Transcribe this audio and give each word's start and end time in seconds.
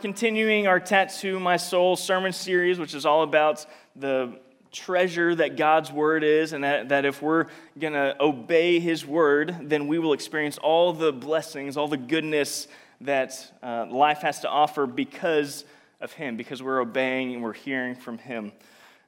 continuing 0.00 0.66
our 0.66 0.80
Tattoo 0.80 1.38
My 1.38 1.58
Soul 1.58 1.94
sermon 1.94 2.32
series, 2.32 2.78
which 2.78 2.94
is 2.94 3.04
all 3.04 3.22
about 3.22 3.66
the 3.94 4.38
treasure 4.72 5.34
that 5.34 5.56
God's 5.56 5.92
word 5.92 6.24
is, 6.24 6.52
and 6.54 6.64
that, 6.64 6.88
that 6.88 7.04
if 7.04 7.20
we're 7.20 7.46
going 7.78 7.92
to 7.92 8.16
obey 8.18 8.80
his 8.80 9.04
word, 9.04 9.54
then 9.62 9.88
we 9.88 9.98
will 9.98 10.14
experience 10.14 10.56
all 10.58 10.92
the 10.92 11.12
blessings, 11.12 11.76
all 11.76 11.88
the 11.88 11.98
goodness 11.98 12.66
that 13.02 13.52
uh, 13.62 13.86
life 13.90 14.22
has 14.22 14.40
to 14.40 14.48
offer 14.48 14.86
because 14.86 15.64
of 16.00 16.12
him, 16.12 16.36
because 16.36 16.62
we're 16.62 16.80
obeying 16.80 17.34
and 17.34 17.42
we're 17.42 17.52
hearing 17.52 17.94
from 17.94 18.16
him. 18.16 18.52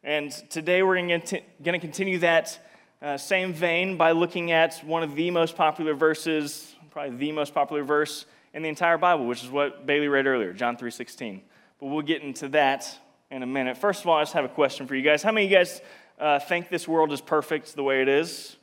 And 0.04 0.30
today 0.50 0.82
we're 0.82 0.96
going 0.96 1.20
to 1.22 1.78
continue 1.78 2.18
that 2.18 2.58
uh, 3.00 3.16
same 3.16 3.54
vein 3.54 3.96
by 3.96 4.12
looking 4.12 4.52
at 4.52 4.78
one 4.84 5.02
of 5.02 5.14
the 5.14 5.30
most 5.30 5.56
popular 5.56 5.94
verses, 5.94 6.74
probably 6.90 7.16
the 7.16 7.32
most 7.32 7.54
popular 7.54 7.82
verse 7.82 8.26
in 8.54 8.62
the 8.62 8.68
entire 8.68 8.98
Bible, 8.98 9.26
which 9.26 9.42
is 9.42 9.50
what 9.50 9.86
Bailey 9.86 10.08
read 10.08 10.26
earlier, 10.26 10.52
John 10.52 10.76
3.16. 10.76 11.40
But 11.80 11.86
we'll 11.86 12.02
get 12.02 12.22
into 12.22 12.48
that 12.50 12.98
in 13.30 13.42
a 13.42 13.46
minute. 13.46 13.78
First 13.78 14.02
of 14.02 14.08
all, 14.08 14.18
I 14.18 14.22
just 14.22 14.34
have 14.34 14.44
a 14.44 14.48
question 14.48 14.86
for 14.86 14.94
you 14.94 15.02
guys. 15.02 15.22
How 15.22 15.32
many 15.32 15.46
of 15.46 15.50
you 15.50 15.56
guys 15.56 15.80
uh, 16.18 16.38
think 16.38 16.68
this 16.68 16.86
world 16.86 17.12
is 17.12 17.20
perfect 17.20 17.74
the 17.74 17.82
way 17.82 18.02
it 18.02 18.08
is? 18.08 18.56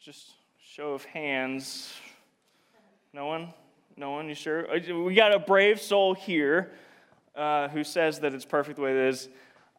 Just 0.00 0.32
show 0.62 0.92
of 0.92 1.04
hands. 1.04 1.92
No 3.12 3.26
one? 3.26 3.52
No 3.96 4.10
one? 4.10 4.28
You 4.28 4.34
sure? 4.34 4.70
Uh, 4.70 4.94
we 5.02 5.14
got 5.14 5.34
a 5.34 5.38
brave 5.38 5.80
soul 5.80 6.14
here 6.14 6.72
uh, 7.34 7.68
who 7.68 7.84
says 7.84 8.20
that 8.20 8.34
it's 8.34 8.44
perfect 8.44 8.76
the 8.76 8.82
way 8.82 8.90
it 8.90 9.08
is. 9.08 9.28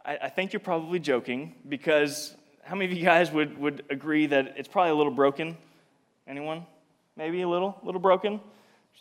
I, 0.06 0.18
I 0.24 0.30
think 0.30 0.54
you're 0.54 0.60
probably 0.60 1.00
joking 1.00 1.56
because 1.68 2.36
how 2.64 2.76
many 2.76 2.92
of 2.92 2.98
you 2.98 3.04
guys 3.04 3.32
would, 3.32 3.58
would 3.58 3.84
agree 3.90 4.26
that 4.28 4.56
it's 4.58 4.68
probably 4.68 4.92
a 4.92 4.96
little 4.96 5.14
broken? 5.14 5.58
Anyone? 6.28 6.66
Maybe 7.16 7.42
a 7.42 7.48
little? 7.48 7.78
A 7.82 7.86
little 7.86 8.02
broken? 8.02 8.40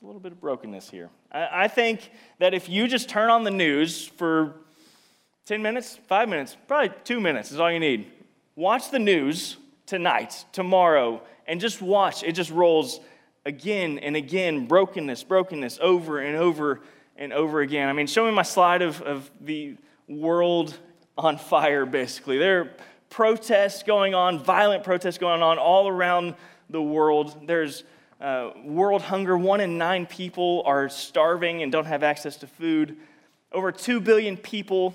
A 0.02 0.06
little 0.06 0.20
bit 0.20 0.32
of 0.32 0.40
brokenness 0.40 0.90
here. 0.90 1.10
I, 1.30 1.64
I 1.64 1.68
think 1.68 2.10
that 2.40 2.54
if 2.54 2.68
you 2.68 2.88
just 2.88 3.08
turn 3.08 3.30
on 3.30 3.44
the 3.44 3.52
news 3.52 4.04
for 4.04 4.54
10 5.46 5.62
minutes, 5.62 5.96
five 6.08 6.28
minutes, 6.28 6.56
probably 6.66 6.90
two 7.04 7.20
minutes 7.20 7.52
is 7.52 7.60
all 7.60 7.70
you 7.70 7.78
need. 7.78 8.10
Watch 8.56 8.90
the 8.90 8.98
news 8.98 9.58
tonight, 9.86 10.44
tomorrow, 10.50 11.22
and 11.46 11.60
just 11.60 11.80
watch. 11.80 12.24
It 12.24 12.32
just 12.32 12.50
rolls 12.50 12.98
again 13.46 14.00
and 14.00 14.16
again 14.16 14.66
brokenness, 14.66 15.22
brokenness 15.22 15.78
over 15.80 16.18
and 16.18 16.36
over 16.36 16.80
and 17.16 17.32
over 17.32 17.60
again. 17.60 17.88
I 17.88 17.92
mean, 17.92 18.08
show 18.08 18.26
me 18.26 18.32
my 18.32 18.42
slide 18.42 18.82
of, 18.82 19.00
of 19.02 19.30
the 19.40 19.76
world 20.08 20.76
on 21.16 21.38
fire, 21.38 21.86
basically. 21.86 22.38
There 22.38 22.60
are 22.60 22.70
protests 23.08 23.84
going 23.84 24.14
on, 24.14 24.40
violent 24.40 24.82
protests 24.82 25.18
going 25.18 25.42
on 25.42 25.58
all 25.58 25.86
around 25.86 26.34
the 26.68 26.82
world. 26.82 27.46
There's 27.46 27.84
uh, 28.22 28.52
world 28.64 29.02
hunger. 29.02 29.36
One 29.36 29.60
in 29.60 29.76
nine 29.76 30.06
people 30.06 30.62
are 30.64 30.88
starving 30.88 31.62
and 31.62 31.72
don't 31.72 31.86
have 31.86 32.02
access 32.02 32.36
to 32.36 32.46
food. 32.46 32.96
Over 33.50 33.72
2 33.72 34.00
billion 34.00 34.36
people, 34.36 34.94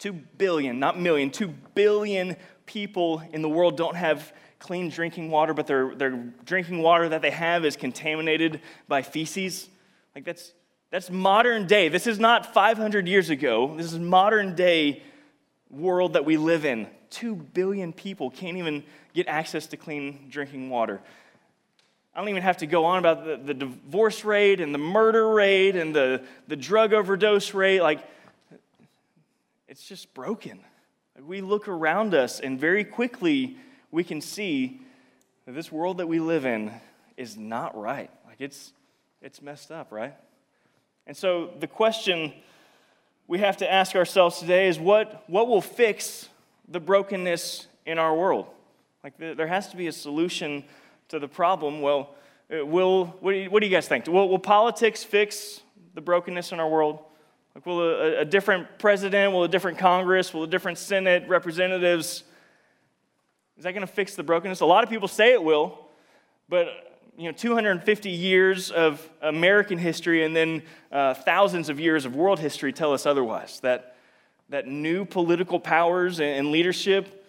2 0.00 0.12
billion, 0.12 0.80
not 0.80 0.98
million, 0.98 1.30
2 1.30 1.48
billion 1.74 2.36
people 2.66 3.22
in 3.32 3.42
the 3.42 3.48
world 3.48 3.76
don't 3.76 3.94
have 3.94 4.32
clean 4.58 4.88
drinking 4.88 5.30
water, 5.30 5.54
but 5.54 5.66
their, 5.66 5.94
their 5.94 6.10
drinking 6.44 6.82
water 6.82 7.08
that 7.08 7.22
they 7.22 7.30
have 7.30 7.64
is 7.64 7.76
contaminated 7.76 8.60
by 8.88 9.02
feces. 9.02 9.68
Like 10.14 10.24
that's, 10.24 10.52
that's 10.90 11.10
modern 11.10 11.66
day. 11.66 11.88
This 11.88 12.06
is 12.06 12.18
not 12.18 12.52
500 12.52 13.06
years 13.06 13.30
ago. 13.30 13.74
This 13.76 13.92
is 13.92 13.98
modern 13.98 14.54
day 14.56 15.02
world 15.70 16.14
that 16.14 16.24
we 16.24 16.36
live 16.36 16.64
in. 16.64 16.88
2 17.10 17.34
billion 17.34 17.92
people 17.92 18.30
can't 18.30 18.56
even 18.56 18.82
get 19.14 19.28
access 19.28 19.66
to 19.68 19.76
clean 19.76 20.28
drinking 20.28 20.70
water. 20.70 21.00
I 22.14 22.20
don't 22.20 22.28
even 22.28 22.42
have 22.42 22.58
to 22.58 22.66
go 22.66 22.84
on 22.84 22.98
about 22.98 23.24
the, 23.24 23.36
the 23.36 23.54
divorce 23.54 24.24
rate 24.24 24.60
and 24.60 24.74
the 24.74 24.78
murder 24.78 25.30
rate 25.30 25.76
and 25.76 25.96
the, 25.96 26.22
the 26.46 26.56
drug 26.56 26.92
overdose 26.92 27.54
rate. 27.54 27.80
Like, 27.80 28.00
it's 29.66 29.86
just 29.86 30.12
broken. 30.12 30.60
We 31.26 31.40
look 31.40 31.68
around 31.68 32.14
us, 32.14 32.40
and 32.40 32.60
very 32.60 32.84
quickly 32.84 33.56
we 33.90 34.04
can 34.04 34.20
see 34.20 34.82
that 35.46 35.52
this 35.52 35.72
world 35.72 35.98
that 35.98 36.06
we 36.06 36.20
live 36.20 36.44
in 36.44 36.70
is 37.16 37.36
not 37.38 37.78
right. 37.80 38.10
Like, 38.26 38.40
it's, 38.40 38.72
it's 39.22 39.40
messed 39.40 39.70
up, 39.70 39.90
right? 39.90 40.14
And 41.06 41.16
so 41.16 41.50
the 41.60 41.66
question 41.66 42.34
we 43.26 43.38
have 43.38 43.56
to 43.58 43.72
ask 43.72 43.96
ourselves 43.96 44.38
today 44.38 44.68
is 44.68 44.78
what, 44.78 45.24
what 45.28 45.48
will 45.48 45.62
fix 45.62 46.28
the 46.68 46.80
brokenness 46.80 47.66
in 47.86 47.98
our 47.98 48.14
world. 48.14 48.46
Like, 49.02 49.16
there 49.16 49.46
has 49.46 49.68
to 49.68 49.76
be 49.76 49.86
a 49.86 49.92
solution 49.92 50.64
to 51.12 51.18
the 51.18 51.28
problem. 51.28 51.82
Well, 51.82 52.14
uh, 52.50 52.64
will, 52.64 53.04
what 53.20 53.32
do 53.32 53.38
you, 53.38 53.50
what 53.50 53.60
do 53.60 53.66
you 53.66 53.72
guys 53.72 53.86
think? 53.86 54.06
Will, 54.06 54.28
will 54.28 54.38
politics 54.38 55.04
fix 55.04 55.60
the 55.94 56.00
brokenness 56.00 56.52
in 56.52 56.60
our 56.60 56.68
world? 56.68 57.00
Like, 57.54 57.66
will 57.66 57.80
a, 57.80 58.20
a 58.20 58.24
different 58.24 58.78
president, 58.78 59.32
will 59.32 59.44
a 59.44 59.48
different 59.48 59.76
Congress, 59.76 60.32
will 60.32 60.44
a 60.44 60.46
different 60.46 60.78
Senate, 60.78 61.28
representatives, 61.28 62.24
is 63.58 63.64
that 63.64 63.72
going 63.72 63.86
to 63.86 63.92
fix 63.92 64.14
the 64.14 64.22
brokenness? 64.22 64.60
A 64.60 64.66
lot 64.66 64.82
of 64.82 64.88
people 64.88 65.06
say 65.06 65.32
it 65.32 65.44
will, 65.44 65.86
but 66.48 66.66
you 67.18 67.24
know, 67.24 67.32
250 67.32 68.08
years 68.08 68.70
of 68.70 69.06
American 69.20 69.76
history 69.76 70.24
and 70.24 70.34
then 70.34 70.62
uh, 70.90 71.12
thousands 71.12 71.68
of 71.68 71.78
years 71.78 72.06
of 72.06 72.16
world 72.16 72.40
history 72.40 72.72
tell 72.72 72.94
us 72.94 73.04
otherwise. 73.04 73.60
That 73.60 73.96
that 74.48 74.66
new 74.66 75.04
political 75.04 75.60
powers 75.60 76.20
and 76.20 76.50
leadership, 76.50 77.21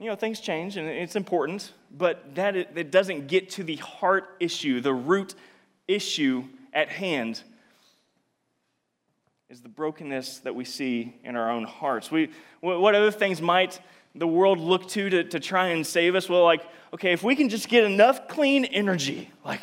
you 0.00 0.06
know, 0.06 0.16
things 0.16 0.40
change 0.40 0.78
and 0.78 0.88
it's 0.88 1.14
important, 1.14 1.72
but 1.96 2.34
that 2.34 2.56
it, 2.56 2.90
doesn't 2.90 3.26
get 3.28 3.50
to 3.50 3.62
the 3.62 3.76
heart 3.76 4.36
issue, 4.40 4.80
the 4.80 4.94
root 4.94 5.34
issue 5.86 6.44
at 6.72 6.88
hand 6.88 7.42
is 9.50 9.60
the 9.60 9.68
brokenness 9.68 10.38
that 10.38 10.54
we 10.54 10.64
see 10.64 11.14
in 11.22 11.36
our 11.36 11.50
own 11.50 11.64
hearts. 11.64 12.10
We, 12.10 12.30
what 12.60 12.94
other 12.94 13.10
things 13.10 13.42
might 13.42 13.78
the 14.14 14.26
world 14.26 14.58
look 14.58 14.88
to, 14.88 15.10
to 15.10 15.24
to 15.24 15.38
try 15.38 15.68
and 15.68 15.86
save 15.86 16.14
us? 16.14 16.28
Well, 16.28 16.44
like, 16.44 16.62
okay, 16.94 17.12
if 17.12 17.22
we 17.22 17.36
can 17.36 17.48
just 17.48 17.68
get 17.68 17.84
enough 17.84 18.26
clean 18.26 18.64
energy, 18.64 19.30
like 19.44 19.60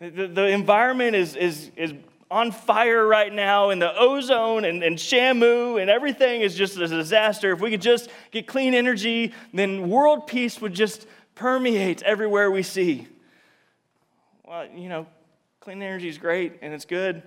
the, 0.00 0.26
the 0.26 0.46
environment 0.46 1.16
is, 1.16 1.36
is, 1.36 1.70
is 1.76 1.92
on 2.30 2.50
fire 2.50 3.06
right 3.06 3.32
now, 3.32 3.70
and 3.70 3.80
the 3.80 3.96
ozone 3.96 4.64
and, 4.64 4.82
and 4.82 4.96
Shamu 4.96 5.80
and 5.80 5.88
everything 5.88 6.40
is 6.40 6.54
just 6.54 6.76
a 6.76 6.86
disaster. 6.88 7.52
If 7.52 7.60
we 7.60 7.70
could 7.70 7.82
just 7.82 8.10
get 8.32 8.46
clean 8.46 8.74
energy, 8.74 9.32
then 9.54 9.88
world 9.88 10.26
peace 10.26 10.60
would 10.60 10.74
just 10.74 11.06
permeate 11.34 12.02
everywhere 12.02 12.50
we 12.50 12.62
see. 12.62 13.06
Well, 14.44 14.68
you 14.74 14.88
know, 14.88 15.06
clean 15.60 15.82
energy 15.82 16.08
is 16.08 16.18
great 16.18 16.54
and 16.62 16.74
it's 16.74 16.84
good, 16.84 17.22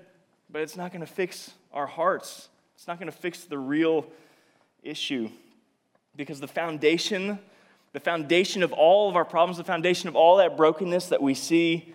but 0.49 0.61
it's 0.61 0.75
not 0.75 0.91
going 0.91 1.01
to 1.01 1.11
fix 1.11 1.51
our 1.71 1.87
hearts. 1.87 2.49
It's 2.75 2.87
not 2.87 2.99
going 2.99 3.11
to 3.11 3.17
fix 3.17 3.45
the 3.45 3.57
real 3.57 4.05
issue. 4.83 5.29
Because 6.15 6.39
the 6.39 6.47
foundation, 6.47 7.39
the 7.93 7.99
foundation 7.99 8.63
of 8.63 8.73
all 8.73 9.09
of 9.09 9.15
our 9.15 9.25
problems, 9.25 9.57
the 9.57 9.63
foundation 9.63 10.09
of 10.09 10.15
all 10.15 10.37
that 10.37 10.57
brokenness 10.57 11.07
that 11.07 11.21
we 11.21 11.33
see 11.33 11.93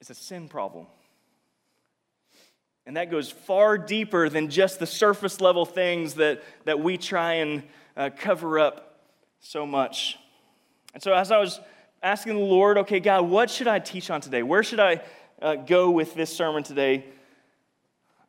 is 0.00 0.10
a 0.10 0.14
sin 0.14 0.48
problem. 0.48 0.86
And 2.86 2.96
that 2.96 3.10
goes 3.10 3.30
far 3.30 3.76
deeper 3.76 4.28
than 4.28 4.48
just 4.48 4.78
the 4.78 4.86
surface 4.86 5.40
level 5.40 5.66
things 5.66 6.14
that, 6.14 6.42
that 6.64 6.78
we 6.78 6.96
try 6.96 7.34
and 7.34 7.64
uh, 7.96 8.10
cover 8.16 8.60
up 8.60 9.00
so 9.40 9.66
much. 9.66 10.18
And 10.94 11.02
so, 11.02 11.12
as 11.12 11.32
I 11.32 11.38
was 11.38 11.60
asking 12.02 12.34
the 12.34 12.40
Lord, 12.40 12.78
okay, 12.78 13.00
God, 13.00 13.28
what 13.28 13.50
should 13.50 13.66
I 13.66 13.80
teach 13.80 14.08
on 14.08 14.20
today? 14.20 14.44
Where 14.44 14.62
should 14.62 14.78
I 14.78 15.00
uh, 15.42 15.56
go 15.56 15.90
with 15.90 16.14
this 16.14 16.34
sermon 16.34 16.62
today? 16.62 17.04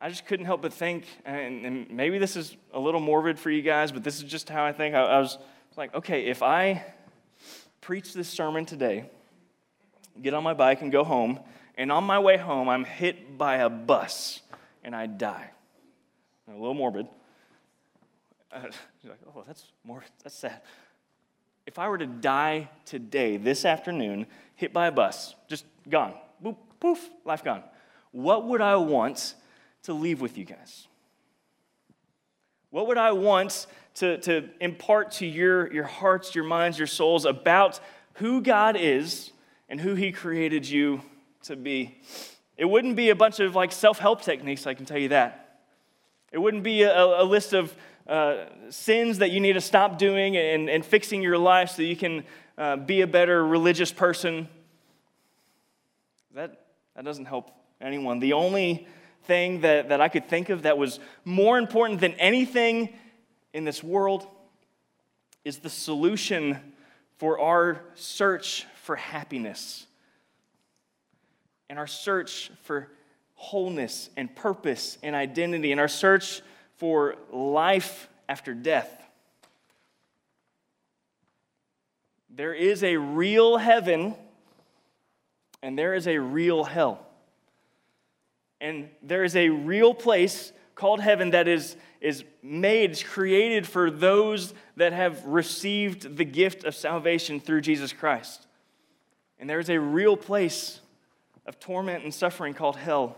I 0.00 0.08
just 0.08 0.26
couldn't 0.26 0.46
help 0.46 0.62
but 0.62 0.72
think, 0.72 1.04
and, 1.24 1.64
and, 1.64 1.90
maybe 1.90 2.18
this 2.18 2.36
is 2.36 2.56
a 2.72 2.78
little 2.78 3.00
morbid 3.00 3.38
for 3.38 3.50
you 3.50 3.62
guys, 3.62 3.90
but 3.90 4.04
this 4.04 4.16
is 4.16 4.24
just 4.24 4.48
how 4.48 4.64
I 4.64 4.72
think. 4.72 4.94
I, 4.94 5.02
I 5.02 5.18
was 5.18 5.38
like, 5.76 5.94
okay, 5.94 6.26
if 6.26 6.42
I 6.42 6.84
preach 7.80 8.12
this 8.12 8.28
sermon 8.28 8.64
today, 8.64 9.10
get 10.20 10.34
on 10.34 10.42
my 10.42 10.54
bike 10.54 10.82
and 10.82 10.92
go 10.92 11.02
home, 11.04 11.40
and 11.76 11.90
on 11.90 12.04
my 12.04 12.18
way 12.18 12.36
home, 12.36 12.68
I'm 12.68 12.84
hit 12.84 13.38
by 13.38 13.56
a 13.56 13.68
bus 13.68 14.40
and 14.88 14.96
I 14.96 15.04
die. 15.04 15.50
A 16.48 16.52
little 16.52 16.74
morbid. 16.74 17.06
Uh, 18.50 18.62
like, 19.04 19.18
oh, 19.36 19.44
that's 19.46 19.62
morbid. 19.84 20.08
That's 20.24 20.34
sad. 20.34 20.62
If 21.66 21.78
I 21.78 21.86
were 21.90 21.98
to 21.98 22.06
die 22.06 22.70
today, 22.86 23.36
this 23.36 23.66
afternoon, 23.66 24.24
hit 24.54 24.72
by 24.72 24.86
a 24.86 24.90
bus, 24.90 25.34
just 25.48 25.66
gone, 25.86 26.14
boop, 26.42 26.56
poof, 26.80 27.10
life 27.26 27.44
gone, 27.44 27.62
what 28.10 28.46
would 28.46 28.62
I 28.62 28.76
want 28.76 29.34
to 29.82 29.92
leave 29.92 30.22
with 30.22 30.38
you 30.38 30.46
guys? 30.46 30.88
What 32.70 32.86
would 32.86 32.96
I 32.96 33.12
want 33.12 33.66
to, 33.96 34.16
to 34.16 34.48
impart 34.62 35.10
to 35.12 35.26
your, 35.26 35.70
your 35.70 35.84
hearts, 35.84 36.34
your 36.34 36.44
minds, 36.44 36.78
your 36.78 36.86
souls 36.86 37.26
about 37.26 37.80
who 38.14 38.40
God 38.40 38.78
is 38.78 39.30
and 39.68 39.78
who 39.78 39.94
He 39.94 40.10
created 40.10 40.66
you 40.66 41.02
to 41.42 41.54
be? 41.54 42.00
It 42.58 42.64
wouldn't 42.64 42.96
be 42.96 43.10
a 43.10 43.14
bunch 43.14 43.38
of 43.38 43.54
like 43.54 43.70
self 43.70 44.00
help 44.00 44.20
techniques, 44.20 44.66
I 44.66 44.74
can 44.74 44.84
tell 44.84 44.98
you 44.98 45.10
that. 45.10 45.60
It 46.32 46.38
wouldn't 46.38 46.64
be 46.64 46.82
a, 46.82 47.22
a 47.22 47.24
list 47.24 47.54
of 47.54 47.74
uh, 48.06 48.46
sins 48.68 49.18
that 49.18 49.30
you 49.30 49.38
need 49.38 49.52
to 49.52 49.60
stop 49.60 49.96
doing 49.96 50.36
and, 50.36 50.68
and 50.68 50.84
fixing 50.84 51.22
your 51.22 51.38
life 51.38 51.70
so 51.70 51.82
you 51.82 51.96
can 51.96 52.24
uh, 52.58 52.76
be 52.76 53.00
a 53.00 53.06
better 53.06 53.46
religious 53.46 53.92
person. 53.92 54.48
That, 56.34 56.66
that 56.96 57.04
doesn't 57.04 57.26
help 57.26 57.50
anyone. 57.80 58.18
The 58.18 58.32
only 58.32 58.88
thing 59.24 59.60
that, 59.60 59.90
that 59.90 60.00
I 60.00 60.08
could 60.08 60.28
think 60.28 60.48
of 60.48 60.62
that 60.62 60.76
was 60.76 60.98
more 61.24 61.58
important 61.58 62.00
than 62.00 62.14
anything 62.14 62.92
in 63.54 63.64
this 63.64 63.84
world 63.84 64.26
is 65.44 65.58
the 65.58 65.70
solution 65.70 66.58
for 67.18 67.38
our 67.38 67.82
search 67.94 68.66
for 68.82 68.96
happiness 68.96 69.86
and 71.68 71.78
our 71.78 71.86
search 71.86 72.50
for 72.62 72.90
wholeness 73.34 74.10
and 74.16 74.34
purpose 74.34 74.98
and 75.02 75.14
identity 75.14 75.70
and 75.72 75.80
our 75.80 75.88
search 75.88 76.42
for 76.76 77.16
life 77.32 78.08
after 78.28 78.54
death. 78.54 78.90
There 82.30 82.54
is 82.54 82.82
a 82.82 82.96
real 82.96 83.56
heaven 83.56 84.14
and 85.62 85.78
there 85.78 85.94
is 85.94 86.06
a 86.06 86.18
real 86.18 86.64
hell. 86.64 87.04
And 88.60 88.88
there 89.02 89.24
is 89.24 89.36
a 89.36 89.48
real 89.48 89.94
place 89.94 90.52
called 90.74 91.00
heaven 91.00 91.30
that 91.30 91.48
is, 91.48 91.76
is 92.00 92.24
made, 92.42 93.02
created 93.04 93.66
for 93.66 93.90
those 93.90 94.54
that 94.76 94.92
have 94.92 95.24
received 95.24 96.16
the 96.16 96.24
gift 96.24 96.64
of 96.64 96.74
salvation 96.74 97.40
through 97.40 97.60
Jesus 97.60 97.92
Christ. 97.92 98.46
And 99.38 99.50
there 99.50 99.58
is 99.58 99.70
a 99.70 99.78
real 99.78 100.16
place 100.16 100.80
of 101.48 101.58
torment 101.58 102.04
and 102.04 102.12
suffering 102.12 102.52
called 102.52 102.76
hell 102.76 103.16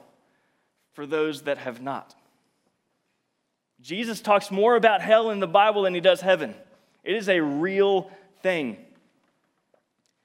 for 0.93 1.05
those 1.05 1.43
that 1.43 1.59
have 1.59 1.83
not. 1.83 2.15
Jesus 3.81 4.21
talks 4.21 4.51
more 4.51 4.77
about 4.77 5.03
hell 5.03 5.31
in 5.31 5.41
the 5.41 5.49
Bible 5.49 5.83
than 5.83 5.95
he 5.95 6.01
does 6.01 6.21
heaven. 6.21 6.55
It 7.03 7.17
is 7.17 7.29
a 7.29 7.41
real 7.41 8.11
thing. 8.43 8.77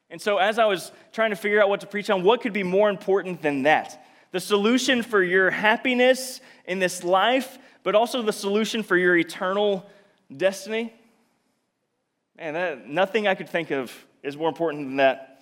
And 0.09 0.21
so, 0.21 0.37
as 0.37 0.59
I 0.59 0.65
was 0.65 0.91
trying 1.13 1.31
to 1.31 1.35
figure 1.35 1.61
out 1.61 1.67
what 1.67 1.81
to 1.81 1.87
preach 1.87 2.09
on, 2.09 2.23
what 2.23 2.41
could 2.41 2.53
be 2.53 2.63
more 2.63 2.89
important 2.89 3.41
than 3.41 3.63
that? 3.63 4.05
The 4.31 4.39
solution 4.39 5.01
for 5.01 5.23
your 5.23 5.49
happiness 5.49 6.41
in 6.65 6.77
this 6.79 7.03
life, 7.03 7.57
but 7.81 7.95
also 7.95 8.21
the 8.21 8.33
solution 8.33 8.83
for 8.83 8.95
your 8.97 9.17
eternal 9.17 9.89
destiny? 10.35 10.93
Man, 12.37 12.53
that, 12.53 12.87
nothing 12.87 13.27
I 13.27 13.33
could 13.33 13.49
think 13.49 13.71
of 13.71 13.91
is 14.21 14.37
more 14.37 14.49
important 14.49 14.85
than 14.85 14.97
that. 14.97 15.34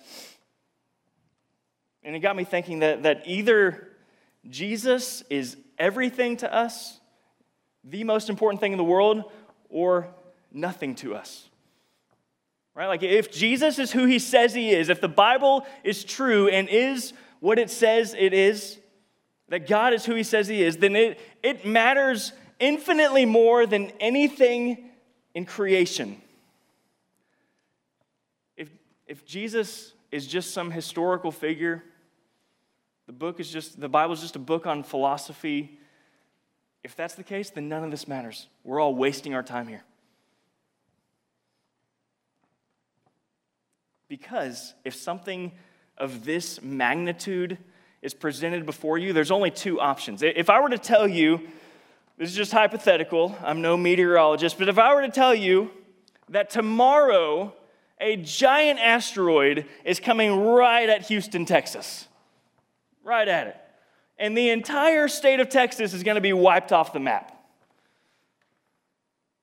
And 2.04 2.14
it 2.14 2.20
got 2.20 2.36
me 2.36 2.44
thinking 2.44 2.80
that, 2.80 3.04
that 3.04 3.22
either 3.26 3.88
Jesus 4.48 5.22
is 5.30 5.56
everything 5.78 6.36
to 6.38 6.54
us, 6.54 7.00
the 7.82 8.04
most 8.04 8.28
important 8.28 8.60
thing 8.60 8.72
in 8.72 8.78
the 8.78 8.84
world, 8.84 9.32
or 9.70 10.08
nothing 10.52 10.94
to 10.96 11.14
us. 11.14 11.48
Right? 12.74 12.88
Like 12.88 13.02
if 13.02 13.32
Jesus 13.32 13.78
is 13.78 13.92
who 13.92 14.04
he 14.04 14.18
says 14.18 14.52
he 14.52 14.70
is, 14.70 14.88
if 14.88 15.00
the 15.00 15.08
Bible 15.08 15.66
is 15.82 16.04
true 16.04 16.48
and 16.48 16.68
is 16.68 17.12
what 17.40 17.58
it 17.58 17.70
says 17.70 18.14
it 18.18 18.32
is, 18.32 18.78
that 19.48 19.66
God 19.66 19.92
is 19.92 20.04
who 20.04 20.14
he 20.14 20.22
says 20.22 20.48
he 20.48 20.62
is, 20.62 20.78
then 20.78 20.96
it, 20.96 21.20
it 21.42 21.64
matters 21.64 22.32
infinitely 22.58 23.24
more 23.24 23.66
than 23.66 23.92
anything 24.00 24.90
in 25.34 25.44
creation. 25.44 26.20
If, 28.56 28.70
if 29.06 29.24
Jesus 29.24 29.92
is 30.10 30.26
just 30.26 30.52
some 30.52 30.70
historical 30.70 31.30
figure, 31.30 31.82
the 33.06 33.12
book 33.12 33.40
is 33.40 33.50
just, 33.50 33.80
the 33.80 33.88
Bible 33.88 34.14
is 34.14 34.20
just 34.20 34.36
a 34.36 34.40
book 34.40 34.66
on 34.66 34.82
philosophy. 34.82 35.78
If 36.82 36.96
that's 36.96 37.14
the 37.14 37.22
case, 37.22 37.50
then 37.50 37.68
none 37.68 37.84
of 37.84 37.90
this 37.90 38.08
matters. 38.08 38.48
We're 38.62 38.80
all 38.80 38.94
wasting 38.94 39.34
our 39.34 39.42
time 39.42 39.68
here. 39.68 39.82
Because 44.08 44.74
if 44.84 44.94
something 44.94 45.52
of 45.98 46.24
this 46.24 46.62
magnitude 46.62 47.58
is 48.02 48.14
presented 48.14 48.66
before 48.66 48.98
you, 48.98 49.12
there's 49.12 49.30
only 49.30 49.50
two 49.50 49.80
options. 49.80 50.22
If 50.22 50.50
I 50.50 50.60
were 50.60 50.68
to 50.68 50.78
tell 50.78 51.08
you, 51.08 51.40
this 52.16 52.30
is 52.30 52.36
just 52.36 52.52
hypothetical, 52.52 53.36
I'm 53.42 53.60
no 53.60 53.76
meteorologist, 53.76 54.58
but 54.58 54.68
if 54.68 54.78
I 54.78 54.94
were 54.94 55.02
to 55.02 55.10
tell 55.10 55.34
you 55.34 55.70
that 56.28 56.50
tomorrow 56.50 57.54
a 58.00 58.16
giant 58.16 58.78
asteroid 58.78 59.66
is 59.84 60.00
coming 60.00 60.44
right 60.44 60.88
at 60.88 61.06
Houston, 61.06 61.44
Texas, 61.44 62.06
right 63.04 63.28
at 63.28 63.46
it. 63.46 63.56
And 64.18 64.36
the 64.36 64.50
entire 64.50 65.06
state 65.08 65.40
of 65.40 65.48
Texas 65.48 65.92
is 65.92 66.02
going 66.02 66.14
to 66.16 66.20
be 66.20 66.32
wiped 66.32 66.72
off 66.72 66.92
the 66.92 67.00
map. 67.00 67.30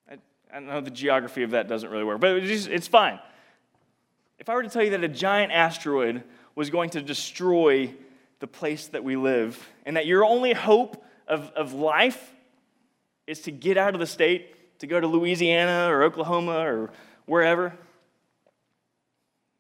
I, 0.10 0.18
I 0.54 0.60
know 0.60 0.82
the 0.82 0.92
geography 0.92 1.44
of 1.44 1.52
that 1.52 1.68
doesn't 1.68 1.90
really 1.90 2.04
work, 2.04 2.20
but 2.20 2.38
it's, 2.38 2.48
just, 2.48 2.68
it's 2.68 2.88
fine. 2.88 3.20
If 4.40 4.50
I 4.50 4.56
were 4.56 4.64
to 4.64 4.70
tell 4.70 4.84
you 4.84 4.92
that 4.92 5.04
a 5.04 5.10
giant 5.10 5.52
asteroid 5.52 6.24
was 6.56 6.70
going 6.70 6.90
to 6.92 7.02
destroy 7.02 7.94
the 8.40 8.48
place 8.48 8.88
that 8.88 9.04
we 9.04 9.16
live, 9.16 9.70
and 9.86 9.98
that 9.98 10.08
your 10.08 10.26
only 10.26 10.54
hope 10.54 11.06
of, 11.28 11.52
of 11.52 11.74
life 11.74 12.34
is 13.28 13.42
to 13.42 13.52
get 13.52 13.78
out 13.78 13.94
of 13.94 14.00
the 14.00 14.08
state, 14.08 14.80
to 14.80 14.88
go 14.88 15.00
to 15.00 15.06
Louisiana 15.06 15.94
or 15.94 16.02
Oklahoma 16.02 16.58
or 16.66 16.92
wherever, 17.26 17.72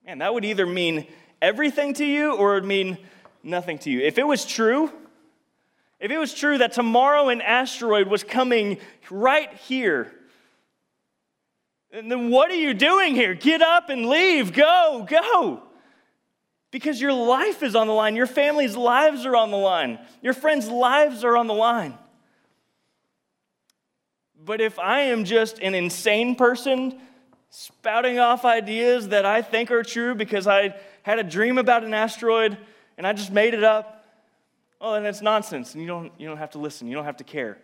man, 0.04 0.18
that 0.18 0.34
would 0.34 0.44
either 0.44 0.66
mean 0.66 1.06
everything 1.42 1.94
to 1.94 2.06
you 2.06 2.34
or 2.34 2.54
it 2.54 2.62
would 2.62 2.66
mean 2.66 2.98
nothing 3.44 3.78
to 3.80 3.90
you. 3.90 4.02
If 4.02 4.18
it 4.18 4.26
was 4.26 4.46
true, 4.46 4.92
if 6.00 6.10
it 6.12 6.18
was 6.18 6.34
true 6.34 6.58
that 6.58 6.74
tomorrow 6.74 7.30
an 7.30 7.42
asteroid 7.42 8.08
was 8.08 8.24
coming 8.24 8.78
right 9.10 9.54
here, 9.54 10.12
then 11.92 12.30
what 12.30 12.50
are 12.50 12.56
you 12.56 12.74
doing 12.74 13.16
here? 13.16 13.34
Get 13.34 13.62
up 13.62 13.90
and 13.90 14.08
leave. 14.08 14.54
Go, 14.54 15.06
go. 15.08 15.64
Because 16.72 17.02
your 17.02 17.12
life 17.12 17.64
is 17.64 17.76
on 17.76 17.88
the 17.88 17.94
line. 17.94 18.16
Your 18.16 18.28
family's 18.28 18.78
lives 18.78 19.26
are 19.26 19.36
on 19.36 19.52
the 19.52 19.58
line. 19.58 20.00
Your 20.22 20.34
friends' 20.34 20.70
lives 20.70 21.24
are 21.24 21.36
on 21.36 21.48
the 21.48 21.54
line. 21.54 21.98
But 24.44 24.62
if 24.62 24.80
I 24.80 25.02
am 25.02 25.26
just 25.26 25.60
an 25.60 25.76
insane 25.76 26.36
person 26.36 27.00
spouting 27.50 28.18
off 28.18 28.46
ideas 28.46 29.10
that 29.10 29.26
I 29.26 29.42
think 29.42 29.70
are 29.70 29.84
true 29.84 30.16
because 30.16 30.48
I 30.48 30.74
had 31.04 31.20
a 31.20 31.24
dream 31.24 31.58
about 31.58 31.84
an 31.84 31.94
asteroid 31.94 32.58
and 33.02 33.08
I 33.08 33.14
just 33.14 33.32
made 33.32 33.56
it 33.56 33.64
up, 33.64 34.06
Oh, 34.80 34.94
and 34.94 35.08
it's 35.08 35.24
nonsense, 35.24 35.74
and 35.74 35.82
you 35.82 35.88
don't, 35.88 36.12
you 36.20 36.28
don't 36.28 36.38
have 36.38 36.52
to 36.52 36.60
listen, 36.60 36.88
you 36.88 36.94
don't 36.94 37.06
have 37.06 37.18
to 37.18 37.24
care. 37.24 37.58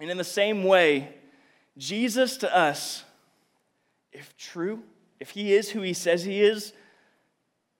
And 0.00 0.10
in 0.10 0.16
the 0.16 0.24
same 0.24 0.64
way, 0.64 1.14
Jesus 1.76 2.38
to 2.38 2.56
us, 2.56 3.04
if 4.12 4.34
true, 4.38 4.82
if 5.20 5.28
he 5.28 5.52
is 5.52 5.68
who 5.68 5.82
he 5.82 5.92
says 5.92 6.24
he 6.24 6.40
is, 6.40 6.72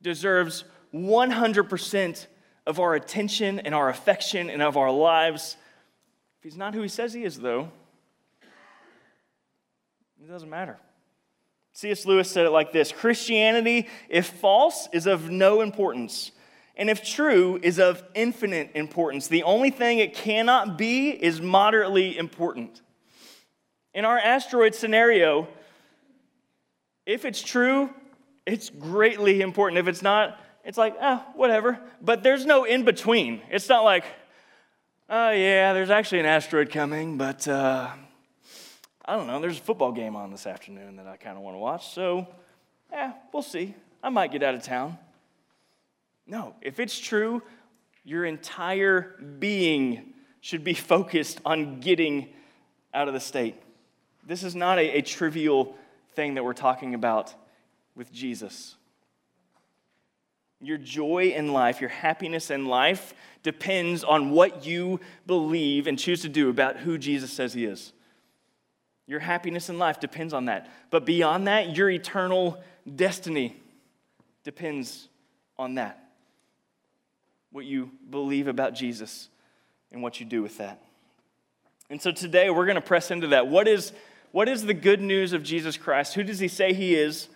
deserves 0.02 0.64
100% 0.92 2.26
of 2.66 2.80
our 2.80 2.94
attention 2.94 3.58
and 3.60 3.74
our 3.74 3.88
affection 3.88 4.50
and 4.50 4.60
of 4.60 4.76
our 4.76 4.90
lives. 4.90 5.56
If 6.38 6.44
he's 6.44 6.58
not 6.58 6.74
who 6.74 6.82
he 6.82 6.88
says 6.88 7.14
he 7.14 7.24
is, 7.24 7.40
though, 7.40 7.70
it 10.22 10.28
doesn't 10.28 10.50
matter. 10.50 10.76
C.S. 11.76 12.06
Lewis 12.06 12.30
said 12.30 12.46
it 12.46 12.50
like 12.52 12.72
this 12.72 12.90
Christianity, 12.90 13.86
if 14.08 14.28
false, 14.28 14.88
is 14.94 15.06
of 15.06 15.28
no 15.28 15.60
importance, 15.60 16.32
and 16.74 16.88
if 16.88 17.04
true, 17.04 17.60
is 17.62 17.78
of 17.78 18.02
infinite 18.14 18.70
importance. 18.74 19.28
The 19.28 19.42
only 19.42 19.68
thing 19.68 19.98
it 19.98 20.14
cannot 20.14 20.78
be 20.78 21.10
is 21.10 21.42
moderately 21.42 22.16
important. 22.16 22.80
In 23.92 24.06
our 24.06 24.18
asteroid 24.18 24.74
scenario, 24.74 25.48
if 27.04 27.26
it's 27.26 27.42
true, 27.42 27.90
it's 28.46 28.70
greatly 28.70 29.42
important. 29.42 29.78
If 29.78 29.86
it's 29.86 30.00
not, 30.00 30.40
it's 30.64 30.78
like, 30.78 30.96
ah, 30.98 31.26
whatever. 31.34 31.78
But 32.00 32.22
there's 32.22 32.46
no 32.46 32.64
in 32.64 32.86
between. 32.86 33.42
It's 33.50 33.68
not 33.68 33.84
like, 33.84 34.06
oh, 35.10 35.30
yeah, 35.30 35.74
there's 35.74 35.90
actually 35.90 36.20
an 36.20 36.26
asteroid 36.26 36.70
coming, 36.70 37.18
but 37.18 37.46
uh, 37.46 37.90
I 39.06 39.16
don't 39.16 39.26
know, 39.26 39.40
there's 39.40 39.58
a 39.58 39.62
football 39.62 39.92
game 39.92 40.16
on 40.16 40.32
this 40.32 40.46
afternoon 40.46 40.96
that 40.96 41.06
I 41.06 41.16
kind 41.16 41.36
of 41.36 41.42
want 41.42 41.54
to 41.54 41.58
watch, 41.58 41.94
so 41.94 42.26
yeah, 42.90 43.12
we'll 43.32 43.42
see. 43.42 43.74
I 44.02 44.08
might 44.08 44.32
get 44.32 44.42
out 44.42 44.54
of 44.54 44.62
town. 44.62 44.98
No, 46.26 46.54
if 46.60 46.80
it's 46.80 46.98
true, 46.98 47.42
your 48.04 48.24
entire 48.24 49.14
being 49.38 50.14
should 50.40 50.64
be 50.64 50.74
focused 50.74 51.40
on 51.44 51.80
getting 51.80 52.28
out 52.92 53.08
of 53.08 53.14
the 53.14 53.20
state. 53.20 53.54
This 54.26 54.42
is 54.42 54.56
not 54.56 54.78
a, 54.78 54.98
a 54.98 55.02
trivial 55.02 55.76
thing 56.14 56.34
that 56.34 56.44
we're 56.44 56.52
talking 56.52 56.94
about 56.94 57.32
with 57.94 58.12
Jesus. 58.12 58.74
Your 60.60 60.78
joy 60.78 61.32
in 61.36 61.52
life, 61.52 61.80
your 61.80 61.90
happiness 61.90 62.50
in 62.50 62.66
life 62.66 63.14
depends 63.42 64.02
on 64.02 64.30
what 64.30 64.66
you 64.66 64.98
believe 65.26 65.86
and 65.86 65.98
choose 65.98 66.22
to 66.22 66.28
do 66.28 66.48
about 66.48 66.78
who 66.78 66.98
Jesus 66.98 67.30
says 67.30 67.52
he 67.54 67.66
is. 67.66 67.92
Your 69.06 69.20
happiness 69.20 69.68
in 69.68 69.78
life 69.78 70.00
depends 70.00 70.32
on 70.32 70.46
that. 70.46 70.68
But 70.90 71.06
beyond 71.06 71.46
that, 71.46 71.76
your 71.76 71.88
eternal 71.88 72.62
destiny 72.94 73.56
depends 74.42 75.08
on 75.58 75.76
that. 75.76 76.08
What 77.52 77.64
you 77.64 77.90
believe 78.10 78.48
about 78.48 78.74
Jesus 78.74 79.28
and 79.92 80.02
what 80.02 80.18
you 80.18 80.26
do 80.26 80.42
with 80.42 80.58
that. 80.58 80.82
And 81.88 82.02
so 82.02 82.10
today 82.10 82.50
we're 82.50 82.66
going 82.66 82.74
to 82.74 82.80
press 82.80 83.10
into 83.10 83.28
that. 83.28 83.46
What 83.46 83.68
is, 83.68 83.92
what 84.32 84.48
is 84.48 84.66
the 84.66 84.74
good 84.74 85.00
news 85.00 85.32
of 85.32 85.44
Jesus 85.44 85.76
Christ? 85.76 86.14
Who 86.14 86.24
does 86.24 86.40
he 86.40 86.48
say 86.48 86.72
he 86.72 86.96
is? 86.96 87.28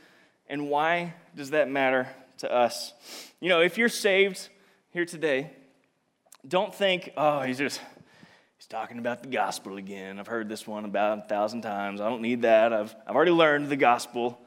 And 0.49 0.69
why 0.69 1.15
does 1.37 1.50
that 1.50 1.71
matter 1.71 2.09
to 2.39 2.53
us? 2.53 2.93
You 3.41 3.49
know, 3.49 3.61
if 3.61 3.79
you're 3.79 3.89
saved 3.89 4.49
here 4.91 5.05
today, 5.05 5.53
don't 6.47 6.75
think, 6.75 7.12
oh, 7.17 7.43
he's 7.43 7.59
just 7.59 7.81
talking 8.71 9.00
about 9.00 9.21
the 9.21 9.29
gospel 9.29 9.79
again. 9.79 10.21
I've 10.21 10.29
heard 10.29 10.49
this 10.49 10.65
one 10.65 10.85
about 10.85 11.19
a 11.19 11.23
thousand 11.23 11.62
times. 11.62 12.00
I 12.00 12.09
don't 12.09 12.23
need 12.23 12.43
that. 12.43 12.73
I've, 12.73 12.95
I've 13.05 13.17
already 13.17 13.33
learned 13.33 13.69
the 13.69 13.75
gospel. 13.75 14.41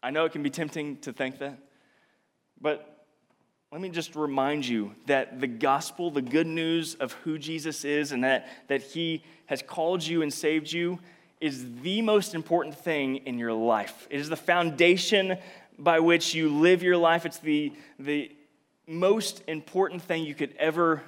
I 0.00 0.10
know 0.12 0.26
it 0.26 0.30
can 0.30 0.44
be 0.44 0.50
tempting 0.50 0.98
to 0.98 1.12
think 1.12 1.40
that, 1.40 1.58
but 2.60 3.04
let 3.72 3.80
me 3.80 3.88
just 3.88 4.14
remind 4.14 4.64
you 4.64 4.94
that 5.06 5.40
the 5.40 5.48
gospel, 5.48 6.12
the 6.12 6.22
good 6.22 6.46
news 6.46 6.94
of 6.94 7.14
who 7.24 7.36
Jesus 7.36 7.84
is 7.84 8.12
and 8.12 8.22
that, 8.22 8.46
that 8.68 8.82
he 8.82 9.24
has 9.46 9.60
called 9.60 10.06
you 10.06 10.22
and 10.22 10.32
saved 10.32 10.70
you, 10.70 11.00
is 11.40 11.80
the 11.82 12.00
most 12.00 12.32
important 12.32 12.78
thing 12.78 13.16
in 13.26 13.40
your 13.40 13.52
life. 13.52 14.06
It 14.08 14.20
is 14.20 14.28
the 14.28 14.36
foundation 14.36 15.36
by 15.80 15.98
which 15.98 16.32
you 16.32 16.48
live 16.48 16.84
your 16.84 16.96
life. 16.96 17.26
It's 17.26 17.38
the, 17.38 17.72
the 17.98 18.30
most 18.86 19.42
important 19.48 20.02
thing 20.02 20.22
you 20.22 20.36
could 20.36 20.54
ever 20.60 21.02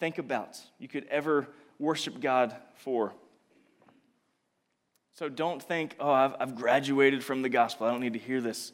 think 0.00 0.18
about, 0.18 0.58
you 0.78 0.88
could 0.88 1.06
ever 1.06 1.48
worship 1.78 2.20
God 2.20 2.54
for. 2.74 3.12
So 5.14 5.28
don't 5.28 5.62
think, 5.62 5.94
oh, 6.00 6.10
I've, 6.10 6.34
I've 6.40 6.56
graduated 6.56 7.22
from 7.22 7.42
the 7.42 7.48
gospel. 7.48 7.86
I 7.86 7.90
don't 7.90 8.00
need 8.00 8.14
to 8.14 8.18
hear 8.18 8.40
this. 8.40 8.72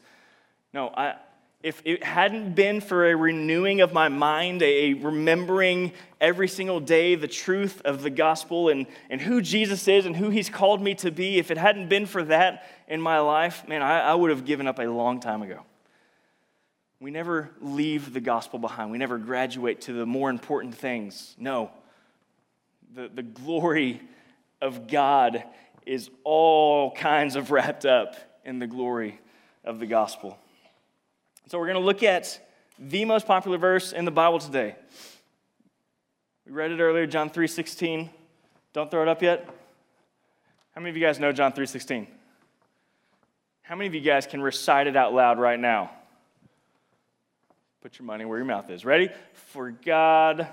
No, 0.73 0.87
I, 0.89 1.15
if 1.63 1.81
it 1.85 2.03
hadn't 2.03 2.55
been 2.55 2.81
for 2.81 3.09
a 3.09 3.15
renewing 3.15 3.81
of 3.81 3.93
my 3.93 4.09
mind, 4.09 4.63
a 4.63 4.93
remembering 4.95 5.93
every 6.19 6.47
single 6.47 6.79
day 6.79 7.13
the 7.15 7.27
truth 7.27 7.81
of 7.85 8.01
the 8.01 8.09
gospel 8.09 8.69
and, 8.69 8.87
and 9.09 9.21
who 9.21 9.41
Jesus 9.41 9.87
is 9.87 10.05
and 10.05 10.15
who 10.15 10.29
he's 10.29 10.49
called 10.49 10.81
me 10.81 10.95
to 10.95 11.11
be, 11.11 11.37
if 11.37 11.51
it 11.51 11.57
hadn't 11.57 11.89
been 11.89 12.07
for 12.07 12.23
that 12.23 12.67
in 12.87 12.99
my 12.99 13.19
life, 13.19 13.67
man, 13.67 13.83
I, 13.83 13.99
I 13.99 14.15
would 14.15 14.31
have 14.31 14.45
given 14.45 14.67
up 14.67 14.79
a 14.79 14.85
long 14.85 15.19
time 15.19 15.43
ago. 15.43 15.61
We 17.01 17.09
never 17.09 17.49
leave 17.59 18.13
the 18.13 18.21
gospel 18.21 18.59
behind, 18.59 18.91
we 18.91 18.99
never 18.99 19.17
graduate 19.17 19.81
to 19.81 19.93
the 19.93 20.05
more 20.05 20.29
important 20.29 20.75
things. 20.75 21.35
No. 21.37 21.71
The, 22.93 23.09
the 23.11 23.23
glory 23.23 24.01
of 24.61 24.87
God 24.87 25.43
is 25.85 26.09
all 26.23 26.91
kinds 26.91 27.35
of 27.35 27.49
wrapped 27.49 27.85
up 27.85 28.15
in 28.45 28.59
the 28.59 28.67
glory 28.67 29.19
of 29.63 29.79
the 29.79 29.87
gospel. 29.87 30.37
So 31.47 31.57
we're 31.57 31.67
going 31.67 31.79
to 31.79 31.85
look 31.85 32.03
at 32.03 32.39
the 32.77 33.03
most 33.05 33.25
popular 33.25 33.57
verse 33.57 33.93
in 33.93 34.05
the 34.05 34.11
Bible 34.11 34.37
today. 34.37 34.75
We 36.45 36.51
read 36.51 36.71
it 36.71 36.79
earlier, 36.79 37.07
John 37.07 37.31
3:16. 37.31 38.09
Don't 38.73 38.91
throw 38.91 39.01
it 39.01 39.07
up 39.07 39.23
yet. 39.23 39.49
How 40.75 40.81
many 40.81 40.91
of 40.91 40.97
you 40.97 41.03
guys 41.03 41.19
know 41.19 41.31
John 41.31 41.51
3:16? 41.51 42.07
How 43.63 43.75
many 43.75 43.87
of 43.87 43.95
you 43.95 44.01
guys 44.01 44.27
can 44.27 44.41
recite 44.41 44.85
it 44.85 44.95
out 44.95 45.13
loud 45.13 45.39
right 45.39 45.59
now? 45.59 45.91
Put 47.81 47.99
your 47.99 48.05
money 48.05 48.25
where 48.25 48.37
your 48.37 48.45
mouth 48.45 48.69
is. 48.69 48.85
Ready? 48.85 49.09
For 49.33 49.71
God 49.71 50.37
That 50.37 50.47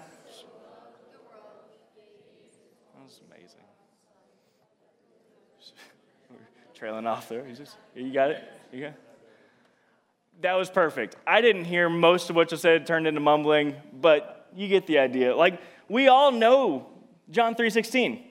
was 3.05 3.21
amazing. 3.31 3.61
Trailing 6.75 7.07
off 7.07 7.29
there. 7.29 7.47
You, 7.47 7.55
just, 7.55 7.77
you 7.95 8.13
got 8.13 8.31
it? 8.31 8.43
You 8.73 8.81
got 8.81 8.89
it? 8.89 9.01
that 10.41 10.55
was 10.55 10.71
perfect. 10.71 11.17
I 11.27 11.41
didn't 11.41 11.65
hear 11.65 11.89
most 11.89 12.31
of 12.31 12.37
what 12.37 12.51
you 12.51 12.57
said 12.57 12.87
turned 12.87 13.07
into 13.07 13.21
mumbling, 13.21 13.75
but 13.93 14.49
you 14.55 14.69
get 14.69 14.87
the 14.87 14.99
idea. 14.99 15.35
Like 15.35 15.61
we 15.89 16.09
all 16.09 16.31
know 16.31 16.87
John 17.31 17.55
3:16. 17.55 18.25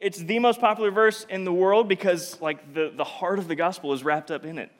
It's 0.00 0.18
the 0.18 0.38
most 0.38 0.60
popular 0.60 0.90
verse 0.90 1.26
in 1.28 1.44
the 1.44 1.52
world 1.52 1.88
because 1.88 2.40
like 2.40 2.72
the, 2.72 2.92
the 2.94 3.04
heart 3.04 3.38
of 3.38 3.48
the 3.48 3.56
gospel 3.56 3.92
is 3.92 4.04
wrapped 4.04 4.30
up 4.30 4.44
in 4.44 4.58
it. 4.58 4.70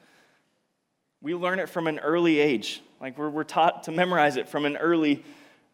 We 1.20 1.34
learn 1.34 1.58
it 1.58 1.68
from 1.68 1.88
an 1.88 1.98
early 1.98 2.38
age. 2.38 2.82
Like 3.00 3.16
we're, 3.16 3.30
we're 3.30 3.44
taught 3.44 3.84
to 3.84 3.92
memorize 3.92 4.36
it 4.36 4.48
from 4.48 4.64
an 4.64 4.76
early, 4.76 5.24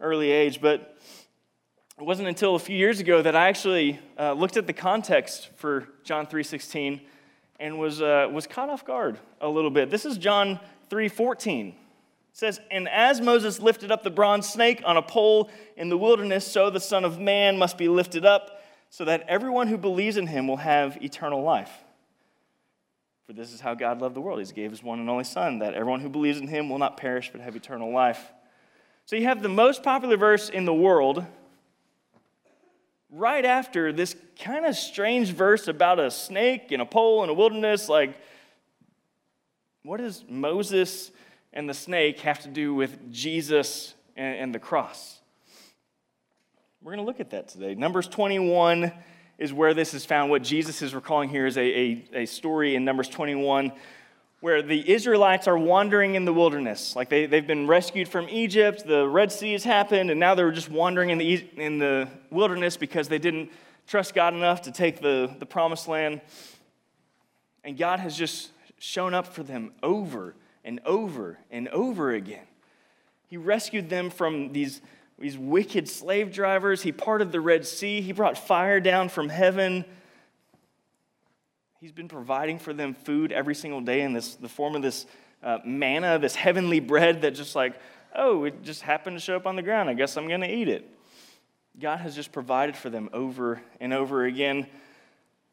early 0.01 0.31
age. 0.31 0.61
But 0.61 0.99
it 1.99 2.05
wasn't 2.05 2.29
until 2.29 2.55
a 2.55 2.59
few 2.59 2.77
years 2.77 3.01
ago 3.01 3.23
that 3.23 3.35
I 3.35 3.49
actually 3.49 3.99
uh, 4.19 4.33
looked 4.33 4.57
at 4.57 4.67
the 4.67 4.73
context 4.73 5.49
for 5.57 5.89
John 6.03 6.27
3:16 6.27 7.01
and 7.61 7.79
was, 7.79 8.03
uh, 8.03 8.29
was 8.31 8.47
caught 8.47 8.69
off 8.69 8.85
guard 8.85 9.19
a 9.41 9.49
little 9.49 9.71
bit. 9.71 9.91
This 9.91 10.05
is 10.05 10.19
John 10.19 10.61
3:14. 10.91 11.69
It 11.69 11.75
says, 12.33 12.61
"And 12.71 12.89
as 12.89 13.21
Moses 13.21 13.59
lifted 13.61 13.91
up 13.91 14.03
the 14.03 14.11
bronze 14.11 14.49
snake 14.49 14.83
on 14.85 14.97
a 14.97 15.03
pole 15.03 15.51
in 15.77 15.89
the 15.89 15.97
wilderness, 15.97 16.47
so 16.47 16.69
the 16.69 16.81
Son 16.81 17.05
of 17.05 17.19
Man 17.19 17.57
must 17.57 17.79
be 17.79 17.89
lifted 17.89 18.27
up, 18.27 18.61
so 18.91 19.05
that 19.07 19.25
everyone 19.29 19.69
who 19.69 19.79
believes 19.79 20.17
in 20.17 20.27
him 20.27 20.47
will 20.47 20.59
have 20.59 21.03
eternal 21.03 21.43
life." 21.43 21.85
For 23.27 23.33
this 23.33 23.53
is 23.53 23.61
how 23.61 23.75
God 23.75 24.01
loved 24.01 24.15
the 24.15 24.21
world. 24.21 24.45
He 24.45 24.53
gave 24.53 24.71
his 24.71 24.83
one 24.83 25.01
and 25.01 25.09
only 25.09 25.25
Son, 25.25 25.61
that 25.61 25.75
everyone 25.75 26.01
who 26.01 26.09
believes 26.09 26.39
in 26.39 26.49
him 26.49 26.69
will 26.69 26.79
not 26.79 26.97
perish 26.97 27.31
but 27.33 27.41
have 27.41 27.57
eternal 27.57 27.93
life. 27.93 28.33
So 29.07 29.17
you 29.17 29.25
have 29.25 29.43
the 29.43 29.49
most 29.49 29.83
popular 29.83 30.17
verse 30.17 30.49
in 30.49 30.65
the 30.65 30.75
world 30.75 31.25
right 33.11 33.45
after 33.45 33.93
this 33.93 34.17
kind 34.43 34.67
of 34.67 34.75
strange 34.77 35.31
verse 35.31 35.69
about 35.69 35.99
a 35.99 36.11
snake 36.11 36.73
and 36.73 36.83
a 36.83 36.87
pole 36.87 37.23
in 37.23 37.31
a 37.31 37.35
wilderness. 37.35 37.89
Like, 37.89 38.15
what 39.83 39.99
does 39.99 40.25
Moses 40.29 41.11
and 41.53 41.69
the 41.69 41.75
snake 41.75 42.21
have 42.21 42.41
to 42.41 42.49
do 42.49 42.75
with 42.75 43.13
Jesus 43.13 43.95
and, 44.17 44.55
the 44.55 44.59
cross? 44.59 45.21
We're 46.83 46.93
going 46.93 47.05
to 47.05 47.07
look 47.07 47.21
at 47.21 47.31
that 47.31 47.49
today. 47.49 47.75
Numbers 47.75 48.09
21 48.09 48.93
is 49.39 49.53
where 49.53 49.75
this 49.75 49.95
is 49.95 50.05
found. 50.05 50.31
What 50.31 50.43
Jesus 50.43 50.83
is 50.83 50.95
recalling 50.95 51.29
here 51.29 51.47
is 51.47 51.57
a, 51.57 51.61
a, 51.61 52.05
a, 52.13 52.27
story 52.27 52.77
in 52.77 52.85
Numbers 52.85 53.09
21 53.09 53.73
where 54.41 54.61
the 54.61 54.91
Israelites 54.91 55.49
are 55.49 55.57
wandering 55.57 56.17
in 56.17 56.27
the 56.27 56.33
wilderness. 56.33 56.95
Like 56.95 57.09
they, 57.09 57.25
they've 57.25 57.47
been 57.47 57.67
rescued 57.67 58.09
from 58.09 58.29
Egypt, 58.29 58.87
the 58.87 59.09
Red 59.09 59.33
Sea 59.33 59.53
has 59.53 59.65
happened, 59.65 60.11
and 60.11 60.21
now 60.21 60.35
they're 60.35 60.53
just 60.53 60.69
wandering 60.69 61.09
in 61.09 61.17
the, 61.17 61.49
in 61.57 61.79
the 61.79 62.09
wilderness 62.31 62.77
because 62.77 63.09
they 63.09 63.19
didn't 63.19 63.51
trust 63.87 64.15
God 64.15 64.35
enough 64.35 64.63
to 64.63 64.71
take 64.71 65.01
the, 65.01 65.35
the 65.39 65.47
promised 65.47 65.89
land. 65.89 66.21
And 67.65 67.79
God 67.79 68.01
has 68.01 68.17
just 68.19 68.51
shown 68.79 69.15
up 69.15 69.27
for 69.27 69.43
them 69.43 69.73
over 69.83 70.35
and 70.63 70.79
over 70.85 71.39
and 71.51 71.69
over 71.69 72.13
again. 72.13 72.47
He 73.29 73.39
rescued 73.39 73.89
them 73.89 74.11
from 74.11 74.53
these, 74.53 74.83
these 75.19 75.39
wicked 75.39 75.89
slave 75.89 76.33
drivers. 76.33 76.83
He 76.83 76.93
parted 76.93 77.33
the 77.33 77.41
Red 77.41 77.67
Sea. 77.67 78.01
He 78.01 78.13
brought 78.13 78.37
fire 78.37 78.81
down 78.81 79.09
from 79.09 79.29
heaven. 79.29 79.85
He's 81.81 81.93
been 81.93 82.09
providing 82.09 82.59
for 82.59 82.73
them 82.73 82.95
food 82.95 83.31
every 83.31 83.55
single 83.55 83.81
day 83.81 84.01
in 84.01 84.13
this, 84.13 84.35
the 84.35 84.49
form 84.49 84.75
of 84.75 84.83
this 84.83 85.07
uh, 85.43 85.59
manna, 85.65 86.19
this 86.19 86.35
heavenly 86.35 86.81
bread 86.81 87.23
that 87.23 87.33
just 87.33 87.55
like, 87.55 87.75
oh, 88.15 88.45
it 88.45 88.63
just 88.63 88.83
happened 88.83 89.17
to 89.17 89.21
show 89.21 89.37
up 89.37 89.47
on 89.47 89.57
the 89.57 89.63
ground. 89.63 89.89
I 89.91 89.95
guess 89.95 90.17
I'm 90.17 90.27
going 90.27 90.41
to 90.41 90.53
eat 90.53 90.69
it. 90.69 90.89
God 91.79 91.99
has 91.99 92.15
just 92.15 92.33
provided 92.33 92.77
for 92.77 92.89
them 92.89 93.11
over 93.13 93.61
and 93.81 93.93
over 93.93 94.25
again. 94.25 94.67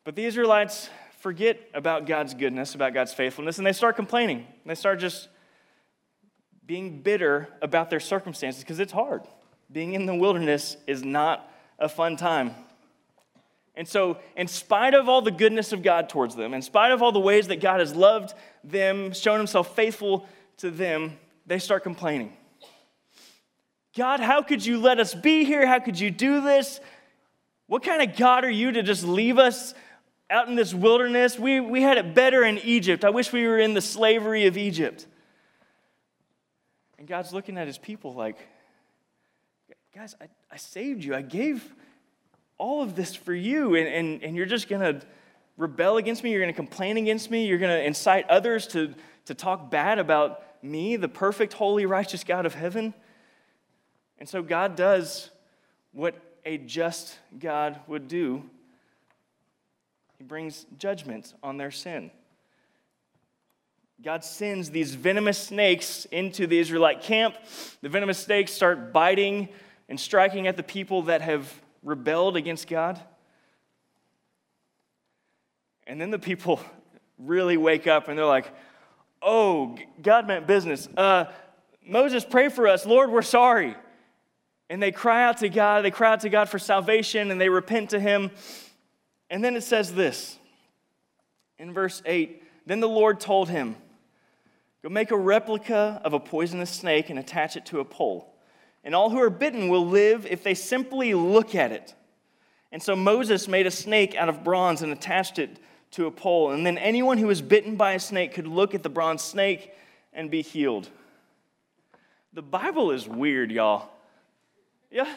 But 0.03 0.15
the 0.15 0.25
Israelites 0.25 0.89
forget 1.19 1.59
about 1.73 2.07
God's 2.07 2.33
goodness, 2.33 2.75
about 2.75 2.93
God's 2.93 3.13
faithfulness, 3.13 3.57
and 3.57 3.67
they 3.67 3.73
start 3.73 3.95
complaining. 3.95 4.47
They 4.65 4.75
start 4.75 4.99
just 4.99 5.27
being 6.65 7.01
bitter 7.01 7.49
about 7.61 7.89
their 7.89 7.99
circumstances 7.99 8.63
because 8.63 8.79
it's 8.79 8.93
hard. 8.93 9.23
Being 9.71 9.93
in 9.93 10.05
the 10.05 10.15
wilderness 10.15 10.77
is 10.87 11.03
not 11.03 11.49
a 11.79 11.87
fun 11.87 12.17
time. 12.17 12.55
And 13.75 13.87
so, 13.87 14.17
in 14.35 14.47
spite 14.47 14.93
of 14.93 15.07
all 15.07 15.21
the 15.21 15.31
goodness 15.31 15.71
of 15.71 15.81
God 15.81 16.09
towards 16.09 16.35
them, 16.35 16.53
in 16.53 16.61
spite 16.61 16.91
of 16.91 17.01
all 17.01 17.11
the 17.11 17.19
ways 17.19 17.47
that 17.47 17.61
God 17.61 17.79
has 17.79 17.95
loved 17.95 18.33
them, 18.63 19.13
shown 19.13 19.37
himself 19.37 19.75
faithful 19.75 20.27
to 20.57 20.69
them, 20.69 21.17
they 21.45 21.57
start 21.57 21.83
complaining. 21.83 22.35
God, 23.95 24.19
how 24.19 24.41
could 24.41 24.65
you 24.65 24.79
let 24.79 24.99
us 24.99 25.13
be 25.13 25.45
here? 25.45 25.65
How 25.65 25.79
could 25.79 25.99
you 25.99 26.11
do 26.11 26.41
this? 26.41 26.79
What 27.67 27.83
kind 27.83 28.01
of 28.01 28.17
God 28.17 28.43
are 28.43 28.49
you 28.49 28.73
to 28.73 28.83
just 28.83 29.05
leave 29.05 29.37
us 29.37 29.73
out 30.31 30.47
in 30.47 30.55
this 30.55 30.73
wilderness. 30.73 31.37
We, 31.37 31.59
we 31.59 31.81
had 31.81 31.97
it 31.97 32.15
better 32.15 32.43
in 32.43 32.57
Egypt. 32.59 33.03
I 33.03 33.09
wish 33.09 33.33
we 33.33 33.45
were 33.45 33.59
in 33.59 33.73
the 33.73 33.81
slavery 33.81 34.47
of 34.47 34.57
Egypt. 34.57 35.05
And 36.97 37.07
God's 37.07 37.33
looking 37.33 37.57
at 37.57 37.67
his 37.67 37.77
people 37.77 38.13
like, 38.13 38.37
guys, 39.93 40.15
I, 40.21 40.27
I 40.51 40.57
saved 40.57 41.03
you. 41.03 41.13
I 41.13 41.21
gave 41.21 41.63
all 42.57 42.81
of 42.81 42.95
this 42.95 43.15
for 43.15 43.33
you. 43.33 43.75
And, 43.75 43.87
and, 43.87 44.23
and 44.23 44.35
you're 44.35 44.45
just 44.45 44.69
going 44.69 44.81
to 44.81 45.05
rebel 45.57 45.97
against 45.97 46.23
me. 46.23 46.31
You're 46.31 46.41
going 46.41 46.53
to 46.53 46.55
complain 46.55 46.97
against 46.97 47.29
me. 47.29 47.45
You're 47.45 47.59
going 47.59 47.77
to 47.77 47.85
incite 47.85 48.29
others 48.29 48.67
to, 48.67 48.93
to 49.25 49.33
talk 49.33 49.69
bad 49.69 49.99
about 49.99 50.43
me, 50.63 50.95
the 50.95 51.09
perfect, 51.09 51.53
holy, 51.53 51.85
righteous 51.85 52.23
God 52.23 52.45
of 52.45 52.53
heaven. 52.53 52.93
And 54.17 54.29
so 54.29 54.41
God 54.41 54.75
does 54.75 55.29
what 55.91 56.15
a 56.45 56.57
just 56.57 57.17
God 57.39 57.79
would 57.87 58.07
do 58.07 58.43
he 60.21 60.27
brings 60.27 60.67
judgment 60.77 61.33
on 61.41 61.57
their 61.57 61.71
sin. 61.71 62.11
God 64.03 64.23
sends 64.23 64.69
these 64.69 64.93
venomous 64.93 65.39
snakes 65.39 66.05
into 66.11 66.45
the 66.45 66.59
Israelite 66.59 67.01
camp. 67.01 67.33
The 67.81 67.89
venomous 67.89 68.19
snakes 68.19 68.51
start 68.51 68.93
biting 68.93 69.49
and 69.91 69.99
striking 69.99 70.47
at 70.47 70.55
the 70.55 70.63
people 70.63 71.01
that 71.01 71.21
have 71.21 71.53
rebelled 71.83 72.37
against 72.37 72.69
God. 72.69 72.97
And 75.85 75.99
then 75.99 76.11
the 76.11 76.17
people 76.17 76.61
really 77.19 77.57
wake 77.57 77.87
up 77.87 78.07
and 78.07 78.17
they're 78.17 78.25
like, 78.25 78.53
oh, 79.21 79.77
God 80.01 80.29
meant 80.29 80.47
business. 80.47 80.87
Uh, 80.95 81.25
Moses, 81.85 82.23
pray 82.23 82.47
for 82.47 82.69
us. 82.69 82.85
Lord, 82.85 83.11
we're 83.11 83.21
sorry. 83.21 83.75
and 84.69 84.81
they 84.81 84.93
cry 84.93 85.25
out 85.25 85.39
to 85.39 85.49
God. 85.49 85.83
They 85.83 85.91
cry 85.91 86.13
out 86.13 86.21
to 86.21 86.29
God 86.29 86.47
for 86.47 86.57
salvation 86.57 87.29
and 87.29 87.41
they 87.41 87.49
repent 87.49 87.89
to 87.89 87.99
Him. 87.99 88.31
And 89.29 89.43
then 89.43 89.57
it 89.57 89.63
says 89.63 89.93
this 89.93 90.39
in 91.59 91.73
verse 91.73 92.01
8 92.05 92.41
Then 92.65 92.79
the 92.79 92.87
Lord 92.87 93.19
told 93.19 93.49
him, 93.49 93.75
Go 94.83 94.87
make 94.87 95.11
a 95.11 95.17
replica 95.17 96.01
of 96.05 96.13
a 96.13 96.19
poisonous 96.21 96.69
snake 96.69 97.09
and 97.09 97.19
attach 97.19 97.57
it 97.57 97.65
to 97.65 97.81
a 97.81 97.85
pole. 97.85 98.30
And 98.83 98.95
all 98.95 99.09
who 99.09 99.19
are 99.19 99.29
bitten 99.29 99.69
will 99.69 99.85
live 99.85 100.25
if 100.25 100.43
they 100.43 100.53
simply 100.53 101.13
look 101.13 101.55
at 101.55 101.71
it. 101.71 101.93
And 102.71 102.81
so 102.81 102.95
Moses 102.95 103.47
made 103.47 103.67
a 103.67 103.71
snake 103.71 104.15
out 104.15 104.29
of 104.29 104.43
bronze 104.43 104.81
and 104.81 104.91
attached 104.91 105.39
it 105.39 105.59
to 105.91 106.05
a 106.07 106.11
pole. 106.11 106.51
And 106.51 106.65
then 106.65 106.77
anyone 106.77 107.17
who 107.17 107.27
was 107.27 107.41
bitten 107.41 107.75
by 107.75 107.93
a 107.93 107.99
snake 107.99 108.33
could 108.33 108.47
look 108.47 108.73
at 108.73 108.81
the 108.81 108.89
bronze 108.89 109.21
snake 109.21 109.73
and 110.13 110.31
be 110.31 110.41
healed. 110.41 110.89
The 112.33 112.41
Bible 112.41 112.91
is 112.91 113.07
weird, 113.07 113.51
y'all. 113.51 113.89
Yeah. 114.89 115.13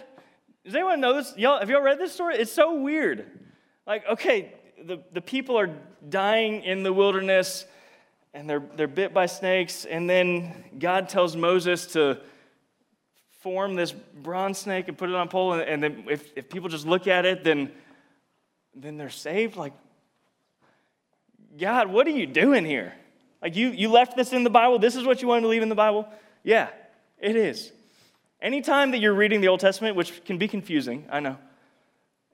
Does 0.64 0.74
anyone 0.74 1.00
know 1.00 1.14
this? 1.14 1.32
Y'all, 1.36 1.60
have 1.60 1.70
y'all 1.70 1.82
read 1.82 1.98
this 1.98 2.12
story? 2.12 2.36
It's 2.36 2.52
so 2.52 2.80
weird. 2.80 3.24
Like, 3.86 4.06
okay, 4.08 4.52
the, 4.82 5.00
the 5.12 5.20
people 5.20 5.58
are 5.58 5.70
dying 6.08 6.62
in 6.62 6.82
the 6.82 6.92
wilderness 6.92 7.66
and 8.34 8.50
they're, 8.50 8.62
they're 8.76 8.88
bit 8.88 9.14
by 9.14 9.26
snakes, 9.26 9.84
and 9.84 10.10
then 10.10 10.64
God 10.80 11.08
tells 11.08 11.36
Moses 11.36 11.86
to 11.92 12.18
form 13.44 13.74
this 13.74 13.92
bronze 13.92 14.56
snake 14.56 14.88
and 14.88 14.96
put 14.96 15.10
it 15.10 15.14
on 15.14 15.26
a 15.26 15.30
pole, 15.30 15.52
and, 15.52 15.62
and 15.62 15.82
then 15.82 16.06
if, 16.08 16.32
if 16.34 16.48
people 16.48 16.70
just 16.70 16.86
look 16.86 17.06
at 17.06 17.26
it, 17.26 17.44
then, 17.44 17.70
then 18.74 18.96
they're 18.96 19.10
saved? 19.10 19.56
Like, 19.56 19.74
God, 21.60 21.90
what 21.90 22.06
are 22.06 22.10
you 22.10 22.26
doing 22.26 22.64
here? 22.64 22.94
Like, 23.42 23.54
you, 23.54 23.68
you 23.68 23.90
left 23.90 24.16
this 24.16 24.32
in 24.32 24.44
the 24.44 24.50
Bible? 24.50 24.78
This 24.78 24.96
is 24.96 25.04
what 25.04 25.20
you 25.20 25.28
wanted 25.28 25.42
to 25.42 25.48
leave 25.48 25.60
in 25.60 25.68
the 25.68 25.74
Bible? 25.74 26.08
Yeah, 26.42 26.70
it 27.18 27.36
is. 27.36 27.70
Anytime 28.40 28.92
that 28.92 28.98
you're 28.98 29.12
reading 29.12 29.42
the 29.42 29.48
Old 29.48 29.60
Testament, 29.60 29.94
which 29.94 30.24
can 30.24 30.38
be 30.38 30.48
confusing, 30.48 31.06
I 31.12 31.20
know, 31.20 31.36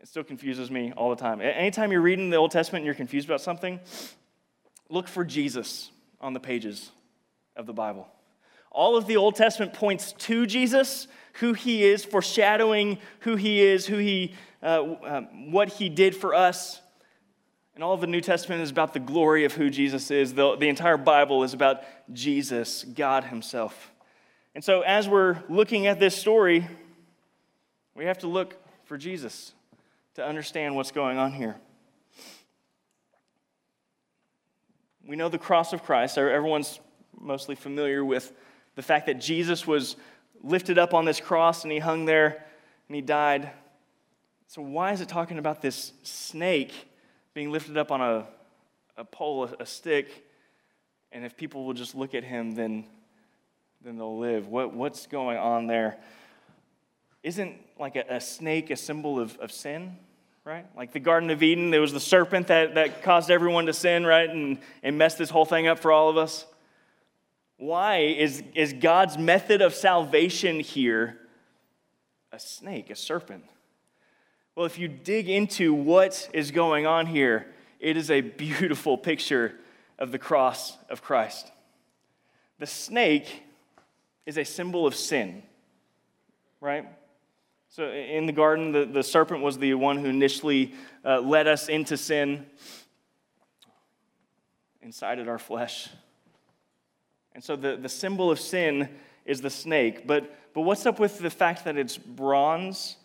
it 0.01 0.07
still 0.07 0.25
confuses 0.25 0.71
me 0.71 0.93
all 0.97 1.11
the 1.11 1.17
time. 1.17 1.41
Anytime 1.41 1.91
you're 1.91 2.01
reading 2.01 2.31
the 2.31 2.37
Old 2.37 2.53
Testament 2.53 2.83
and 2.83 2.87
you're 2.87 2.95
confused 2.95 3.29
about 3.29 3.41
something, 3.41 3.81
look 4.89 5.09
for 5.09 5.25
Jesus 5.25 5.91
on 6.21 6.35
the 6.35 6.41
pages 6.41 6.93
of 7.57 7.67
the 7.67 7.73
Bible. 7.73 8.09
All 8.71 8.97
of 8.97 9.07
the 9.07 9.17
Old 9.17 9.35
Testament 9.35 9.73
points 9.73 10.13
to 10.13 10.47
Jesus, 10.47 11.09
who 11.35 11.53
he 11.53 11.85
is, 11.85 12.05
foreshadowing 12.05 12.99
who 13.21 13.37
he 13.37 13.61
is, 13.61 13.87
who 13.87 13.97
he, 13.99 14.35
uh, 14.63 14.83
uh, 14.83 15.21
what 15.51 15.69
he 15.69 15.89
did 15.89 16.15
for 16.15 16.35
us. 16.35 16.81
And 17.75 17.85
all 17.85 17.95
of 17.95 18.01
the 18.01 18.07
New 18.07 18.21
Testament 18.21 18.63
is 18.63 18.71
about 18.71 18.93
the 18.93 19.01
glory 19.01 19.45
of 19.45 19.55
who 19.55 19.71
Jesus 19.71 20.11
is. 20.11 20.35
The, 20.35 20.57
the 20.57 20.69
entire 20.69 20.97
Bible 20.97 21.43
is 21.45 21.55
about 21.55 21.83
Jesus, 22.13 22.85
God 22.85 23.25
Himself. 23.25 23.91
And 24.55 24.63
so, 24.63 24.83
as 24.83 25.09
we're 25.09 25.43
looking 25.49 25.87
at 25.87 25.99
this 25.99 26.15
story, 26.15 26.67
we 27.95 28.05
have 28.05 28.19
to 28.19 28.27
look 28.27 28.55
for 28.85 28.99
Jesus 28.99 29.53
to 30.15 30.27
understand 30.27 30.77
what's 30.77 30.91
going 30.91 31.17
on 31.17 31.33
here. 31.33 31.57
We 35.07 35.17
know 35.17 35.29
the 35.29 35.39
cross 35.39 35.73
of 35.73 35.83
Christ. 35.83 36.19
Everyone's 36.19 36.81
mostly 37.19 37.55
familiar 37.55 38.05
with 38.05 38.33
the 38.81 38.87
fact 38.87 39.05
that 39.05 39.21
Jesus 39.21 39.67
was 39.67 39.95
lifted 40.43 40.79
up 40.79 40.95
on 40.95 41.05
this 41.05 41.21
cross 41.21 41.65
and 41.65 41.71
he 41.71 41.79
hung 41.79 42.07
there 42.07 42.47
and 42.89 42.95
he 42.97 43.03
died. 43.03 43.51
So, 44.47 44.63
why 44.63 44.93
is 44.93 45.03
it 45.03 45.09
talking 45.11 45.37
about 45.37 45.61
this 45.61 45.93
snake 46.03 46.73
being 47.35 47.53
lifted 47.53 47.77
up 47.77 47.93
on 47.93 48.01
a, 48.01 48.27
a 48.97 49.05
pole, 49.05 49.45
a, 49.45 49.65
a 49.65 49.67
stick? 49.67 50.25
And 51.13 51.27
if 51.27 51.37
people 51.37 51.67
will 51.67 51.75
just 51.75 51.95
look 51.95 52.15
at 52.15 52.25
him, 52.25 52.53
then 52.55 52.87
then 53.85 53.99
they'll 53.99 54.19
live. 54.19 54.49
What, 54.49 54.73
what's 54.73 55.07
going 55.07 55.37
on 55.37 55.67
there? 55.67 55.99
Isn't 57.23 57.57
like 57.79 57.97
a, 57.97 58.05
a 58.09 58.21
snake 58.23 58.71
a 58.71 58.77
symbol 58.77 59.21
of, 59.21 59.37
of 59.41 59.53
sin, 59.53 59.99
right? 60.47 60.65
Like 60.75 60.93
the 60.93 61.01
Garden 61.01 61.29
of 61.29 61.43
Eden, 61.43 61.71
there 61.71 61.83
was 61.83 61.93
the 61.93 62.01
serpent 62.01 62.47
that, 62.47 62.77
that 62.77 63.03
caused 63.03 63.31
everyone 63.31 63.67
to 63.67 63.75
sin, 63.75 64.07
right? 64.07 64.31
And, 64.31 64.57
and 64.83 64.97
messed 64.97 65.19
this 65.19 65.29
whole 65.29 65.45
thing 65.45 65.67
up 65.67 65.81
for 65.81 65.93
all 65.93 66.09
of 66.09 66.17
us. 66.17 66.47
Why 67.61 67.99
is, 67.99 68.43
is 68.55 68.73
God's 68.73 69.19
method 69.19 69.61
of 69.61 69.75
salvation 69.75 70.61
here 70.61 71.19
a 72.33 72.39
snake, 72.39 72.89
a 72.89 72.97
serpent? 72.97 73.45
Well, 74.57 74.65
if 74.65 74.79
you 74.79 74.89
dig 74.89 75.29
into 75.29 75.75
what 75.75 76.31
is 76.33 76.53
going 76.53 76.87
on 76.87 77.05
here, 77.05 77.49
it 77.79 77.99
is 77.99 78.11
a 78.11 78.23
beautiful 78.23 78.97
picture 78.97 79.57
of 79.99 80.11
the 80.11 80.19
cross 80.19 80.79
of 80.89 81.03
Christ. 81.03 81.53
The 82.59 82.67
snake 82.67 83.43
is 84.25 84.39
a 84.39 84.45
symbol 84.45 84.87
of 84.87 84.95
sin, 84.95 85.43
right? 86.63 86.87
So 87.69 87.91
in 87.91 88.25
the 88.25 88.33
garden, 88.33 88.73
the, 88.73 88.87
the 88.87 89.03
serpent 89.03 89.43
was 89.43 89.59
the 89.59 89.75
one 89.75 89.99
who 89.99 90.07
initially 90.07 90.73
uh, 91.05 91.21
led 91.21 91.47
us 91.47 91.69
into 91.69 91.99
sin, 91.99 92.47
incited 94.81 95.29
our 95.29 95.39
flesh. 95.39 95.91
And 97.35 97.43
so 97.43 97.57
the, 97.57 97.77
the 97.77 97.89
symbol 97.89 98.31
of 98.31 98.41
sin 98.41 98.89
is 99.25 99.41
the 99.41 99.51
snake. 99.51 100.07
But, 100.07 100.53
but 100.55 100.63
what's 100.63 100.87
up 100.87 100.99
with 100.99 101.19
the 101.19 101.31
fact 101.31 101.65
that 101.65 101.77
it's 101.77 101.97
bronze? 101.97 102.97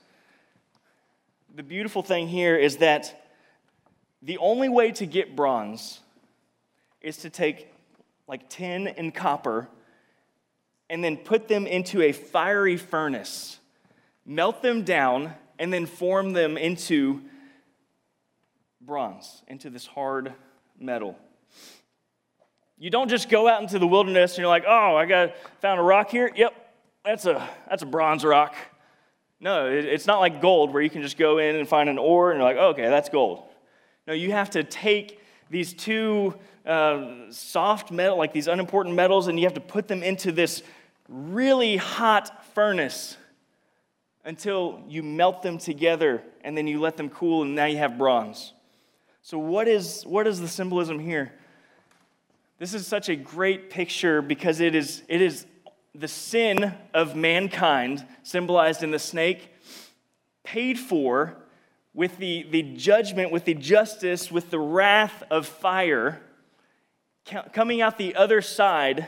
The 1.55 1.63
beautiful 1.63 2.01
thing 2.01 2.27
here 2.27 2.55
is 2.55 2.77
that 2.77 3.27
the 4.21 4.37
only 4.39 4.69
way 4.69 4.91
to 4.93 5.05
get 5.05 5.35
bronze 5.35 5.99
is 7.01 7.17
to 7.17 7.29
take 7.29 7.71
like 8.27 8.49
tin 8.49 8.87
and 8.87 9.13
copper 9.13 9.69
and 10.89 11.03
then 11.03 11.17
put 11.17 11.47
them 11.47 11.67
into 11.67 12.01
a 12.01 12.11
fiery 12.11 12.77
furnace, 12.77 13.59
melt 14.25 14.61
them 14.61 14.83
down, 14.83 15.33
and 15.59 15.71
then 15.71 15.85
form 15.85 16.33
them 16.33 16.57
into 16.57 17.21
bronze, 18.81 19.43
into 19.47 19.69
this 19.69 19.85
hard 19.85 20.33
metal. 20.79 21.17
You 22.77 22.89
don't 22.89 23.09
just 23.09 23.29
go 23.29 23.47
out 23.47 23.61
into 23.61 23.79
the 23.79 23.87
wilderness 23.87 24.33
and 24.33 24.39
you're 24.39 24.49
like, 24.49 24.65
oh, 24.67 24.95
I 24.95 25.05
got 25.05 25.35
found 25.61 25.79
a 25.79 25.83
rock 25.83 26.09
here. 26.09 26.31
Yep, 26.35 26.53
that's 27.05 27.25
a 27.25 27.47
that's 27.69 27.83
a 27.83 27.85
bronze 27.85 28.25
rock. 28.25 28.55
No, 29.39 29.67
it's 29.67 30.07
not 30.07 30.19
like 30.19 30.41
gold 30.41 30.73
where 30.73 30.81
you 30.81 30.89
can 30.89 31.01
just 31.01 31.17
go 31.17 31.37
in 31.37 31.55
and 31.55 31.67
find 31.67 31.89
an 31.89 31.97
ore 31.97 32.31
and 32.31 32.39
you're 32.39 32.47
like, 32.47 32.57
oh, 32.59 32.69
okay, 32.69 32.89
that's 32.89 33.09
gold. 33.09 33.43
No, 34.07 34.13
you 34.13 34.31
have 34.31 34.49
to 34.51 34.63
take 34.63 35.21
these 35.49 35.73
two 35.73 36.35
uh, 36.65 37.29
soft 37.29 37.91
metal, 37.91 38.17
like 38.17 38.33
these 38.33 38.47
unimportant 38.47 38.95
metals, 38.95 39.27
and 39.27 39.39
you 39.39 39.45
have 39.45 39.53
to 39.53 39.61
put 39.61 39.87
them 39.87 40.03
into 40.03 40.31
this 40.31 40.63
really 41.07 41.77
hot 41.77 42.45
furnace 42.53 43.17
until 44.23 44.81
you 44.87 45.03
melt 45.03 45.43
them 45.43 45.57
together 45.57 46.23
and 46.41 46.57
then 46.57 46.65
you 46.65 46.79
let 46.79 46.97
them 46.97 47.09
cool 47.09 47.43
and 47.43 47.55
now 47.55 47.65
you 47.65 47.77
have 47.77 47.97
bronze. 47.97 48.53
So, 49.21 49.37
what 49.37 49.67
is, 49.67 50.03
what 50.03 50.27
is 50.27 50.39
the 50.39 50.47
symbolism 50.47 50.99
here? 50.99 51.31
This 52.57 52.73
is 52.73 52.87
such 52.87 53.09
a 53.09 53.15
great 53.15 53.69
picture 53.69 54.21
because 54.21 54.61
it 54.61 54.75
is, 54.75 55.03
it 55.09 55.21
is 55.21 55.45
the 55.93 56.07
sin 56.07 56.73
of 56.93 57.15
mankind, 57.15 58.05
symbolized 58.23 58.81
in 58.81 58.91
the 58.91 58.99
snake, 58.99 59.53
paid 60.43 60.79
for 60.79 61.35
with 61.93 62.17
the, 62.17 62.45
the 62.49 62.61
judgment, 62.61 63.31
with 63.31 63.43
the 63.43 63.53
justice, 63.53 64.31
with 64.31 64.51
the 64.51 64.59
wrath 64.59 65.23
of 65.29 65.45
fire, 65.45 66.21
coming 67.53 67.81
out 67.81 67.97
the 67.97 68.15
other 68.15 68.41
side 68.41 69.07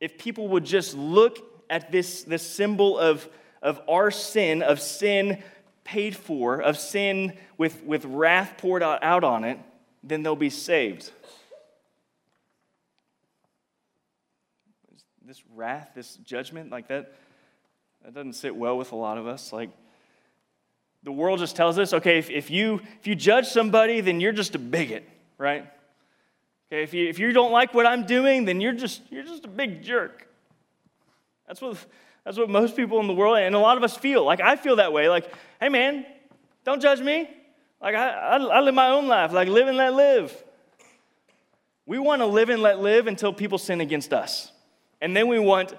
if 0.00 0.18
people 0.18 0.48
would 0.48 0.64
just 0.64 0.94
look 0.94 1.38
at 1.68 1.92
this, 1.92 2.22
this 2.24 2.42
symbol 2.42 2.98
of, 2.98 3.28
of 3.62 3.80
our 3.88 4.10
sin, 4.10 4.62
of 4.62 4.80
sin 4.80 5.42
paid 5.84 6.16
for, 6.16 6.60
of 6.60 6.78
sin 6.78 7.34
with, 7.58 7.82
with 7.84 8.04
wrath 8.04 8.54
poured 8.58 8.82
out, 8.82 9.02
out 9.02 9.24
on 9.24 9.44
it, 9.44 9.58
then 10.02 10.22
they'll 10.22 10.34
be 10.34 10.50
saved. 10.50 11.12
This 15.30 15.44
wrath, 15.54 15.92
this 15.94 16.16
judgment, 16.24 16.72
like 16.72 16.88
that, 16.88 17.14
that 18.02 18.12
doesn't 18.12 18.32
sit 18.32 18.56
well 18.56 18.76
with 18.76 18.90
a 18.90 18.96
lot 18.96 19.16
of 19.16 19.28
us. 19.28 19.52
Like, 19.52 19.70
the 21.04 21.12
world 21.12 21.38
just 21.38 21.54
tells 21.54 21.78
us, 21.78 21.92
okay, 21.92 22.18
if, 22.18 22.30
if, 22.30 22.50
you, 22.50 22.80
if 22.98 23.06
you 23.06 23.14
judge 23.14 23.46
somebody, 23.46 24.00
then 24.00 24.20
you're 24.20 24.32
just 24.32 24.56
a 24.56 24.58
bigot, 24.58 25.08
right? 25.38 25.70
Okay, 26.66 26.82
if 26.82 26.92
you, 26.92 27.08
if 27.08 27.20
you 27.20 27.30
don't 27.30 27.52
like 27.52 27.74
what 27.74 27.86
I'm 27.86 28.06
doing, 28.06 28.44
then 28.44 28.60
you're 28.60 28.72
just, 28.72 29.02
you're 29.08 29.22
just 29.22 29.44
a 29.44 29.48
big 29.48 29.84
jerk. 29.84 30.26
That's 31.46 31.60
what, 31.60 31.76
that's 32.24 32.36
what 32.36 32.50
most 32.50 32.74
people 32.74 32.98
in 32.98 33.06
the 33.06 33.14
world, 33.14 33.38
and 33.38 33.54
a 33.54 33.60
lot 33.60 33.76
of 33.76 33.84
us 33.84 33.96
feel. 33.96 34.24
Like, 34.24 34.40
I 34.40 34.56
feel 34.56 34.74
that 34.76 34.92
way. 34.92 35.08
Like, 35.08 35.32
hey, 35.60 35.68
man, 35.68 36.06
don't 36.64 36.82
judge 36.82 37.00
me. 37.00 37.30
Like, 37.80 37.94
I, 37.94 38.08
I, 38.08 38.36
I 38.36 38.60
live 38.62 38.74
my 38.74 38.88
own 38.88 39.06
life. 39.06 39.32
Like, 39.32 39.46
live 39.46 39.68
and 39.68 39.76
let 39.76 39.94
live. 39.94 40.44
We 41.86 42.00
want 42.00 42.20
to 42.20 42.26
live 42.26 42.48
and 42.48 42.60
let 42.62 42.80
live 42.80 43.06
until 43.06 43.32
people 43.32 43.58
sin 43.58 43.80
against 43.80 44.12
us. 44.12 44.50
And 45.00 45.16
then 45.16 45.28
we 45.28 45.38
want 45.38 45.74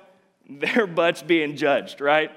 their 0.50 0.88
butts 0.88 1.22
being 1.22 1.56
judged, 1.56 2.02
right? 2.02 2.32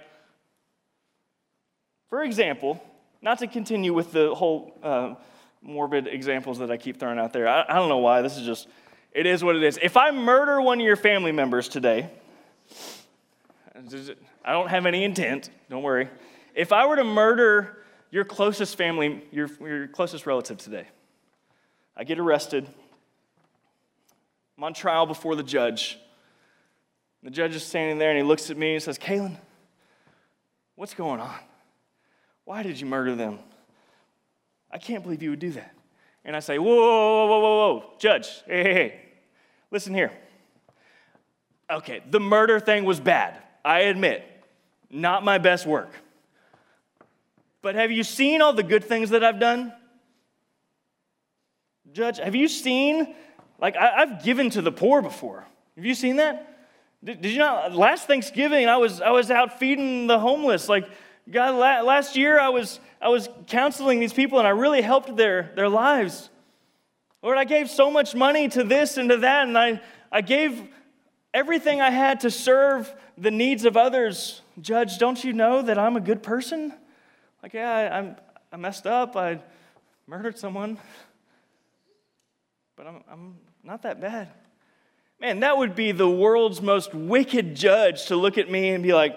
For 2.10 2.22
example, 2.22 2.82
not 3.22 3.38
to 3.38 3.46
continue 3.46 3.92
with 3.94 4.12
the 4.12 4.34
whole 4.34 4.78
uh, 4.82 5.14
morbid 5.62 6.06
examples 6.06 6.58
that 6.58 6.70
I 6.70 6.76
keep 6.76 6.98
throwing 6.98 7.18
out 7.18 7.32
there. 7.32 7.48
I, 7.48 7.64
I 7.68 7.74
don't 7.74 7.88
know 7.88 7.98
why. 7.98 8.22
This 8.22 8.36
is 8.36 8.44
just, 8.44 8.68
it 9.12 9.26
is 9.26 9.42
what 9.42 9.56
it 9.56 9.62
is. 9.62 9.78
If 9.82 9.96
I 9.96 10.10
murder 10.10 10.60
one 10.60 10.78
of 10.78 10.86
your 10.86 10.96
family 10.96 11.32
members 11.32 11.68
today, 11.68 12.10
I 14.44 14.52
don't 14.52 14.68
have 14.68 14.86
any 14.86 15.04
intent, 15.04 15.50
don't 15.70 15.82
worry. 15.82 16.08
If 16.54 16.72
I 16.72 16.86
were 16.86 16.96
to 16.96 17.04
murder 17.04 17.78
your 18.10 18.24
closest 18.24 18.76
family, 18.76 19.24
your, 19.32 19.48
your 19.60 19.88
closest 19.88 20.26
relative 20.26 20.58
today, 20.58 20.86
I 21.96 22.04
get 22.04 22.18
arrested. 22.18 22.68
I'm 24.56 24.64
on 24.64 24.74
trial 24.74 25.06
before 25.06 25.34
the 25.34 25.42
judge. 25.42 25.98
The 27.24 27.30
judge 27.30 27.56
is 27.56 27.64
standing 27.64 27.96
there 27.96 28.10
and 28.10 28.18
he 28.18 28.22
looks 28.22 28.50
at 28.50 28.58
me 28.58 28.74
and 28.74 28.82
says, 28.82 28.98
Kalen, 28.98 29.34
what's 30.76 30.92
going 30.92 31.20
on? 31.20 31.34
Why 32.44 32.62
did 32.62 32.78
you 32.78 32.86
murder 32.86 33.14
them? 33.14 33.38
I 34.70 34.76
can't 34.76 35.02
believe 35.02 35.22
you 35.22 35.30
would 35.30 35.38
do 35.38 35.52
that. 35.52 35.74
And 36.22 36.36
I 36.36 36.40
say, 36.40 36.58
Whoa, 36.58 36.66
whoa, 36.76 37.26
whoa, 37.26 37.40
whoa, 37.40 37.78
whoa, 37.78 37.92
judge, 37.98 38.28
hey, 38.46 38.62
hey, 38.62 38.74
hey, 38.74 39.00
listen 39.70 39.94
here. 39.94 40.12
Okay, 41.70 42.02
the 42.10 42.20
murder 42.20 42.60
thing 42.60 42.84
was 42.84 43.00
bad. 43.00 43.38
I 43.64 43.80
admit, 43.80 44.22
not 44.90 45.24
my 45.24 45.38
best 45.38 45.64
work. 45.64 45.90
But 47.62 47.74
have 47.74 47.90
you 47.90 48.04
seen 48.04 48.42
all 48.42 48.52
the 48.52 48.62
good 48.62 48.84
things 48.84 49.10
that 49.10 49.24
I've 49.24 49.40
done? 49.40 49.72
Judge, 51.92 52.18
have 52.18 52.34
you 52.34 52.48
seen, 52.48 53.14
like, 53.58 53.76
I, 53.76 54.00
have 54.00 54.22
given 54.22 54.50
to 54.50 54.60
the 54.60 54.72
poor 54.72 55.00
before. 55.00 55.46
Have 55.76 55.86
you 55.86 55.94
seen 55.94 56.16
that? 56.16 56.53
Did, 57.04 57.20
did, 57.20 57.32
you 57.32 57.38
not? 57.38 57.74
Last 57.74 58.06
Thanksgiving, 58.06 58.66
I 58.66 58.78
was, 58.78 59.02
I 59.02 59.10
was 59.10 59.30
out 59.30 59.58
feeding 59.58 60.06
the 60.06 60.18
homeless. 60.18 60.68
Like, 60.68 60.88
God, 61.30 61.54
last 61.54 62.16
year, 62.16 62.40
I 62.40 62.48
was, 62.48 62.80
I 63.00 63.08
was 63.08 63.28
counseling 63.46 64.00
these 64.00 64.14
people 64.14 64.38
and 64.38 64.48
I 64.48 64.52
really 64.52 64.80
helped 64.80 65.14
their, 65.14 65.52
their 65.54 65.68
lives. 65.68 66.30
Lord, 67.22 67.36
I 67.36 67.44
gave 67.44 67.68
so 67.68 67.90
much 67.90 68.14
money 68.14 68.48
to 68.48 68.64
this 68.64 68.96
and 68.96 69.08
to 69.10 69.16
that, 69.18 69.48
and 69.48 69.56
I, 69.56 69.80
I 70.12 70.20
gave 70.20 70.62
everything 71.32 71.80
I 71.80 71.90
had 71.90 72.20
to 72.20 72.30
serve 72.30 72.94
the 73.16 73.30
needs 73.30 73.64
of 73.64 73.76
others. 73.76 74.42
Judge, 74.60 74.98
don't 74.98 75.22
you 75.22 75.32
know 75.32 75.62
that 75.62 75.78
I'm 75.78 75.96
a 75.96 76.00
good 76.00 76.22
person? 76.22 76.74
Like, 77.42 77.54
yeah, 77.54 78.14
I, 78.52 78.54
I 78.54 78.56
messed 78.56 78.86
up. 78.86 79.16
I 79.16 79.40
murdered 80.06 80.38
someone. 80.38 80.78
But 82.76 82.86
I'm, 82.86 83.04
I'm 83.10 83.36
not 83.62 83.82
that 83.82 84.00
bad. 84.00 84.28
Man, 85.20 85.40
that 85.40 85.56
would 85.56 85.74
be 85.74 85.92
the 85.92 86.08
world's 86.08 86.60
most 86.60 86.94
wicked 86.94 87.54
judge 87.54 88.06
to 88.06 88.16
look 88.16 88.36
at 88.36 88.50
me 88.50 88.70
and 88.70 88.82
be 88.82 88.92
like, 88.92 89.16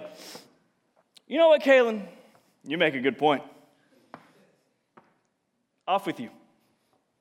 you 1.28 1.38
know 1.38 1.50
what, 1.50 1.62
Kalen? 1.62 2.06
You 2.66 2.78
make 2.78 2.96
a 2.96 3.00
good 3.00 3.18
point. 3.18 3.44
Off 5.88 6.06
with 6.06 6.20
you. 6.20 6.30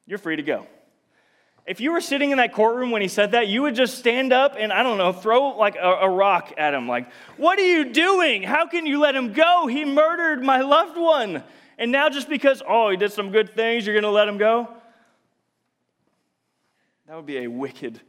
You're 0.06 0.18
free 0.18 0.36
to 0.36 0.42
go. 0.42 0.66
If 1.66 1.80
you 1.80 1.90
were 1.90 2.00
sitting 2.00 2.30
in 2.30 2.38
that 2.38 2.52
courtroom 2.52 2.92
when 2.92 3.02
he 3.02 3.08
said 3.08 3.32
that, 3.32 3.48
you 3.48 3.62
would 3.62 3.74
just 3.74 3.98
stand 3.98 4.32
up 4.32 4.54
and, 4.56 4.72
I 4.72 4.84
don't 4.84 4.98
know, 4.98 5.12
throw 5.12 5.56
like 5.56 5.74
a, 5.74 5.90
a, 6.02 6.08
rock 6.08 6.52
at 6.56 6.74
him. 6.74 6.86
Like, 6.86 7.10
what 7.36 7.58
are 7.58 7.66
you 7.66 7.92
doing? 7.92 8.44
How 8.44 8.68
can 8.68 8.86
you 8.86 9.00
let 9.00 9.16
him 9.16 9.32
go? 9.32 9.66
He 9.66 9.84
murdered 9.84 10.44
my 10.44 10.60
loved 10.60 10.96
one. 10.96 11.42
And 11.76 11.90
now, 11.90 12.08
just 12.08 12.28
because, 12.28 12.62
oh, 12.66 12.90
he 12.90 12.96
did 12.96 13.12
some 13.12 13.32
good 13.32 13.54
things, 13.54 13.84
you're 13.84 13.94
going 13.94 14.04
to 14.04 14.10
let 14.10 14.28
him 14.28 14.38
go? 14.38 14.68
That 17.08 17.16
would 17.16 17.26
be 17.26 17.38
a 17.38 17.48
wicked 17.48 18.00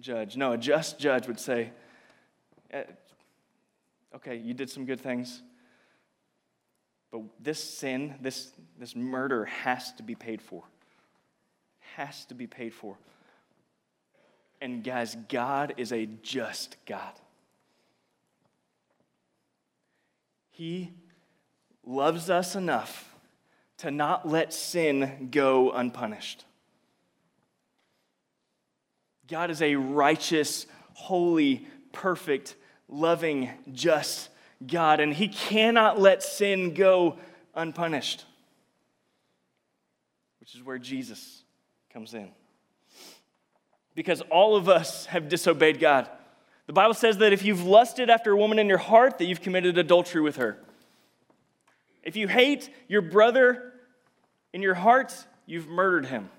judge. 0.00 0.36
No, 0.36 0.52
a 0.52 0.58
just 0.58 0.98
judge 0.98 1.26
would 1.26 1.40
say, 1.40 1.72
eh, 2.70 2.84
okay, 4.14 4.36
you 4.36 4.54
did 4.54 4.70
some 4.70 4.84
good 4.84 5.00
things, 5.00 5.42
but 7.10 7.22
this 7.40 7.62
sin, 7.62 8.14
this, 8.20 8.52
this 8.78 8.94
murder 8.94 9.46
has 9.46 9.92
to 9.94 10.02
be 10.02 10.14
paid 10.14 10.42
for 10.42 10.64
has 11.98 12.24
to 12.26 12.34
be 12.34 12.46
paid 12.46 12.72
for. 12.72 12.96
And 14.60 14.82
guys, 14.82 15.16
God 15.28 15.74
is 15.76 15.92
a 15.92 16.06
just 16.06 16.76
God. 16.86 17.12
He 20.50 20.92
loves 21.84 22.30
us 22.30 22.54
enough 22.54 23.14
to 23.78 23.90
not 23.90 24.28
let 24.28 24.52
sin 24.52 25.28
go 25.30 25.70
unpunished. 25.70 26.44
God 29.28 29.50
is 29.50 29.60
a 29.60 29.74
righteous, 29.76 30.66
holy, 30.94 31.66
perfect, 31.92 32.56
loving, 32.88 33.50
just 33.72 34.30
God, 34.66 35.00
and 35.00 35.12
He 35.12 35.28
cannot 35.28 36.00
let 36.00 36.22
sin 36.22 36.74
go 36.74 37.18
unpunished, 37.54 38.24
which 40.40 40.54
is 40.54 40.62
where 40.62 40.78
Jesus 40.78 41.42
comes 41.92 42.14
in. 42.14 42.28
Because 43.94 44.22
all 44.30 44.56
of 44.56 44.68
us 44.68 45.06
have 45.06 45.28
disobeyed 45.28 45.78
God. 45.78 46.08
The 46.66 46.72
Bible 46.72 46.94
says 46.94 47.18
that 47.18 47.32
if 47.32 47.44
you've 47.44 47.64
lusted 47.64 48.10
after 48.10 48.32
a 48.32 48.36
woman 48.36 48.58
in 48.58 48.66
your 48.66 48.78
heart, 48.78 49.18
that 49.18 49.24
you've 49.24 49.42
committed 49.42 49.76
adultery 49.76 50.22
with 50.22 50.36
her. 50.36 50.58
If 52.02 52.16
you 52.16 52.28
hate 52.28 52.70
your 52.88 53.02
brother 53.02 53.72
in 54.52 54.62
your 54.62 54.74
heart, 54.74 55.14
you've 55.46 55.68
murdered 55.68 56.06
him. 56.06 56.30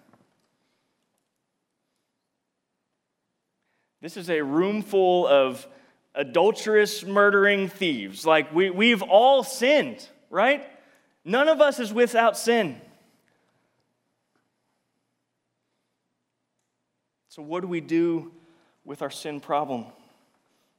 This 4.02 4.16
is 4.16 4.30
a 4.30 4.42
room 4.42 4.82
full 4.82 5.28
of 5.28 5.68
adulterous, 6.16 7.04
murdering 7.04 7.68
thieves. 7.68 8.26
Like 8.26 8.54
we, 8.54 8.70
we've 8.70 9.02
all 9.02 9.44
sinned, 9.44 10.08
right? 10.30 10.66
None 11.26 11.48
of 11.48 11.62
us 11.62 11.80
is 11.80 11.94
without 11.94 12.38
sin. 12.38 12.80
So 17.30 17.42
what 17.42 17.62
do 17.62 17.68
we 17.68 17.82
do 17.82 18.32
with 18.86 19.02
our 19.02 19.10
sin 19.10 19.40
problem? 19.40 19.86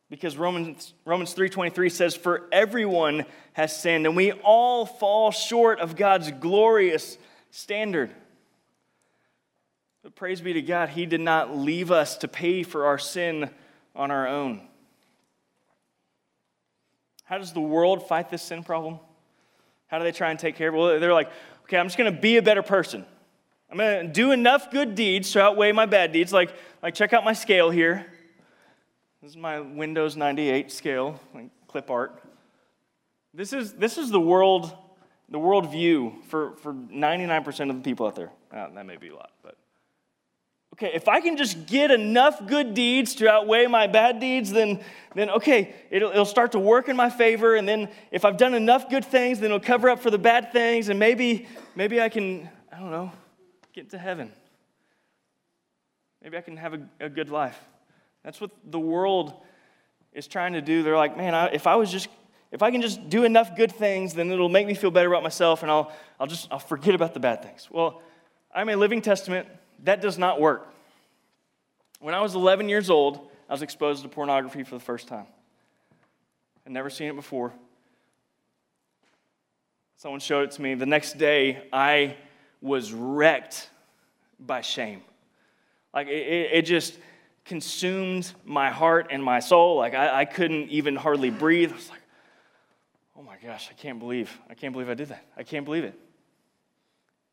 Because 0.09 0.37
Romans, 0.37 0.92
Romans 1.04 1.35
3.23 1.35 1.92
says, 1.92 2.16
For 2.16 2.48
everyone 2.50 3.24
has 3.52 3.80
sinned, 3.80 4.06
and 4.06 4.16
we 4.16 4.33
all 4.33 4.85
fall 4.85 5.30
short 5.30 5.78
of 5.78 5.94
God's 5.94 6.33
glorious 6.33 7.16
standard. 7.50 8.11
But 10.11 10.16
praise 10.16 10.40
be 10.40 10.55
to 10.55 10.62
God, 10.62 10.88
He 10.88 11.07
did 11.07 11.20
not 11.20 11.57
leave 11.57 11.92
us 11.92 12.16
to 12.18 12.27
pay 12.27 12.64
for 12.64 12.87
our 12.87 12.99
sin 12.99 13.49
on 13.94 14.11
our 14.11 14.27
own. 14.27 14.61
How 17.23 17.38
does 17.38 17.53
the 17.53 17.61
world 17.61 18.09
fight 18.09 18.29
this 18.29 18.42
sin 18.42 18.64
problem? 18.64 18.99
How 19.87 19.99
do 19.99 20.05
they 20.05 20.11
try 20.11 20.31
and 20.31 20.38
take 20.38 20.57
care 20.57 20.68
of 20.68 20.75
it? 20.75 20.79
Well, 20.79 20.99
they're 20.99 21.14
like, 21.14 21.31
okay, 21.62 21.79
I'm 21.79 21.87
just 21.87 21.96
going 21.96 22.12
to 22.12 22.20
be 22.20 22.38
a 22.38 22.42
better 22.42 22.62
person. 22.62 23.05
I'm 23.70 23.77
going 23.77 24.09
to 24.09 24.12
do 24.12 24.33
enough 24.33 24.73
good 24.73 24.96
deeds 24.96 25.31
to 25.33 25.42
outweigh 25.42 25.70
my 25.70 25.87
bad 25.87 26.11
deeds. 26.11 26.33
Like, 26.33 26.53
like 26.83 26.94
check 26.94 27.12
out 27.12 27.25
my 27.25 27.33
scale 27.33 27.70
here. 27.70 28.05
This 29.23 29.31
is 29.31 29.37
my 29.37 29.61
Windows 29.61 30.16
98 30.16 30.73
scale, 30.73 31.20
like 31.33 31.51
clip 31.68 31.88
art. 31.88 32.20
This 33.33 33.53
is, 33.53 33.75
this 33.75 33.96
is 33.96 34.11
the 34.11 34.20
world, 34.20 34.77
the 35.29 35.38
world 35.38 35.70
view 35.70 36.14
for, 36.31 36.57
for 36.57 36.75
99% 36.75 37.70
of 37.70 37.77
the 37.77 37.83
people 37.83 38.09
out 38.09 38.16
there. 38.16 38.33
Oh, 38.53 38.70
that 38.75 38.87
may 38.87 38.96
be 38.96 39.11
a 39.11 39.14
lot, 39.14 39.31
but 39.44 39.57
okay, 40.81 40.95
if 40.95 41.09
I 41.09 41.21
can 41.21 41.37
just 41.37 41.66
get 41.66 41.90
enough 41.90 42.47
good 42.47 42.73
deeds 42.73 43.14
to 43.16 43.29
outweigh 43.29 43.66
my 43.66 43.87
bad 43.87 44.19
deeds, 44.19 44.51
then, 44.51 44.81
then 45.14 45.29
okay, 45.31 45.75
it'll, 45.90 46.11
it'll 46.11 46.25
start 46.25 46.53
to 46.53 46.59
work 46.59 46.88
in 46.88 46.97
my 46.97 47.11
favor. 47.11 47.55
And 47.55 47.69
then 47.69 47.90
if 48.11 48.25
I've 48.25 48.38
done 48.38 48.55
enough 48.55 48.88
good 48.88 49.05
things, 49.05 49.40
then 49.40 49.47
it'll 49.47 49.61
cover 49.61 49.90
up 49.90 50.01
for 50.01 50.11
the 50.11 50.19
bad 50.19 50.53
things. 50.53 50.88
And 50.88 50.99
maybe, 50.99 51.47
maybe 51.75 52.01
I 52.01 52.09
can, 52.09 52.49
I 52.73 52.79
don't 52.79 52.90
know, 52.90 53.12
get 53.75 53.90
to 53.90 53.99
heaven. 53.99 54.33
Maybe 56.23 56.38
I 56.38 56.40
can 56.40 56.57
have 56.57 56.73
a, 56.73 56.81
a 56.99 57.09
good 57.11 57.29
life. 57.29 57.59
That's 58.25 58.40
what 58.40 58.51
the 58.64 58.81
world 58.81 59.35
is 60.14 60.27
trying 60.27 60.55
to 60.55 60.62
do. 60.62 60.83
They're 60.83 60.97
like, 60.97 61.14
man, 61.14 61.35
I, 61.35 61.49
if 61.49 61.66
I 61.66 61.77
was 61.77 61.93
just, 61.93 62.09
if 62.53 62.62
I 62.62 62.71
can 62.71 62.81
just 62.81 63.11
do 63.11 63.25
enough 63.25 63.55
good 63.55 63.71
things, 63.71 64.14
then 64.14 64.31
it'll 64.31 64.49
make 64.49 64.66
me 64.66 64.75
feel 64.75 64.90
better 64.90 65.09
about 65.09 65.23
myself 65.23 65.62
and 65.62 65.71
I'll, 65.71 65.93
I'll 66.19 66.27
just, 66.27 66.49
I'll 66.51 66.59
forget 66.59 66.95
about 66.95 67.12
the 67.12 67.21
bad 67.21 67.43
things. 67.43 67.69
Well, 67.71 68.01
I'm 68.55 68.71
a 68.71 68.77
living 68.77 69.03
testament. 69.03 69.47
That 69.85 70.01
does 70.01 70.19
not 70.19 70.40
work. 70.40 70.69
When 72.01 72.14
I 72.14 72.21
was 72.21 72.35
11 72.35 72.69
years 72.69 72.90
old, 72.90 73.29
I 73.49 73.53
was 73.53 73.62
exposed 73.62 74.03
to 74.03 74.09
pornography 74.09 74.62
for 74.62 74.75
the 74.75 74.85
first 74.85 75.09
time. 75.09 75.27
I'd 76.66 76.73
never 76.73 76.90
seen 76.90 77.09
it 77.09 77.16
before. 77.16 77.53
Someone 79.97 80.21
showed 80.21 80.45
it 80.45 80.51
to 80.53 80.62
me. 80.62 80.75
The 80.75 80.87
next 80.87 81.19
day, 81.19 81.62
I 81.73 82.16
was 82.62 82.93
wrecked 82.93 83.69
by 84.38 84.61
shame. 84.62 85.03
Like 85.93 86.07
it, 86.09 86.51
it 86.53 86.62
just 86.62 86.97
consumed 87.45 88.33
my 88.45 88.71
heart 88.71 89.09
and 89.11 89.23
my 89.23 89.40
soul. 89.40 89.77
Like 89.77 89.95
I, 89.95 90.21
I 90.21 90.25
couldn't 90.25 90.71
even 90.71 90.97
hardly 90.97 91.31
breathe. 91.31 91.73
I 91.73 91.75
was 91.75 91.90
like, 91.90 92.01
oh 93.16 93.23
my 93.23 93.37
gosh, 93.43 93.69
I 93.71 93.75
can't 93.75 93.99
believe, 93.99 94.31
I 94.49 94.55
can't 94.55 94.73
believe 94.73 94.88
I 94.88 94.95
did 94.95 95.09
that. 95.09 95.27
I 95.37 95.43
can't 95.43 95.64
believe 95.64 95.85
it. 95.85 95.99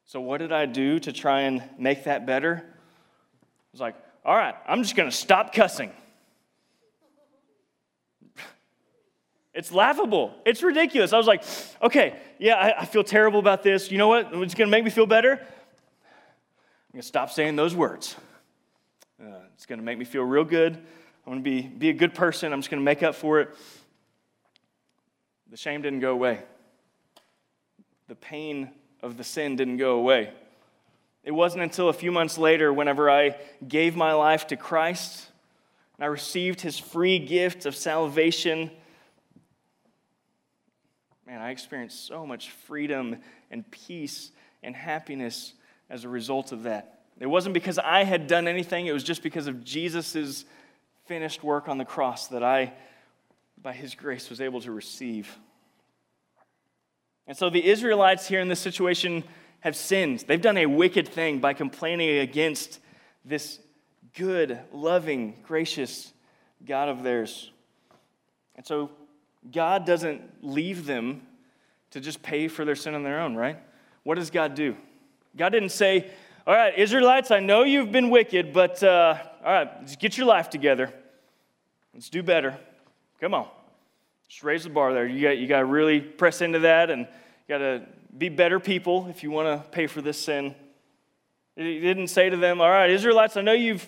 So 0.08 0.20
what 0.22 0.40
did 0.40 0.52
I 0.52 0.66
do 0.66 1.00
to 1.00 1.14
try 1.14 1.42
and 1.42 1.62
make 1.78 2.06
that 2.06 2.26
better? 2.26 2.64
I 2.66 3.70
was 3.72 3.82
like, 3.82 3.96
all 4.26 4.36
right, 4.36 4.56
I'm 4.68 4.82
just 4.82 4.96
gonna 4.96 5.12
stop 5.12 5.54
cussing. 5.54 5.92
It's 9.58 9.72
laughable. 9.72 10.36
It's 10.46 10.62
ridiculous. 10.62 11.14
I 11.14 11.18
was 11.18 11.26
like, 11.26 11.44
okay, 11.82 12.20
yeah, 12.38 12.54
I, 12.54 12.82
I 12.82 12.86
feel 12.86 13.04
terrible 13.04 13.40
about 13.40 13.64
this. 13.64 13.90
You 13.90 13.98
know 13.98 14.08
what? 14.08 14.28
It's 14.32 14.54
going 14.54 14.68
to 14.68 14.72
make 14.72 14.84
me 14.84 14.92
feel 14.92 15.08
better. 15.08 15.32
I'm 15.32 15.40
going 16.94 17.02
to 17.02 17.08
stop 17.08 17.32
saying 17.32 17.56
those 17.56 17.74
words. 17.74 18.16
Uh, 19.20 19.32
it's 19.56 19.66
going 19.66 19.80
to 19.80 19.84
make 19.84 19.98
me 19.98 20.06
feel 20.06 20.22
real 20.22 20.44
good. 20.44 20.76
I'm 20.76 21.42
going 21.42 21.44
to 21.44 21.44
be, 21.44 21.62
be 21.64 21.90
a 21.90 21.94
good 21.94 22.14
person. 22.14 22.54
I'm 22.54 22.60
just 22.60 22.70
going 22.70 22.82
to 22.82 22.86
make 22.86 23.02
up 23.02 23.16
for 23.16 23.40
it. 23.42 23.50
the 25.50 25.58
shame 25.58 25.82
didn't 25.82 26.02
go 26.02 26.12
away. 26.12 26.44
The 28.10 28.16
pain 28.16 28.70
of 29.02 29.18
the 29.18 29.24
sin 29.24 29.56
didn't 29.56 29.78
go 29.78 29.98
away. 29.98 30.32
It 31.24 31.32
wasn't 31.32 31.64
until 31.64 31.90
a 31.90 31.94
few 31.94 32.12
months 32.12 32.38
later, 32.38 32.72
whenever 32.72 33.10
I 33.10 33.36
gave 33.68 33.96
my 33.96 34.14
life 34.14 34.48
to 34.48 34.56
Christ 34.56 35.30
and 35.98 36.06
I 36.06 36.08
received 36.08 36.62
his 36.62 36.80
free 36.80 37.20
gift 37.20 37.66
of 37.66 37.76
salvation, 37.76 38.72
man, 41.26 41.42
I 41.42 41.52
experienced 41.52 42.06
so 42.08 42.26
much 42.26 42.52
freedom 42.52 43.18
and 43.52 43.70
peace 43.72 44.32
and 44.64 44.76
happiness 44.76 45.54
as 45.90 46.04
a 46.04 46.10
result 46.10 46.52
of 46.52 46.64
that. 46.64 47.02
It 47.20 47.28
wasn't 47.28 47.54
because 47.54 47.80
I 47.80 48.04
had 48.04 48.28
done 48.28 48.48
anything, 48.48 48.88
it 48.88 48.94
was 48.94 49.04
just 49.04 49.24
because 49.24 49.48
of 49.48 49.64
Jesus' 49.64 50.46
finished 51.06 51.44
work 51.44 51.68
on 51.68 51.78
the 51.78 51.86
cross 51.86 52.28
that 52.28 52.44
I, 52.44 52.74
by 53.62 53.74
his 53.74 53.96
grace, 53.96 54.30
was 54.30 54.40
able 54.40 54.62
to 54.62 54.72
receive. 54.72 55.38
And 57.28 57.38
so 57.38 57.50
the 57.50 57.66
Israelites 57.66 58.28
here 58.28 58.40
in 58.40 58.48
this 58.48 58.60
situation 58.60 59.24
have 59.60 59.76
sinned. 59.76 60.24
They've 60.28 60.42
done 60.42 60.58
a 60.58 60.66
wicked 60.66 61.08
thing 61.08 61.40
by 61.40 61.54
complaining 61.54 62.20
against 62.20 62.80
this 63.26 63.60
good, 64.16 64.60
loving, 64.72 65.36
gracious 65.44 66.14
God 66.66 66.90
of 66.90 67.04
theirs. 67.04 67.52
And 68.56 68.66
so 68.66 68.92
God 69.52 69.86
doesn't 69.86 70.22
leave 70.42 70.86
them 70.86 71.22
to 71.92 72.00
just 72.00 72.22
pay 72.22 72.48
for 72.48 72.66
their 72.66 72.76
sin 72.76 72.96
on 72.96 73.04
their 73.04 73.20
own, 73.20 73.36
right? 73.36 73.58
What 74.04 74.16
does 74.16 74.30
God 74.30 74.56
do? 74.56 74.76
God 75.36 75.50
didn't 75.50 75.70
say, 75.70 76.10
All 76.46 76.54
right, 76.54 76.78
Israelites, 76.78 77.32
I 77.32 77.40
know 77.40 77.64
you've 77.64 77.92
been 77.92 78.10
wicked, 78.10 78.54
but 78.54 78.82
uh, 78.82 79.18
all 79.44 79.52
right, 79.52 79.86
just 79.86 80.00
get 80.00 80.18
your 80.18 80.28
life 80.28 80.50
together. 80.50 80.94
Let's 81.94 82.10
do 82.10 82.24
better. 82.24 82.58
Come 83.20 83.34
on. 83.34 83.48
Just 84.28 84.44
raise 84.44 84.64
the 84.64 84.70
bar 84.70 84.94
there. 84.94 85.08
You 85.08 85.22
got, 85.22 85.38
you 85.38 85.48
got 85.48 85.60
to 85.60 85.66
really 85.66 86.02
press 86.02 86.42
into 86.42 86.60
that 86.60 86.90
and 86.90 87.02
you 87.02 87.08
got 87.48 87.60
to 87.60 87.84
be 88.18 88.30
better 88.30 88.60
people 88.60 89.08
if 89.10 89.24
you 89.24 89.32
want 89.32 89.48
to 89.48 89.70
pay 89.70 89.88
for 89.88 90.02
this 90.02 90.20
sin. 90.20 90.56
He 91.56 91.80
didn't 91.80 92.08
say 92.08 92.30
to 92.30 92.38
them, 92.38 92.62
All 92.62 92.70
right, 92.70 92.90
Israelites, 92.90 93.38
I 93.38 93.42
know 93.42 93.54
you've, 93.54 93.88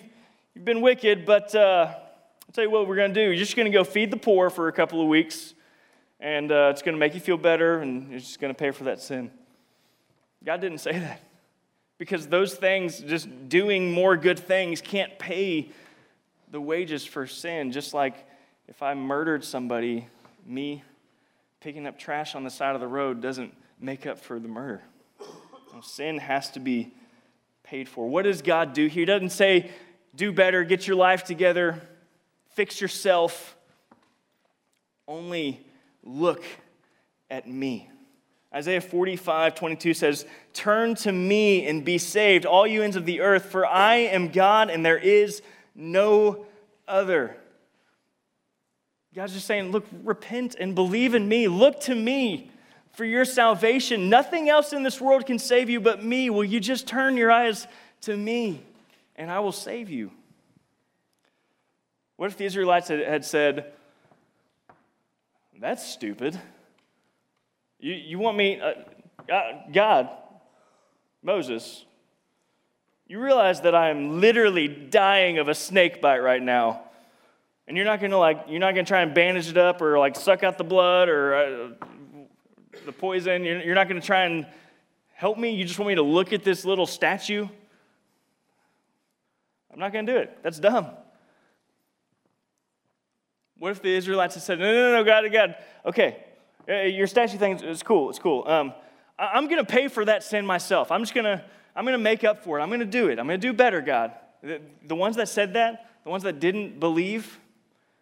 you've 0.54 0.64
been 0.64 0.80
wicked, 0.80 1.24
but 1.24 1.54
uh, 1.54 1.92
I'll 1.92 2.52
tell 2.52 2.64
you 2.64 2.70
what 2.70 2.88
we're 2.88 2.96
going 2.96 3.14
to 3.14 3.20
do. 3.20 3.26
You're 3.26 3.36
just 3.36 3.54
going 3.54 3.70
to 3.70 3.76
go 3.76 3.84
feed 3.84 4.10
the 4.10 4.16
poor 4.16 4.50
for 4.50 4.68
a 4.68 4.72
couple 4.72 5.00
of 5.00 5.06
weeks, 5.06 5.54
and 6.18 6.50
uh, 6.50 6.70
it's 6.72 6.82
going 6.82 6.94
to 6.94 6.98
make 6.98 7.14
you 7.14 7.20
feel 7.20 7.36
better, 7.36 7.78
and 7.78 8.10
you're 8.10 8.18
just 8.18 8.40
going 8.40 8.52
to 8.52 8.58
pay 8.58 8.72
for 8.72 8.84
that 8.84 9.00
sin. 9.00 9.30
God 10.44 10.60
didn't 10.60 10.78
say 10.78 10.98
that 10.98 11.20
because 11.98 12.26
those 12.26 12.54
things, 12.54 12.98
just 12.98 13.28
doing 13.48 13.92
more 13.92 14.16
good 14.16 14.38
things, 14.38 14.80
can't 14.80 15.16
pay 15.18 15.70
the 16.50 16.60
wages 16.60 17.04
for 17.04 17.26
sin. 17.26 17.70
Just 17.70 17.94
like 17.94 18.26
if 18.66 18.82
I 18.82 18.94
murdered 18.94 19.44
somebody, 19.44 20.08
me 20.50 20.82
picking 21.60 21.86
up 21.86 21.98
trash 21.98 22.34
on 22.34 22.44
the 22.44 22.50
side 22.50 22.74
of 22.74 22.80
the 22.80 22.88
road 22.88 23.20
doesn't 23.20 23.54
make 23.78 24.06
up 24.06 24.18
for 24.18 24.38
the 24.38 24.48
murder. 24.48 24.82
sin 25.82 26.18
has 26.18 26.50
to 26.50 26.60
be 26.60 26.92
paid 27.62 27.88
for. 27.88 28.08
What 28.08 28.22
does 28.22 28.42
God 28.42 28.72
do 28.72 28.86
here? 28.86 29.02
He 29.02 29.04
doesn't 29.04 29.30
say, 29.30 29.70
do 30.14 30.32
better, 30.32 30.64
get 30.64 30.86
your 30.86 30.96
life 30.96 31.24
together, 31.24 31.80
fix 32.50 32.80
yourself. 32.80 33.56
Only 35.06 35.64
look 36.02 36.44
at 37.30 37.48
me. 37.48 37.88
Isaiah 38.52 38.80
45, 38.80 39.54
22 39.54 39.94
says, 39.94 40.26
Turn 40.52 40.96
to 40.96 41.12
me 41.12 41.66
and 41.66 41.84
be 41.84 41.98
saved, 41.98 42.44
all 42.44 42.66
you 42.66 42.82
ends 42.82 42.96
of 42.96 43.06
the 43.06 43.20
earth, 43.20 43.46
for 43.46 43.64
I 43.64 43.96
am 43.96 44.28
God 44.28 44.70
and 44.70 44.84
there 44.84 44.98
is 44.98 45.42
no 45.74 46.46
other. 46.88 47.36
God's 49.14 49.32
just 49.32 49.46
saying, 49.46 49.72
Look, 49.72 49.86
repent 50.04 50.56
and 50.58 50.74
believe 50.74 51.14
in 51.14 51.28
me. 51.28 51.48
Look 51.48 51.80
to 51.82 51.94
me 51.94 52.50
for 52.92 53.04
your 53.04 53.24
salvation. 53.24 54.08
Nothing 54.08 54.48
else 54.48 54.72
in 54.72 54.82
this 54.82 55.00
world 55.00 55.26
can 55.26 55.38
save 55.38 55.68
you 55.68 55.80
but 55.80 56.04
me. 56.04 56.30
Will 56.30 56.44
you 56.44 56.60
just 56.60 56.86
turn 56.86 57.16
your 57.16 57.30
eyes 57.30 57.66
to 58.02 58.16
me 58.16 58.62
and 59.16 59.30
I 59.30 59.40
will 59.40 59.52
save 59.52 59.90
you? 59.90 60.10
What 62.16 62.30
if 62.30 62.36
the 62.36 62.44
Israelites 62.44 62.88
had 62.88 63.24
said, 63.24 63.72
That's 65.58 65.86
stupid? 65.86 66.38
You, 67.78 67.94
you 67.94 68.18
want 68.18 68.36
me, 68.36 68.60
uh, 68.60 68.72
God, 69.72 70.10
Moses, 71.22 71.84
you 73.08 73.18
realize 73.20 73.62
that 73.62 73.74
I 73.74 73.88
am 73.88 74.20
literally 74.20 74.68
dying 74.68 75.38
of 75.38 75.48
a 75.48 75.54
snake 75.54 76.00
bite 76.00 76.18
right 76.18 76.42
now. 76.42 76.82
And 77.70 77.76
you're 77.76 77.86
not 77.86 78.00
gonna 78.00 78.18
like, 78.18 78.46
you're 78.48 78.58
not 78.58 78.74
gonna 78.74 78.84
try 78.84 79.02
and 79.02 79.14
bandage 79.14 79.46
it 79.46 79.56
up 79.56 79.80
or 79.80 79.96
like 79.96 80.16
suck 80.16 80.42
out 80.42 80.58
the 80.58 80.64
blood 80.64 81.08
or 81.08 81.34
uh, 81.36 81.86
the 82.84 82.90
poison. 82.90 83.44
You're, 83.44 83.62
you're 83.62 83.74
not 83.76 83.86
gonna 83.86 84.00
try 84.00 84.24
and 84.24 84.44
help 85.14 85.38
me. 85.38 85.50
You 85.54 85.64
just 85.64 85.78
want 85.78 85.86
me 85.90 85.94
to 85.94 86.02
look 86.02 86.32
at 86.32 86.42
this 86.42 86.64
little 86.64 86.84
statue. 86.84 87.46
I'm 89.72 89.78
not 89.78 89.92
gonna 89.92 90.12
do 90.12 90.18
it. 90.18 90.36
That's 90.42 90.58
dumb. 90.58 90.88
What 93.56 93.70
if 93.70 93.80
the 93.80 93.94
Israelites 93.94 94.34
had 94.34 94.42
said, 94.42 94.58
no, 94.58 94.64
no, 94.72 94.92
no, 94.96 95.04
God, 95.04 95.30
God, 95.32 95.54
okay, 95.86 96.24
your 96.66 97.06
statue 97.06 97.38
thing 97.38 97.62
is 97.62 97.84
cool. 97.84 98.10
It's 98.10 98.18
cool. 98.18 98.42
Um, 98.48 98.74
I'm 99.16 99.46
going 99.46 99.64
to 99.64 99.70
pay 99.70 99.86
for 99.86 100.04
that 100.06 100.24
sin 100.24 100.44
myself. 100.44 100.90
I'm 100.90 101.02
just 101.02 101.14
going 101.14 101.26
to, 101.26 101.44
I'm 101.76 101.84
going 101.84 101.92
to 101.92 102.02
make 102.02 102.24
up 102.24 102.42
for 102.42 102.58
it. 102.58 102.62
I'm 102.62 102.70
going 102.70 102.80
to 102.80 102.86
do 102.86 103.10
it. 103.10 103.20
I'm 103.20 103.28
going 103.28 103.40
to 103.40 103.46
do 103.46 103.52
better, 103.52 103.80
God. 103.80 104.12
The, 104.42 104.60
the 104.88 104.96
ones 104.96 105.14
that 105.16 105.28
said 105.28 105.52
that, 105.52 105.86
the 106.04 106.10
ones 106.10 106.24
that 106.24 106.40
didn't 106.40 106.80
believe, 106.80 107.38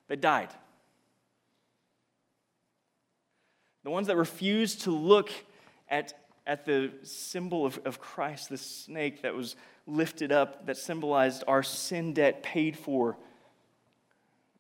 they 0.09 0.17
died. 0.17 0.49
The 3.85 3.91
ones 3.91 4.09
that 4.09 4.17
refused 4.17 4.83
to 4.83 4.91
look 4.91 5.31
at, 5.89 6.13
at 6.47 6.65
the 6.65 6.91
symbol 7.05 7.65
of, 7.65 7.79
of 7.85 8.01
Christ, 8.01 8.49
the 8.49 8.59
snake 8.59 9.23
that 9.23 9.35
was 9.35 9.57
lifted 9.87 10.33
up, 10.33 10.67
that 10.67 10.77
symbolized 10.77 11.45
our 11.47 11.63
sin 11.63 12.13
debt 12.13 12.43
paid 12.43 12.77
for, 12.77 13.17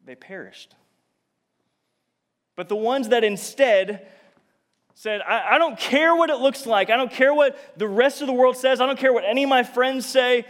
they 0.04 0.14
perished. 0.14 0.74
But 2.56 2.68
the 2.68 2.76
ones 2.76 3.10
that 3.10 3.24
instead 3.24 4.08
said, 4.94 5.20
I, 5.20 5.54
I, 5.54 5.58
don't 5.58 5.78
care 5.78 6.16
what 6.16 6.28
it 6.30 6.38
looks 6.38 6.66
like, 6.66 6.90
I 6.90 6.96
don't 6.96 7.12
care 7.12 7.32
what 7.32 7.56
the 7.78 7.86
rest 7.86 8.20
of 8.20 8.26
the 8.26 8.32
world 8.32 8.56
says, 8.56 8.80
I 8.80 8.86
don't 8.86 8.98
care 8.98 9.12
what 9.12 9.24
any 9.24 9.44
of 9.44 9.48
my 9.48 9.62
friends 9.62 10.06
say. 10.06 10.44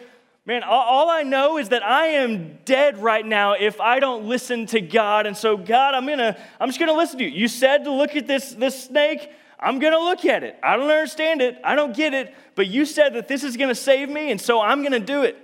Man, 0.49 0.63
all, 0.63 1.11
I 1.11 1.25
know 1.25 1.59
is 1.59 1.69
that 1.69 1.85
I 1.85 2.07
am 2.07 2.57
dead 2.65 2.97
right 3.03 3.25
now 3.25 3.53
if 3.53 3.83
I 3.83 4.01
don't 4.01 4.25
listen 4.25 4.65
to 4.69 4.81
God. 4.81 5.27
And 5.27 5.37
so, 5.37 5.59
God, 5.59 5.93
I'm 5.93 6.07
gonna, 6.07 6.39
I'm 6.59 6.71
just 6.71 6.81
gonna 6.81 6.95
listen 6.95 7.19
to 7.19 7.25
you. 7.25 7.31
You 7.31 7.49
said 7.49 7.85
to 7.85 7.93
look 7.93 8.17
at 8.17 8.27
this, 8.27 8.53
this 8.55 8.85
snake. 8.85 9.31
I'm 9.61 9.79
gonna 9.79 9.99
look 9.99 10.25
at 10.25 10.45
it. 10.45 10.59
I 10.63 10.79
don't 10.79 10.89
understand 10.89 11.43
it, 11.43 11.59
I 11.63 11.75
don't 11.75 11.95
get 11.95 12.15
it, 12.15 12.35
but 12.55 12.67
you 12.67 12.87
said 12.87 13.13
that 13.13 13.29
this 13.29 13.45
is 13.45 13.59
gonna 13.59 13.75
save 13.75 14.09
me, 14.09 14.31
and 14.31 14.41
so 14.41 14.59
I'm 14.59 14.83
gonna 14.83 14.99
do 14.99 15.23
it. 15.23 15.37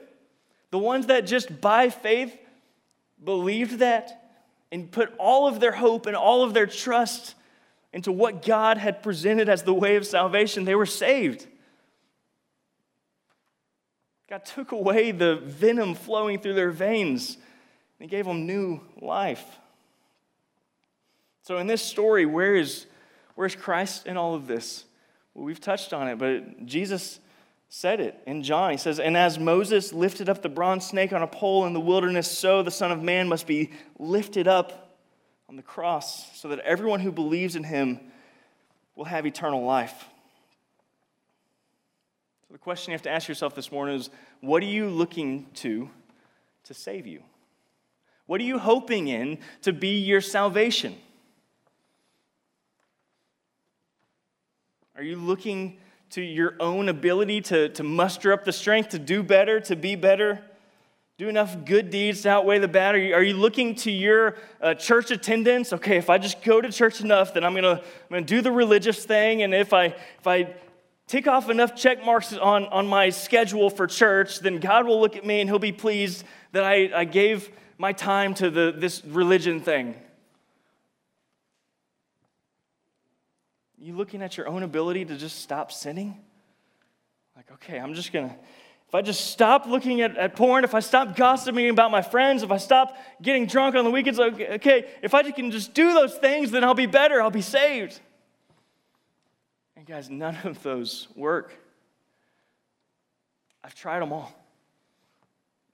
The 0.71 0.79
ones 0.79 1.09
that 1.09 1.27
just 1.27 1.61
by 1.61 1.91
faith 1.91 2.35
believed 3.23 3.81
that 3.81 4.39
and 4.73 4.91
put 4.91 5.13
all 5.19 5.47
of 5.47 5.61
their 5.61 5.73
hope 5.73 6.07
and 6.07 6.17
all 6.17 6.45
of 6.45 6.55
their 6.55 6.67
trust 6.67 7.35
into 7.93 8.11
what 8.11 8.43
God 8.43 8.79
had 8.79 9.03
presented 9.03 9.51
as 9.51 9.65
the 9.65 9.75
way 9.75 9.97
of 9.97 10.07
salvation, 10.07 10.65
they 10.65 10.75
were 10.75 10.87
saved. 10.87 11.47
God 14.35 14.45
took 14.45 14.73
away 14.73 15.13
the 15.13 15.37
venom 15.37 15.95
flowing 15.95 16.41
through 16.41 16.55
their 16.55 16.73
veins 16.73 17.35
and 17.37 17.43
He 18.01 18.09
gave 18.09 18.25
them 18.25 18.49
new 18.49 18.81
life. 19.01 19.45
So, 21.43 21.59
in 21.59 21.69
this 21.69 21.81
story, 21.81 22.27
where 22.27 22.57
is, 22.57 22.87
where 23.37 23.47
is 23.47 23.55
Christ 23.55 24.09
in 24.09 24.17
all 24.17 24.35
of 24.35 24.49
this? 24.49 24.87
Well, 25.35 25.45
we've 25.45 25.61
touched 25.61 25.93
on 25.93 26.09
it, 26.09 26.19
but 26.19 26.67
Jesus 26.67 27.21
said 27.69 28.01
it 28.01 28.21
in 28.27 28.43
John. 28.43 28.73
He 28.73 28.77
says, 28.77 28.99
And 28.99 29.17
as 29.17 29.39
Moses 29.39 29.93
lifted 29.93 30.29
up 30.29 30.43
the 30.43 30.49
bronze 30.49 30.85
snake 30.85 31.13
on 31.13 31.23
a 31.23 31.29
pole 31.29 31.65
in 31.67 31.73
the 31.73 31.79
wilderness, 31.79 32.29
so 32.29 32.65
the 32.65 32.73
Son 32.73 32.91
of 32.91 33.01
Man 33.01 33.29
must 33.29 33.47
be 33.47 33.71
lifted 34.01 34.49
up 34.49 34.99
on 35.49 35.55
the 35.55 35.63
cross, 35.63 36.37
so 36.37 36.49
that 36.49 36.59
everyone 36.59 36.99
who 36.99 37.13
believes 37.13 37.55
in 37.55 37.63
him 37.63 38.01
will 38.97 39.05
have 39.05 39.27
eternal 39.27 39.63
life. 39.63 40.09
The 42.55 42.59
question 42.59 42.93
you 42.93 42.95
have 42.95 43.03
to 43.03 43.11
ask 43.11 43.27
yourself 43.27 43.57
this 43.57 43.73
morning 43.73 43.97
is 43.97 44.11
what 44.41 44.63
are 44.63 44.67
you 44.67 44.89
looking 44.89 45.47
to 45.55 45.91
to 46.63 46.73
save 46.73 47.05
you? 47.05 47.21
What 48.27 48.41
are 48.41 48.45
you 48.45 48.61
hoping 48.61 49.09
in 49.09 49.39
to 49.63 49.73
be 49.73 49.99
your 49.99 50.21
salvation? 50.21 50.95
Are 54.95 55.03
you 55.03 55.17
looking 55.17 55.79
to 56.11 56.23
your 56.23 56.55
own 56.61 56.89
ability 56.89 57.41
to, 57.41 57.71
to 57.71 57.83
muster 57.83 58.33
up 58.33 58.45
the 58.45 58.53
strength 58.53 58.91
to 58.91 59.01
do 59.01 59.25
better, 59.25 59.59
to 59.59 59.75
be 59.75 59.97
better, 59.97 60.41
do 61.19 61.29
enough 61.29 61.65
good 61.65 61.91
deeds 61.91 62.23
to 62.23 62.29
outweigh 62.29 62.61
the 62.61 62.69
bad? 62.69 62.95
Are 62.95 62.99
you, 62.99 63.15
are 63.15 63.23
you 63.25 63.35
looking 63.35 63.75
to 63.77 63.91
your 63.91 64.37
uh, 64.61 64.75
church 64.75 65.11
attendance? 65.11 65.73
Okay, 65.73 65.97
if 65.97 66.09
I 66.09 66.19
just 66.19 66.41
go 66.45 66.61
to 66.61 66.71
church 66.71 67.01
enough, 67.01 67.35
then 67.35 67.43
I'm 67.43 67.57
gonna, 67.57 67.81
I'm 67.81 68.11
gonna 68.11 68.23
do 68.23 68.41
the 68.41 68.53
religious 68.53 69.05
thing, 69.05 69.43
and 69.43 69.53
if 69.53 69.73
I, 69.73 69.87
if 69.87 70.27
I 70.29 70.55
tick 71.07 71.27
off 71.27 71.51
enough 71.51 71.75
check 71.77 72.05
marks 72.05 72.33
on, 72.33 72.67
on 72.67 72.87
my 72.87 73.11
schedule 73.11 73.71
for 73.71 73.87
church, 73.87 74.41
then 74.41 74.59
God 74.59 74.87
will 74.87 75.01
look 75.01 75.17
at 75.17 75.25
me 75.25 75.41
and 75.41 75.49
He'll 75.49 75.59
be 75.59 75.73
pleased 75.73 76.25
that 76.53 76.65
I, 76.65 76.91
I 76.95 77.05
gave 77.05 77.51
my 77.79 77.93
time 77.93 78.35
to 78.35 78.51
the, 78.51 78.75
this 78.77 79.05
religion 79.05 79.61
thing. 79.61 79.97
you 83.85 83.95
looking 83.95 84.23
at 84.23 84.39
your 84.39 84.49
own 84.49 84.63
ability 84.63 85.05
to 85.05 85.15
just 85.15 85.43
stop 85.43 85.71
sinning? 85.71 86.19
Like, 87.37 87.51
okay, 87.53 87.79
I'm 87.79 87.93
just 87.93 88.15
gonna, 88.15 88.35
if 88.89 88.95
I 88.95 89.03
just 89.03 89.27
stop 89.27 89.67
looking 89.67 90.01
at, 90.01 90.17
at 90.17 90.37
porn, 90.37 90.65
if 90.65 90.75
I 90.75 90.81
stop 90.81 91.17
gossiping 91.17 91.69
about 91.69 91.91
my 91.91 92.01
friends, 92.01 92.43
if 92.43 92.51
I 92.51 92.57
stop 92.57 92.97
getting 93.21 93.45
drunk 93.47 93.77
on 93.77 93.85
the 93.85 93.91
weekends, 93.91 94.19
okay, 94.19 94.55
okay, 94.55 94.91
if 95.03 95.13
I 95.13 95.31
can 95.31 95.51
just 95.51 95.75
do 95.75 95.93
those 95.93 96.15
things, 96.15 96.51
then 96.51 96.65
I'll 96.65 96.73
be 96.73 96.87
better, 96.87 97.21
I'll 97.21 97.31
be 97.31 97.43
saved. 97.43 98.01
And 99.85 99.97
guys, 99.97 100.09
none 100.09 100.39
of 100.45 100.63
those 100.63 101.09
work. 101.15 101.53
I've 103.63 103.75
tried 103.75 104.01
them 104.01 104.15
all. 104.15 104.33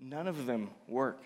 None 0.00 0.26
of 0.26 0.46
them 0.46 0.70
work. 0.88 1.22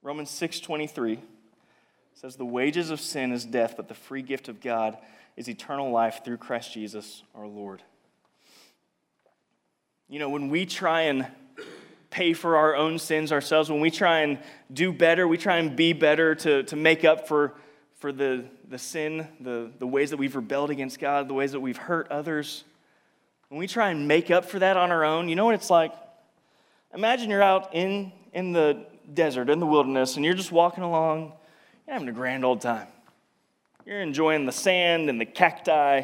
Romans 0.00 0.30
6:23 0.30 1.20
says 2.14 2.36
the 2.36 2.46
wages 2.46 2.88
of 2.88 3.00
sin 3.00 3.32
is 3.32 3.44
death, 3.44 3.74
but 3.76 3.88
the 3.88 3.94
free 3.94 4.22
gift 4.22 4.48
of 4.48 4.62
God 4.62 4.96
is 5.36 5.46
eternal 5.46 5.90
life 5.90 6.22
through 6.24 6.38
Christ 6.38 6.72
Jesus 6.72 7.22
our 7.34 7.46
Lord. 7.46 7.82
You 10.08 10.18
know, 10.18 10.30
when 10.30 10.48
we 10.48 10.64
try 10.64 11.02
and 11.02 11.30
pay 12.08 12.32
for 12.32 12.56
our 12.56 12.74
own 12.74 12.98
sins 12.98 13.30
ourselves, 13.30 13.70
when 13.70 13.80
we 13.80 13.90
try 13.90 14.20
and 14.20 14.38
do 14.72 14.90
better, 14.90 15.28
we 15.28 15.36
try 15.36 15.58
and 15.58 15.76
be 15.76 15.92
better 15.92 16.34
to, 16.36 16.62
to 16.62 16.76
make 16.76 17.04
up 17.04 17.28
for, 17.28 17.52
for 18.04 18.12
the, 18.12 18.44
the 18.68 18.76
sin, 18.76 19.26
the, 19.40 19.70
the 19.78 19.86
ways 19.86 20.10
that 20.10 20.18
we've 20.18 20.36
rebelled 20.36 20.68
against 20.68 21.00
God, 21.00 21.26
the 21.26 21.32
ways 21.32 21.52
that 21.52 21.60
we've 21.60 21.78
hurt 21.78 22.06
others. 22.10 22.62
When 23.48 23.58
we 23.58 23.66
try 23.66 23.88
and 23.88 24.06
make 24.06 24.30
up 24.30 24.44
for 24.44 24.58
that 24.58 24.76
on 24.76 24.92
our 24.92 25.06
own, 25.06 25.30
you 25.30 25.36
know 25.36 25.46
what 25.46 25.54
it's 25.54 25.70
like? 25.70 25.94
Imagine 26.92 27.30
you're 27.30 27.42
out 27.42 27.74
in, 27.74 28.12
in 28.34 28.52
the 28.52 28.84
desert, 29.14 29.48
in 29.48 29.58
the 29.58 29.64
wilderness, 29.64 30.16
and 30.16 30.24
you're 30.26 30.34
just 30.34 30.52
walking 30.52 30.84
along, 30.84 31.32
you're 31.86 31.94
having 31.94 32.06
a 32.06 32.12
grand 32.12 32.44
old 32.44 32.60
time. 32.60 32.88
You're 33.86 34.02
enjoying 34.02 34.44
the 34.44 34.52
sand 34.52 35.08
and 35.08 35.18
the 35.18 35.24
cacti, 35.24 36.02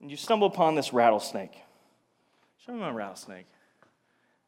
and 0.00 0.10
you 0.10 0.16
stumble 0.16 0.48
upon 0.48 0.74
this 0.74 0.92
rattlesnake. 0.92 1.54
Show 2.66 2.72
me 2.72 2.80
my 2.80 2.90
rattlesnake. 2.90 3.46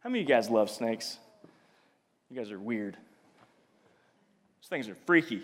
How 0.01 0.11
many 0.11 0.25
of 0.25 0.29
you 0.29 0.35
guys 0.35 0.51
love 0.51 0.69
snakes? 0.69 1.17
You 2.29 2.37
guys 2.37 2.51
are 2.51 2.59
weird. 2.59 2.97
Things 4.69 4.89
are 4.89 4.95
freaky. 4.95 5.43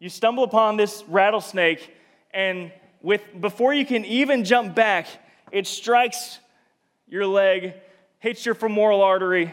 You 0.00 0.08
stumble 0.08 0.42
upon 0.42 0.76
this 0.76 1.04
rattlesnake, 1.06 1.94
and 2.32 2.72
with 3.02 3.22
before 3.40 3.74
you 3.74 3.84
can 3.84 4.04
even 4.06 4.44
jump 4.44 4.74
back, 4.74 5.06
it 5.52 5.66
strikes 5.66 6.38
your 7.06 7.26
leg, 7.26 7.74
hits 8.20 8.46
your 8.46 8.54
femoral 8.54 9.02
artery, 9.02 9.52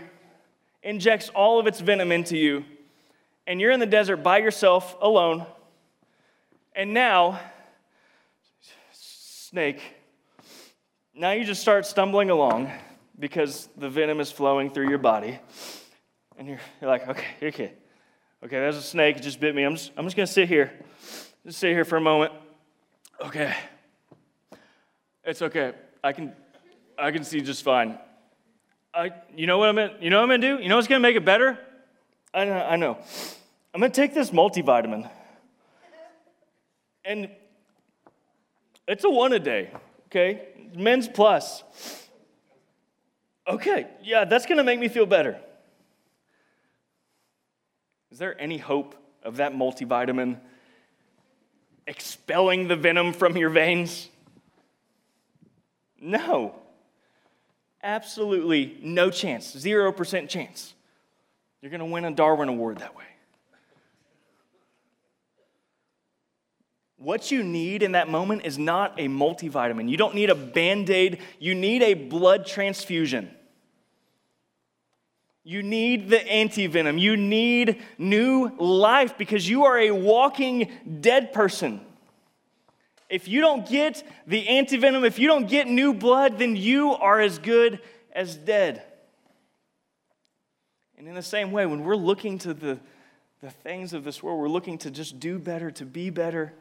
injects 0.81 1.29
all 1.29 1.59
of 1.59 1.67
its 1.67 1.81
venom 1.81 2.11
into 2.11 2.37
you, 2.37 2.63
and 3.45 3.59
you're 3.59 3.71
in 3.71 3.81
the 3.81 3.85
desert 3.85 4.17
by 4.17 4.37
yourself, 4.37 4.95
alone. 5.01 5.45
And 6.73 6.93
now, 6.93 7.39
snake, 8.93 9.81
now 11.13 11.31
you 11.31 11.43
just 11.43 11.61
start 11.61 11.85
stumbling 11.85 12.29
along 12.29 12.71
because 13.19 13.67
the 13.75 13.89
venom 13.89 14.21
is 14.21 14.31
flowing 14.31 14.71
through 14.71 14.87
your 14.87 14.99
body. 14.99 15.37
And 16.37 16.47
you're, 16.47 16.59
you're 16.79 16.89
like, 16.89 17.09
okay, 17.09 17.25
you're 17.41 17.49
okay, 17.49 17.73
okay, 18.43 18.57
there's 18.57 18.77
a 18.77 18.81
snake, 18.81 19.17
it 19.17 19.23
just 19.23 19.39
bit 19.39 19.55
me. 19.55 19.63
I'm 19.63 19.75
just, 19.75 19.91
I'm 19.97 20.05
just 20.05 20.15
gonna 20.15 20.27
sit 20.27 20.47
here. 20.47 20.71
Just 21.45 21.59
sit 21.59 21.71
here 21.71 21.85
for 21.85 21.97
a 21.97 22.01
moment. 22.01 22.33
Okay. 23.21 23.55
It's 25.23 25.41
okay. 25.41 25.73
I 26.03 26.13
can 26.13 26.33
I 26.97 27.11
can 27.11 27.23
see 27.23 27.41
just 27.41 27.63
fine. 27.63 27.97
I, 28.93 29.11
you 29.35 29.47
know 29.47 29.57
what 29.57 29.69
I'm 29.69 29.75
gonna, 29.75 29.93
you 30.01 30.09
know 30.09 30.17
what 30.17 30.23
I'm 30.23 30.41
gonna 30.41 30.57
do? 30.57 30.63
You 30.63 30.69
know 30.69 30.75
what's 30.75 30.87
gonna 30.87 30.99
make 30.99 31.15
it 31.15 31.23
better? 31.23 31.57
I 32.33 32.45
know, 32.45 32.53
I 32.53 32.75
know. 32.75 32.97
I'm 33.73 33.79
gonna 33.79 33.93
take 33.93 34.13
this 34.13 34.31
multivitamin. 34.31 35.09
And 37.05 37.29
it's 38.87 39.03
a 39.03 39.09
one 39.09 39.33
a 39.33 39.39
day, 39.39 39.71
okay? 40.07 40.49
Men's 40.75 41.07
plus. 41.07 41.63
Okay, 43.47 43.87
yeah, 44.03 44.25
that's 44.25 44.45
gonna 44.45 44.63
make 44.63 44.79
me 44.79 44.87
feel 44.87 45.05
better. 45.05 45.39
Is 48.11 48.17
there 48.17 48.39
any 48.41 48.57
hope 48.57 48.95
of 49.23 49.37
that 49.37 49.53
multivitamin 49.53 50.39
expelling 51.85 52.67
the 52.67 52.75
venom 52.75 53.13
from 53.13 53.37
your 53.37 53.49
veins? 53.49 54.09
No. 55.99 56.55
Absolutely 57.81 58.77
no 58.81 59.09
chance, 59.09 59.55
0% 59.55 60.27
chance. 60.29 60.73
You're 61.61 61.71
going 61.71 61.79
to 61.79 61.85
win 61.85 62.05
a 62.05 62.11
Darwin 62.11 62.49
Award 62.49 62.79
that 62.79 62.95
way. 62.95 63.03
What 66.97 67.31
you 67.31 67.43
need 67.43 67.81
in 67.81 67.93
that 67.93 68.09
moment 68.09 68.41
is 68.43 68.57
not 68.57 68.99
a 68.99 69.07
multivitamin. 69.07 69.89
You 69.89 69.95
don't 69.95 70.15
need 70.15 70.29
a 70.29 70.35
band 70.35 70.89
aid. 70.89 71.19
You 71.39 71.55
need 71.55 71.81
a 71.81 71.93
blood 71.93 72.45
transfusion. 72.45 73.31
You 75.43 75.63
need 75.63 76.09
the 76.09 76.17
antivenom. 76.17 76.99
You 76.99 77.17
need 77.17 77.81
new 77.97 78.51
life 78.57 79.17
because 79.17 79.49
you 79.49 79.65
are 79.65 79.79
a 79.79 79.91
walking 79.91 80.71
dead 81.01 81.33
person. 81.33 81.81
If 83.09 83.27
you 83.27 83.41
don't 83.41 83.67
get 83.67 84.03
the 84.27 84.45
antivenom, 84.45 85.05
if 85.05 85.17
you 85.17 85.27
don't 85.27 85.47
get 85.47 85.67
new 85.67 85.93
blood, 85.93 86.37
then 86.37 86.55
you 86.55 86.91
are 86.91 87.19
as 87.19 87.39
good 87.39 87.79
as 88.11 88.35
dead. 88.35 88.83
And 90.97 91.07
in 91.07 91.15
the 91.15 91.23
same 91.23 91.51
way, 91.51 91.65
when 91.65 91.83
we're 91.83 91.95
looking 91.95 92.37
to 92.39 92.53
the, 92.53 92.79
the 93.41 93.49
things 93.49 93.93
of 93.93 94.03
this 94.03 94.21
world, 94.21 94.39
we're 94.39 94.49
looking 94.49 94.77
to 94.79 94.91
just 94.91 95.19
do 95.19 95.39
better, 95.39 95.71
to 95.71 95.85
be 95.85 96.09
better, 96.09 96.53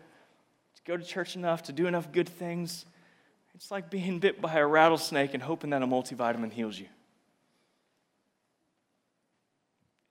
to 0.77 0.83
go 0.85 0.97
to 0.97 1.05
church 1.05 1.37
enough, 1.37 1.65
to 1.65 1.73
do 1.73 1.87
enough 1.87 2.13
good 2.13 2.29
things. 2.29 2.87
It's 3.55 3.71
like 3.71 3.91
being 3.91 4.21
bit 4.21 4.41
by 4.41 4.55
a 4.55 4.67
rattlesnake 4.67 5.35
and 5.35 5.43
hoping 5.43 5.71
that 5.71 5.83
a 5.83 5.87
multivitamin 5.87 6.53
heals 6.53 6.79
you. 6.79 6.87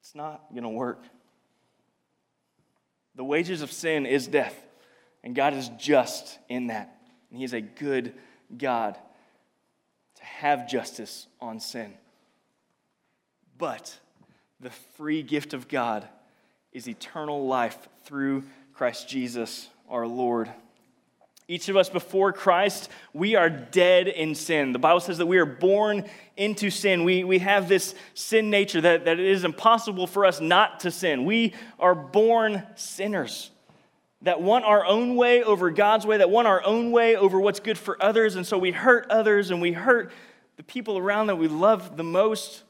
It's 0.08 0.16
not 0.16 0.46
going 0.52 0.64
to 0.64 0.70
work. 0.70 1.04
The 3.16 3.26
wages 3.26 3.62
of 3.62 3.74
sin 3.74 4.06
is 4.06 4.26
death. 4.26 4.56
And 5.22 5.36
God 5.36 5.54
is 5.54 5.70
just 5.78 6.40
in 6.48 6.68
that. 6.68 7.02
And 7.30 7.38
He 7.38 7.44
is 7.44 7.52
a 7.52 7.60
good 7.60 8.14
God 8.58 8.98
to 10.16 10.24
have 10.24 10.70
justice 10.70 11.28
on 11.42 11.60
sin. 11.60 11.94
But 13.58 14.00
the 14.62 14.70
free 14.70 15.24
gift 15.24 15.54
of 15.54 15.68
God 15.68 16.08
is 16.72 16.88
eternal 16.88 17.46
life 17.46 17.90
through 18.06 18.44
Christ 18.74 19.10
Jesus 19.10 19.68
our 19.90 20.08
Lord. 20.08 20.50
Each 21.50 21.70
of 21.70 21.78
us 21.78 21.90
before 21.90 22.34
Christ, 22.34 22.90
we 23.14 23.36
are 23.36 23.50
dead 23.50 24.10
in 24.10 24.36
sin. 24.36 24.74
The 24.74 24.80
Bible 24.80 25.00
says 25.00 25.18
that 25.20 25.28
we 25.28 25.38
are 25.38 25.46
born 25.46 26.04
into 26.36 26.70
sin. 26.70 27.06
We, 27.06 27.24
we 27.24 27.40
have 27.40 27.70
this 27.70 27.96
sin 28.14 28.50
nature 28.50 28.82
that, 28.82 29.06
that 29.06 29.18
it 29.18 29.26
is 29.26 29.46
impossible 29.46 30.08
for 30.08 30.26
us 30.26 30.42
not 30.42 30.82
to 30.82 30.92
sin. 30.92 31.24
We 31.24 31.54
are 31.80 31.96
born 31.96 32.64
sinners 32.76 33.52
that 34.24 34.42
want 34.42 34.66
our 34.66 34.86
own 34.86 35.16
way 35.16 35.42
over 35.42 35.72
God's 35.72 36.06
way, 36.06 36.18
that 36.18 36.30
want 36.30 36.48
our 36.48 36.64
own 36.66 36.92
way 36.92 37.16
over 37.16 37.40
what's 37.40 37.62
good 37.62 37.78
for 37.78 38.02
others. 38.04 38.36
And 38.36 38.46
so 38.46 38.58
we 38.58 38.72
hurt 38.72 39.08
others 39.10 39.50
and 39.50 39.62
we 39.62 39.72
hurt 39.72 40.12
the 40.58 40.64
people 40.64 40.98
around 40.98 41.28
that 41.28 41.38
we 41.38 41.48
love 41.48 41.96
the 41.96 42.04
most. 42.04 42.64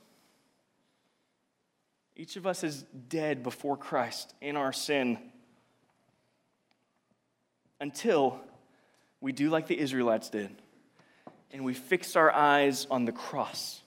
Each 2.16 2.36
of 2.36 2.46
us 2.46 2.64
is 2.64 2.84
dead 3.10 3.42
before 3.42 3.78
Christ 3.78 4.36
in 4.40 4.56
our 4.56 4.74
sin 4.74 5.18
until 7.80 8.40
we 9.22 9.32
do 9.32 9.50
like 9.50 9.68
the 9.68 9.80
Israelites 9.80 10.30
did 10.30 10.50
and 11.52 11.64
we 11.64 11.74
fix 11.74 12.16
our 12.16 12.32
eyes 12.32 12.88
on 12.92 13.06
the 13.06 13.12
cross. 13.12 13.82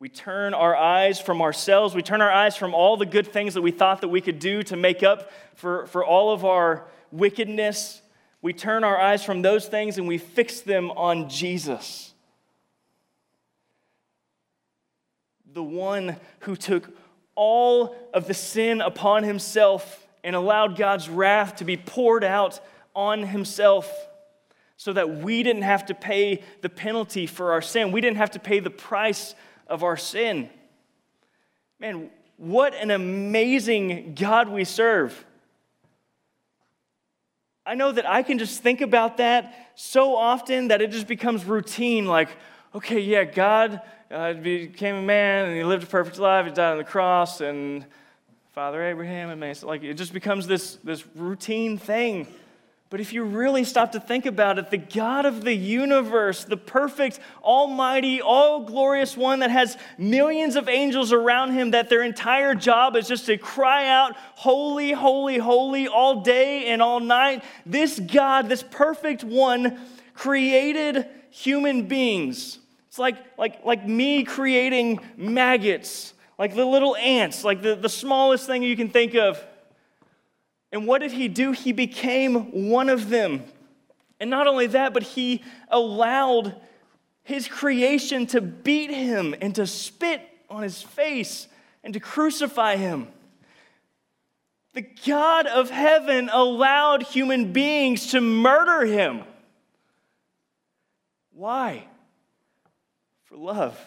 We 0.00 0.08
turn 0.08 0.54
our 0.54 0.76
eyes 0.76 1.20
from 1.20 1.42
ourselves. 1.42 1.94
We 1.94 2.02
turn 2.02 2.20
our 2.20 2.30
eyes 2.30 2.56
from 2.56 2.72
all 2.72 2.96
the 2.96 3.06
good 3.06 3.26
things 3.26 3.54
that 3.54 3.62
we 3.62 3.72
thought 3.72 4.02
that 4.02 4.08
we 4.08 4.20
could 4.20 4.38
do 4.38 4.62
to 4.64 4.76
make 4.76 5.02
up 5.02 5.32
for, 5.54 5.86
for 5.86 6.04
all 6.04 6.32
of 6.32 6.44
our 6.44 6.84
wickedness. 7.10 8.00
We 8.40 8.52
turn 8.52 8.84
our 8.84 9.00
eyes 9.00 9.24
from 9.24 9.42
those 9.42 9.66
things 9.66 9.98
and 9.98 10.06
we 10.06 10.18
fix 10.18 10.60
them 10.60 10.92
on 10.92 11.28
Jesus. 11.28 12.14
The 15.52 15.62
one 15.62 16.16
who 16.40 16.54
took 16.54 16.88
all 17.34 17.96
of 18.14 18.28
the 18.28 18.34
sin 18.34 18.80
upon 18.80 19.24
himself 19.24 20.06
and 20.22 20.36
allowed 20.36 20.76
God's 20.76 21.08
wrath 21.08 21.56
to 21.56 21.64
be 21.64 21.76
poured 21.76 22.22
out 22.22 22.60
on 22.98 23.22
himself 23.22 24.08
so 24.76 24.92
that 24.92 25.08
we 25.08 25.44
didn't 25.44 25.62
have 25.62 25.86
to 25.86 25.94
pay 25.94 26.42
the 26.62 26.68
penalty 26.68 27.26
for 27.26 27.52
our 27.52 27.62
sin. 27.62 27.92
We 27.92 28.00
didn't 28.00 28.16
have 28.16 28.32
to 28.32 28.40
pay 28.40 28.58
the 28.58 28.70
price 28.70 29.36
of 29.68 29.84
our 29.84 29.96
sin. 29.96 30.50
Man, 31.78 32.10
what 32.38 32.74
an 32.74 32.90
amazing 32.90 34.16
God 34.16 34.48
we 34.48 34.64
serve. 34.64 35.24
I 37.64 37.76
know 37.76 37.92
that 37.92 38.08
I 38.08 38.24
can 38.24 38.38
just 38.38 38.64
think 38.64 38.80
about 38.80 39.18
that 39.18 39.72
so 39.76 40.16
often 40.16 40.68
that 40.68 40.82
it 40.82 40.90
just 40.90 41.06
becomes 41.06 41.44
routine 41.44 42.06
like, 42.06 42.30
okay, 42.74 42.98
yeah, 42.98 43.22
God 43.22 43.80
uh, 44.10 44.32
became 44.32 44.96
a 44.96 45.02
man 45.02 45.46
and 45.46 45.56
he 45.56 45.62
lived 45.62 45.84
a 45.84 45.86
perfect 45.86 46.18
life, 46.18 46.46
he 46.46 46.52
died 46.52 46.72
on 46.72 46.78
the 46.78 46.84
cross, 46.84 47.40
and 47.40 47.86
Father 48.54 48.82
Abraham 48.82 49.30
and. 49.30 49.62
Like 49.62 49.84
it 49.84 49.94
just 49.94 50.12
becomes 50.12 50.48
this, 50.48 50.78
this 50.82 51.04
routine 51.14 51.78
thing. 51.78 52.26
But 52.90 53.00
if 53.00 53.12
you 53.12 53.22
really 53.22 53.64
stop 53.64 53.92
to 53.92 54.00
think 54.00 54.24
about 54.24 54.58
it, 54.58 54.70
the 54.70 54.78
God 54.78 55.26
of 55.26 55.44
the 55.44 55.52
universe, 55.52 56.44
the 56.44 56.56
perfect, 56.56 57.20
almighty, 57.42 58.22
all 58.22 58.60
glorious 58.64 59.14
one 59.14 59.40
that 59.40 59.50
has 59.50 59.76
millions 59.98 60.56
of 60.56 60.70
angels 60.70 61.12
around 61.12 61.52
him, 61.52 61.72
that 61.72 61.90
their 61.90 62.02
entire 62.02 62.54
job 62.54 62.96
is 62.96 63.06
just 63.06 63.26
to 63.26 63.36
cry 63.36 63.88
out, 63.88 64.16
Holy, 64.36 64.92
holy, 64.92 65.36
holy, 65.36 65.86
all 65.86 66.22
day 66.22 66.68
and 66.68 66.80
all 66.80 67.00
night. 67.00 67.44
This 67.66 68.00
God, 68.00 68.48
this 68.48 68.62
perfect 68.62 69.22
one, 69.22 69.78
created 70.14 71.06
human 71.30 71.88
beings. 71.88 72.58
It's 72.88 72.98
like, 72.98 73.16
like, 73.36 73.66
like 73.66 73.86
me 73.86 74.24
creating 74.24 75.00
maggots, 75.14 76.14
like 76.38 76.54
the 76.54 76.64
little 76.64 76.96
ants, 76.96 77.44
like 77.44 77.60
the, 77.60 77.76
the 77.76 77.88
smallest 77.90 78.46
thing 78.46 78.62
you 78.62 78.76
can 78.76 78.88
think 78.88 79.14
of. 79.14 79.44
And 80.72 80.86
what 80.86 81.00
did 81.00 81.12
he 81.12 81.28
do? 81.28 81.52
He 81.52 81.72
became 81.72 82.68
one 82.68 82.88
of 82.88 83.08
them. 83.08 83.44
And 84.20 84.30
not 84.30 84.46
only 84.46 84.66
that, 84.68 84.92
but 84.92 85.02
he 85.02 85.42
allowed 85.68 86.54
his 87.22 87.48
creation 87.48 88.26
to 88.28 88.40
beat 88.40 88.90
him 88.90 89.34
and 89.40 89.54
to 89.54 89.66
spit 89.66 90.20
on 90.50 90.62
his 90.62 90.82
face 90.82 91.46
and 91.84 91.94
to 91.94 92.00
crucify 92.00 92.76
him. 92.76 93.08
The 94.74 94.86
God 95.06 95.46
of 95.46 95.70
heaven 95.70 96.30
allowed 96.32 97.02
human 97.02 97.52
beings 97.52 98.08
to 98.08 98.20
murder 98.20 98.84
him. 98.86 99.24
Why? 101.32 101.84
For 103.24 103.36
love, 103.36 103.78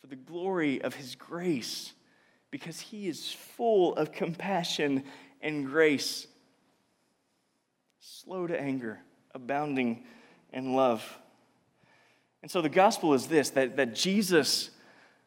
for 0.00 0.06
the 0.08 0.16
glory 0.16 0.82
of 0.82 0.94
his 0.94 1.14
grace 1.14 1.92
because 2.52 2.78
he 2.78 3.08
is 3.08 3.32
full 3.32 3.96
of 3.96 4.12
compassion 4.12 5.02
and 5.40 5.66
grace, 5.66 6.28
slow 7.98 8.46
to 8.46 8.60
anger, 8.60 9.00
abounding 9.34 10.04
in 10.52 10.74
love. 10.74 11.18
And 12.42 12.50
so 12.50 12.60
the 12.60 12.68
gospel 12.68 13.14
is 13.14 13.26
this 13.26 13.50
that, 13.50 13.76
that 13.78 13.94
Jesus 13.96 14.70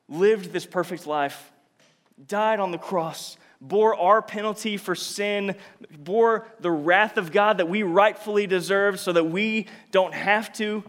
lived 0.07 0.53
this 0.53 0.67
perfect 0.67 1.07
life, 1.07 1.51
died 2.27 2.59
on 2.59 2.71
the 2.71 2.77
cross, 2.77 3.37
bore 3.59 3.95
our 3.95 4.21
penalty 4.21 4.77
for 4.77 4.93
sin, 4.93 5.55
bore 5.97 6.47
the 6.59 6.71
wrath 6.71 7.17
of 7.17 7.31
God 7.31 7.57
that 7.57 7.67
we 7.67 7.81
rightfully 7.81 8.45
deserve 8.45 8.99
so 8.99 9.11
that 9.11 9.25
we 9.25 9.65
don't 9.91 10.13
have 10.13 10.53
to. 10.53 10.83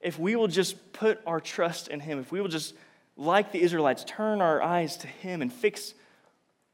If 0.00 0.18
we 0.18 0.36
will 0.36 0.48
just 0.48 0.92
put 0.92 1.20
our 1.26 1.40
trust 1.40 1.88
in 1.88 2.00
Him, 2.00 2.18
if 2.18 2.30
we 2.30 2.42
will 2.42 2.48
just 2.48 2.74
like 3.16 3.52
the 3.52 3.60
Israelites, 3.60 4.04
turn 4.04 4.40
our 4.40 4.62
eyes 4.62 4.96
to 4.98 5.06
Him 5.06 5.42
and 5.42 5.52
fix 5.52 5.94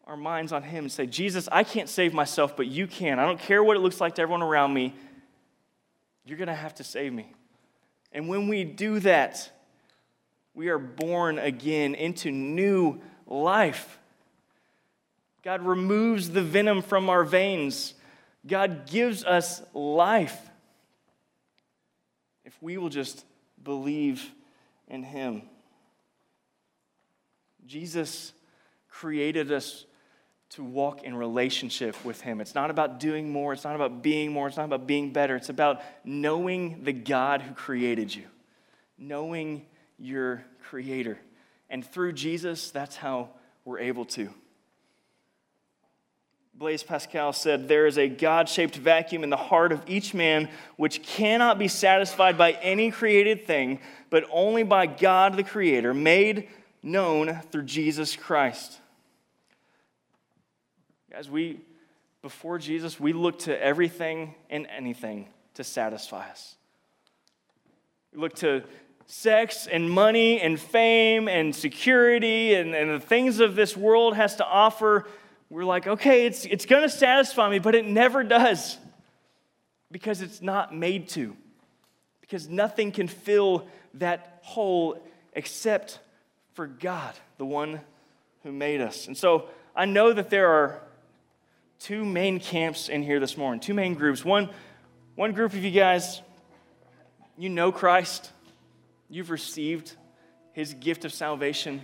our 0.06 0.16
minds 0.16 0.52
on 0.52 0.62
Him 0.62 0.84
and 0.84 0.92
say, 0.92 1.06
Jesus, 1.06 1.48
I 1.52 1.64
can't 1.64 1.88
save 1.88 2.14
myself, 2.14 2.56
but 2.56 2.66
you 2.66 2.86
can. 2.86 3.18
I 3.18 3.26
don't 3.26 3.40
care 3.40 3.62
what 3.62 3.76
it 3.76 3.80
looks 3.80 4.00
like 4.00 4.14
to 4.16 4.22
everyone 4.22 4.42
around 4.42 4.72
me. 4.72 4.94
You're 6.24 6.38
going 6.38 6.48
to 6.48 6.54
have 6.54 6.74
to 6.76 6.84
save 6.84 7.12
me. 7.12 7.32
And 8.12 8.28
when 8.28 8.48
we 8.48 8.64
do 8.64 9.00
that, 9.00 9.50
we 10.54 10.68
are 10.68 10.78
born 10.78 11.38
again 11.38 11.94
into 11.94 12.30
new 12.30 13.00
life. 13.26 13.98
God 15.42 15.62
removes 15.62 16.30
the 16.30 16.42
venom 16.42 16.82
from 16.82 17.08
our 17.08 17.24
veins. 17.24 17.94
God 18.46 18.86
gives 18.86 19.24
us 19.24 19.62
life 19.74 20.38
if 22.44 22.56
we 22.62 22.78
will 22.78 22.88
just 22.88 23.24
believe 23.62 24.24
in 24.88 25.02
Him. 25.02 25.42
Jesus 27.68 28.32
created 28.88 29.52
us 29.52 29.84
to 30.48 30.64
walk 30.64 31.02
in 31.02 31.14
relationship 31.14 32.02
with 32.02 32.22
Him. 32.22 32.40
It's 32.40 32.54
not 32.54 32.70
about 32.70 32.98
doing 32.98 33.30
more, 33.30 33.52
it's 33.52 33.64
not 33.64 33.76
about 33.76 34.02
being 34.02 34.32
more, 34.32 34.48
it's 34.48 34.56
not 34.56 34.64
about 34.64 34.86
being 34.86 35.12
better. 35.12 35.36
It's 35.36 35.50
about 35.50 35.82
knowing 36.02 36.82
the 36.84 36.94
God 36.94 37.42
who 37.42 37.52
created 37.52 38.14
you, 38.14 38.24
knowing 38.96 39.66
your 39.98 40.42
Creator. 40.62 41.18
And 41.68 41.84
through 41.84 42.12
Jesus, 42.12 42.70
that's 42.70 42.96
how 42.96 43.28
we're 43.66 43.80
able 43.80 44.06
to. 44.06 44.30
Blaise 46.54 46.82
Pascal 46.82 47.34
said, 47.34 47.68
There 47.68 47.86
is 47.86 47.98
a 47.98 48.08
God 48.08 48.48
shaped 48.48 48.76
vacuum 48.76 49.22
in 49.24 49.30
the 49.30 49.36
heart 49.36 49.72
of 49.72 49.82
each 49.86 50.14
man 50.14 50.48
which 50.76 51.02
cannot 51.02 51.58
be 51.58 51.68
satisfied 51.68 52.38
by 52.38 52.52
any 52.52 52.90
created 52.90 53.46
thing, 53.46 53.80
but 54.08 54.24
only 54.32 54.62
by 54.62 54.86
God 54.86 55.36
the 55.36 55.44
Creator, 55.44 55.92
made 55.92 56.48
known 56.82 57.40
through 57.50 57.64
Jesus 57.64 58.16
Christ. 58.16 58.78
Guys, 61.10 61.30
we, 61.30 61.60
before 62.22 62.58
Jesus, 62.58 63.00
we 63.00 63.12
look 63.12 63.40
to 63.40 63.62
everything 63.62 64.34
and 64.50 64.66
anything 64.66 65.28
to 65.54 65.64
satisfy 65.64 66.28
us. 66.30 66.56
We 68.12 68.20
look 68.20 68.34
to 68.36 68.62
sex 69.06 69.66
and 69.66 69.90
money 69.90 70.40
and 70.40 70.60
fame 70.60 71.28
and 71.28 71.54
security 71.54 72.54
and, 72.54 72.74
and 72.74 72.90
the 72.90 73.00
things 73.00 73.40
of 73.40 73.56
this 73.56 73.76
world 73.76 74.14
has 74.16 74.36
to 74.36 74.44
offer. 74.44 75.06
We're 75.48 75.64
like, 75.64 75.86
okay, 75.86 76.26
it's, 76.26 76.44
it's 76.44 76.66
going 76.66 76.82
to 76.82 76.90
satisfy 76.90 77.48
me, 77.48 77.58
but 77.58 77.74
it 77.74 77.86
never 77.86 78.22
does 78.22 78.76
because 79.90 80.20
it's 80.20 80.42
not 80.42 80.74
made 80.74 81.08
to. 81.10 81.34
Because 82.20 82.48
nothing 82.48 82.92
can 82.92 83.08
fill 83.08 83.66
that 83.94 84.40
hole 84.42 85.02
except 85.32 86.00
for 86.58 86.66
God, 86.66 87.14
the 87.36 87.46
one 87.46 87.80
who 88.42 88.50
made 88.50 88.80
us. 88.80 89.06
And 89.06 89.16
so 89.16 89.44
I 89.76 89.84
know 89.84 90.12
that 90.12 90.28
there 90.28 90.48
are 90.48 90.82
two 91.78 92.04
main 92.04 92.40
camps 92.40 92.88
in 92.88 93.04
here 93.04 93.20
this 93.20 93.36
morning, 93.36 93.60
two 93.60 93.74
main 93.74 93.94
groups. 93.94 94.24
One, 94.24 94.50
one 95.14 95.30
group 95.30 95.52
of 95.52 95.62
you 95.62 95.70
guys, 95.70 96.20
you 97.36 97.48
know 97.48 97.70
Christ, 97.70 98.32
you've 99.08 99.30
received 99.30 99.92
his 100.50 100.74
gift 100.74 101.04
of 101.04 101.12
salvation. 101.12 101.80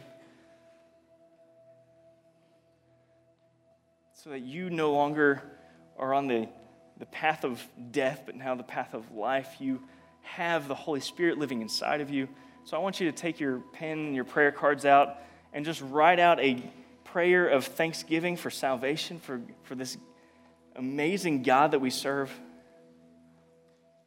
So 4.24 4.30
that 4.30 4.40
you 4.40 4.70
no 4.70 4.92
longer 4.92 5.40
are 5.96 6.12
on 6.12 6.26
the, 6.26 6.48
the 6.98 7.06
path 7.06 7.44
of 7.44 7.64
death, 7.92 8.22
but 8.26 8.34
now 8.34 8.56
the 8.56 8.64
path 8.64 8.92
of 8.92 9.12
life. 9.12 9.54
You 9.60 9.84
have 10.22 10.66
the 10.66 10.74
Holy 10.74 10.98
Spirit 10.98 11.38
living 11.38 11.62
inside 11.62 12.00
of 12.00 12.10
you. 12.10 12.28
So 12.64 12.78
I 12.78 12.80
want 12.80 12.98
you 12.98 13.10
to 13.10 13.16
take 13.16 13.40
your 13.40 13.58
pen 13.58 13.98
and 13.98 14.14
your 14.14 14.24
prayer 14.24 14.50
cards 14.50 14.86
out 14.86 15.18
and 15.52 15.66
just 15.66 15.82
write 15.82 16.18
out 16.18 16.40
a 16.40 16.62
prayer 17.04 17.46
of 17.46 17.66
thanksgiving 17.66 18.36
for 18.36 18.50
salvation, 18.50 19.20
for, 19.20 19.42
for 19.64 19.74
this 19.74 19.98
amazing 20.74 21.42
God 21.42 21.72
that 21.72 21.80
we 21.80 21.90
serve. 21.90 22.32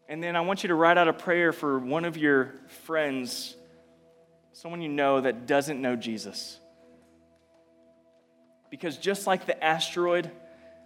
And 0.10 0.24
then 0.24 0.36
I 0.36 0.42
want 0.42 0.64
you 0.64 0.70
to 0.70 0.76
write 0.76 0.98
out 0.98 1.08
a 1.08 1.14
prayer 1.14 1.54
for 1.54 1.78
one 1.78 2.04
of 2.04 2.18
your 2.18 2.56
friends, 2.86 3.56
someone 4.54 4.82
you 4.82 4.90
know 4.90 5.22
that 5.22 5.46
doesn't 5.46 5.80
know 5.80 5.96
Jesus. 5.96 6.60
Because 8.72 8.98
just 8.98 9.28
like 9.28 9.46
the 9.46 9.64
asteroid, 9.64 10.32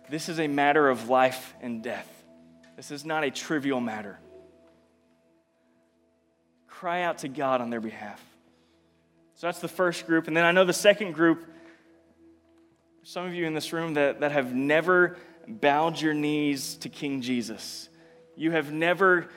this 0.09 0.27
is 0.27 0.39
a 0.39 0.47
matter 0.47 0.89
of 0.89 1.07
life 1.07 1.53
and 1.61 1.81
death. 1.81 2.07
This 2.75 2.91
is 2.91 3.05
not 3.05 3.23
a 3.23 3.31
trivial 3.31 3.79
matter 3.79 4.19
cry 6.81 7.03
out 7.03 7.19
to 7.19 7.27
God 7.27 7.61
on 7.61 7.69
their 7.69 7.79
behalf. 7.79 8.19
So 9.35 9.45
that's 9.45 9.59
the 9.59 9.67
first 9.67 10.07
group. 10.07 10.27
And 10.27 10.35
then 10.35 10.43
I 10.43 10.51
know 10.51 10.65
the 10.65 10.73
second 10.73 11.11
group, 11.11 11.45
some 13.03 13.27
of 13.27 13.35
you 13.35 13.45
in 13.45 13.53
this 13.53 13.71
room 13.71 13.93
that, 13.93 14.21
that 14.21 14.31
have 14.31 14.55
never 14.55 15.15
bowed 15.47 16.01
your 16.01 16.15
knees 16.15 16.77
to 16.77 16.89
King 16.89 17.21
Jesus. 17.21 17.87
You 18.35 18.49
have 18.49 18.71
never 18.71 19.29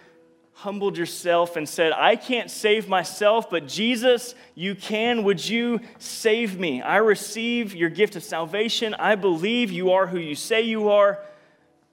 humbled 0.55 0.97
yourself 0.97 1.57
and 1.57 1.69
said, 1.69 1.93
I 1.93 2.17
can't 2.17 2.51
save 2.51 2.89
myself, 2.89 3.51
but 3.51 3.69
Jesus, 3.69 4.35
you 4.55 4.75
can. 4.75 5.23
Would 5.25 5.47
you 5.47 5.81
save 5.99 6.59
me? 6.59 6.81
I 6.81 6.97
receive 6.97 7.75
your 7.75 7.91
gift 7.91 8.17
of 8.17 8.25
salvation. 8.25 8.95
I 8.95 9.17
believe 9.17 9.71
you 9.71 9.91
are 9.91 10.07
who 10.07 10.19
you 10.19 10.35
say 10.35 10.63
you 10.63 10.89
are. 10.89 11.23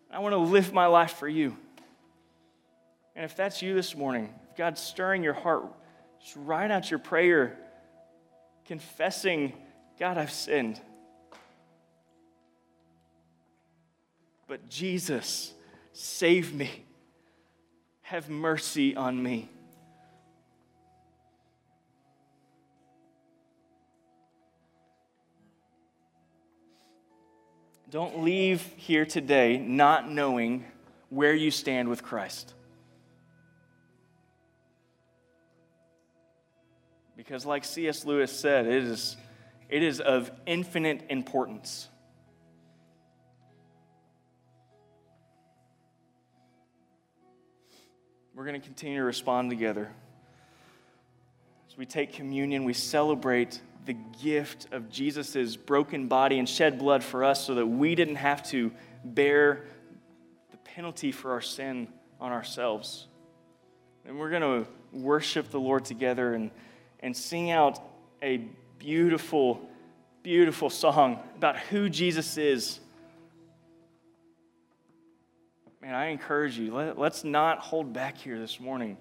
I 0.09 0.19
want 0.19 0.31
to 0.31 0.37
live 0.37 0.71
my 0.71 0.85
life 0.85 1.15
for 1.15 1.27
you. 1.27 1.57
And 3.17 3.25
if 3.25 3.35
that's 3.35 3.61
you 3.61 3.73
this 3.73 3.97
morning, 3.97 4.33
if 4.51 4.57
God's 4.57 4.81
stirring 4.81 5.23
your 5.23 5.33
heart, 5.33 5.63
just 6.21 6.35
write 6.35 6.71
out 6.71 6.91
your 6.91 6.99
prayer 6.99 7.57
confessing, 8.65 9.53
God, 9.97 10.17
I've 10.17 10.31
sinned. 10.31 10.79
But 14.47 14.69
Jesus, 14.69 15.53
save 15.93 16.53
me. 16.53 16.69
Have 18.01 18.29
mercy 18.29 18.93
on 18.95 19.23
me. 19.23 19.49
Don't 27.89 28.21
leave 28.21 28.61
here 28.75 29.05
today 29.05 29.57
not 29.57 30.09
knowing 30.09 30.65
where 31.09 31.33
you 31.33 31.51
stand 31.51 31.89
with 31.89 32.03
Christ. 32.03 32.53
Because, 37.23 37.45
like 37.45 37.63
C.S. 37.65 38.03
Lewis 38.03 38.31
said, 38.31 38.65
it 38.65 38.83
is, 38.83 39.15
it 39.69 39.83
is 39.83 39.99
of 39.99 40.31
infinite 40.47 41.05
importance. 41.11 41.87
We're 48.33 48.45
going 48.45 48.59
to 48.59 48.65
continue 48.65 48.97
to 48.97 49.03
respond 49.03 49.51
together. 49.51 49.91
As 51.69 51.77
we 51.77 51.85
take 51.85 52.13
communion, 52.13 52.63
we 52.63 52.73
celebrate 52.73 53.61
the 53.85 53.95
gift 54.23 54.65
of 54.71 54.89
Jesus' 54.89 55.55
broken 55.55 56.07
body 56.07 56.39
and 56.39 56.49
shed 56.49 56.79
blood 56.79 57.03
for 57.03 57.23
us 57.23 57.45
so 57.45 57.53
that 57.53 57.67
we 57.67 57.93
didn't 57.93 58.15
have 58.15 58.41
to 58.49 58.71
bear 59.05 59.65
the 60.49 60.57
penalty 60.57 61.11
for 61.11 61.33
our 61.33 61.41
sin 61.41 61.87
on 62.19 62.31
ourselves. 62.31 63.05
And 64.07 64.17
we're 64.17 64.31
going 64.31 64.63
to 64.63 64.67
worship 64.91 65.51
the 65.51 65.59
Lord 65.59 65.85
together 65.85 66.33
and, 66.33 66.49
and 67.01 67.15
sing 67.15 67.51
out 67.51 67.79
a 68.21 68.37
beautiful, 68.79 69.61
beautiful 70.23 70.69
song 70.69 71.19
about 71.35 71.57
who 71.57 71.89
Jesus 71.89 72.37
is. 72.37 72.79
Man, 75.81 75.95
I 75.95 76.07
encourage 76.07 76.57
you, 76.57 76.73
let, 76.73 76.99
let's 76.99 77.23
not 77.23 77.59
hold 77.59 77.91
back 77.91 78.17
here 78.17 78.37
this 78.37 78.59
morning. 78.59 78.97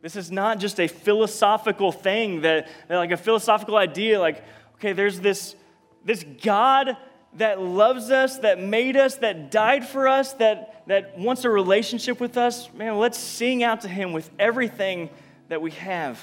This 0.00 0.14
is 0.14 0.30
not 0.30 0.60
just 0.60 0.78
a 0.78 0.86
philosophical 0.86 1.90
thing 1.90 2.42
that, 2.42 2.68
like 2.88 3.10
a 3.10 3.16
philosophical 3.16 3.76
idea, 3.76 4.20
like, 4.20 4.44
okay, 4.76 4.92
there's 4.92 5.18
this, 5.18 5.56
this 6.04 6.24
God 6.42 6.96
that 7.34 7.60
loves 7.60 8.10
us, 8.10 8.38
that 8.38 8.60
made 8.60 8.96
us, 8.96 9.16
that 9.16 9.50
died 9.50 9.86
for 9.86 10.06
us, 10.06 10.34
that, 10.34 10.84
that 10.86 11.18
wants 11.18 11.44
a 11.44 11.50
relationship 11.50 12.20
with 12.20 12.36
us. 12.36 12.72
Man, 12.72 12.98
let's 12.98 13.18
sing 13.18 13.64
out 13.64 13.80
to 13.80 13.88
him 13.88 14.12
with 14.12 14.30
everything 14.38 15.10
that 15.48 15.60
we 15.60 15.72
have. 15.72 16.20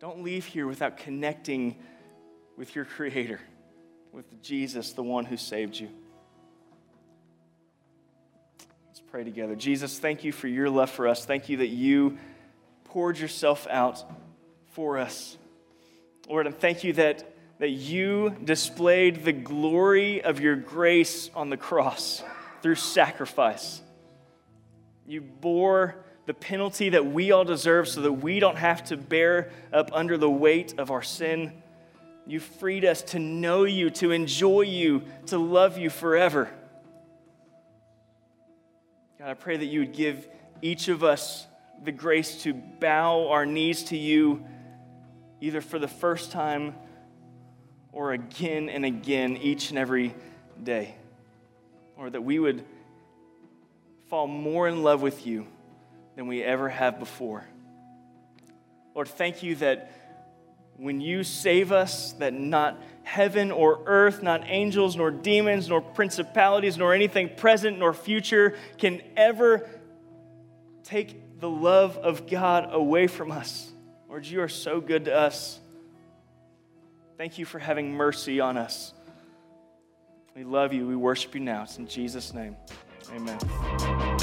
Don't 0.00 0.22
leave 0.22 0.44
here 0.44 0.66
without 0.66 0.96
connecting 0.96 1.76
with 2.56 2.76
your 2.76 2.84
Creator, 2.84 3.40
with 4.12 4.42
Jesus, 4.42 4.92
the 4.92 5.02
one 5.02 5.24
who 5.24 5.36
saved 5.36 5.78
you. 5.78 5.88
Let's 8.86 9.00
pray 9.00 9.24
together. 9.24 9.56
Jesus, 9.56 9.98
thank 9.98 10.22
you 10.22 10.30
for 10.30 10.46
your 10.46 10.70
love 10.70 10.90
for 10.90 11.08
us. 11.08 11.24
Thank 11.24 11.48
you 11.48 11.58
that 11.58 11.68
you 11.68 12.18
poured 12.84 13.18
yourself 13.18 13.66
out 13.68 14.02
for 14.70 14.98
us. 14.98 15.36
Lord, 16.28 16.46
and 16.46 16.56
thank 16.56 16.84
you 16.84 16.92
that, 16.94 17.34
that 17.58 17.70
you 17.70 18.36
displayed 18.44 19.24
the 19.24 19.32
glory 19.32 20.22
of 20.22 20.40
your 20.40 20.54
grace 20.54 21.28
on 21.34 21.50
the 21.50 21.56
cross 21.56 22.22
through 22.62 22.76
sacrifice. 22.76 23.82
You 25.06 25.22
bore 25.22 25.96
the 26.28 26.34
penalty 26.34 26.90
that 26.90 27.06
we 27.06 27.32
all 27.32 27.42
deserve 27.42 27.88
so 27.88 28.02
that 28.02 28.12
we 28.12 28.38
don't 28.38 28.58
have 28.58 28.84
to 28.84 28.98
bear 28.98 29.50
up 29.72 29.88
under 29.94 30.18
the 30.18 30.28
weight 30.28 30.74
of 30.76 30.90
our 30.90 31.00
sin. 31.00 31.54
You 32.26 32.38
freed 32.38 32.84
us 32.84 33.00
to 33.00 33.18
know 33.18 33.64
you, 33.64 33.88
to 33.92 34.10
enjoy 34.10 34.60
you, 34.60 35.04
to 35.28 35.38
love 35.38 35.78
you 35.78 35.88
forever. 35.88 36.50
God, 39.18 39.30
I 39.30 39.32
pray 39.32 39.56
that 39.56 39.64
you 39.64 39.80
would 39.80 39.94
give 39.94 40.28
each 40.60 40.88
of 40.88 41.02
us 41.02 41.46
the 41.82 41.92
grace 41.92 42.42
to 42.42 42.52
bow 42.52 43.30
our 43.30 43.46
knees 43.46 43.84
to 43.84 43.96
you, 43.96 44.44
either 45.40 45.62
for 45.62 45.78
the 45.78 45.88
first 45.88 46.30
time 46.30 46.74
or 47.90 48.12
again 48.12 48.68
and 48.68 48.84
again, 48.84 49.38
each 49.38 49.70
and 49.70 49.78
every 49.78 50.14
day. 50.62 50.94
Or 51.96 52.10
that 52.10 52.22
we 52.22 52.38
would 52.38 52.66
fall 54.10 54.26
more 54.26 54.68
in 54.68 54.82
love 54.82 55.00
with 55.00 55.26
you 55.26 55.46
than 56.18 56.26
we 56.26 56.42
ever 56.42 56.68
have 56.68 56.98
before. 56.98 57.44
Lord, 58.92 59.06
thank 59.06 59.44
you 59.44 59.54
that 59.54 59.92
when 60.76 61.00
you 61.00 61.22
save 61.22 61.70
us, 61.70 62.12
that 62.14 62.34
not 62.34 62.82
heaven 63.04 63.52
or 63.52 63.84
earth, 63.86 64.20
not 64.20 64.42
angels 64.46 64.96
nor 64.96 65.12
demons 65.12 65.68
nor 65.68 65.80
principalities 65.80 66.76
nor 66.76 66.92
anything 66.92 67.30
present 67.36 67.78
nor 67.78 67.94
future 67.94 68.56
can 68.78 69.00
ever 69.16 69.70
take 70.82 71.38
the 71.38 71.48
love 71.48 71.96
of 71.98 72.28
God 72.28 72.70
away 72.72 73.06
from 73.06 73.30
us. 73.30 73.70
Lord, 74.08 74.26
you 74.26 74.42
are 74.42 74.48
so 74.48 74.80
good 74.80 75.04
to 75.04 75.14
us. 75.14 75.60
Thank 77.16 77.38
you 77.38 77.44
for 77.44 77.60
having 77.60 77.92
mercy 77.92 78.40
on 78.40 78.56
us. 78.56 78.92
We 80.34 80.42
love 80.42 80.72
you. 80.72 80.84
We 80.84 80.96
worship 80.96 81.36
you 81.36 81.40
now. 81.42 81.62
It's 81.62 81.78
in 81.78 81.86
Jesus' 81.86 82.34
name. 82.34 82.56
Amen. 83.14 84.18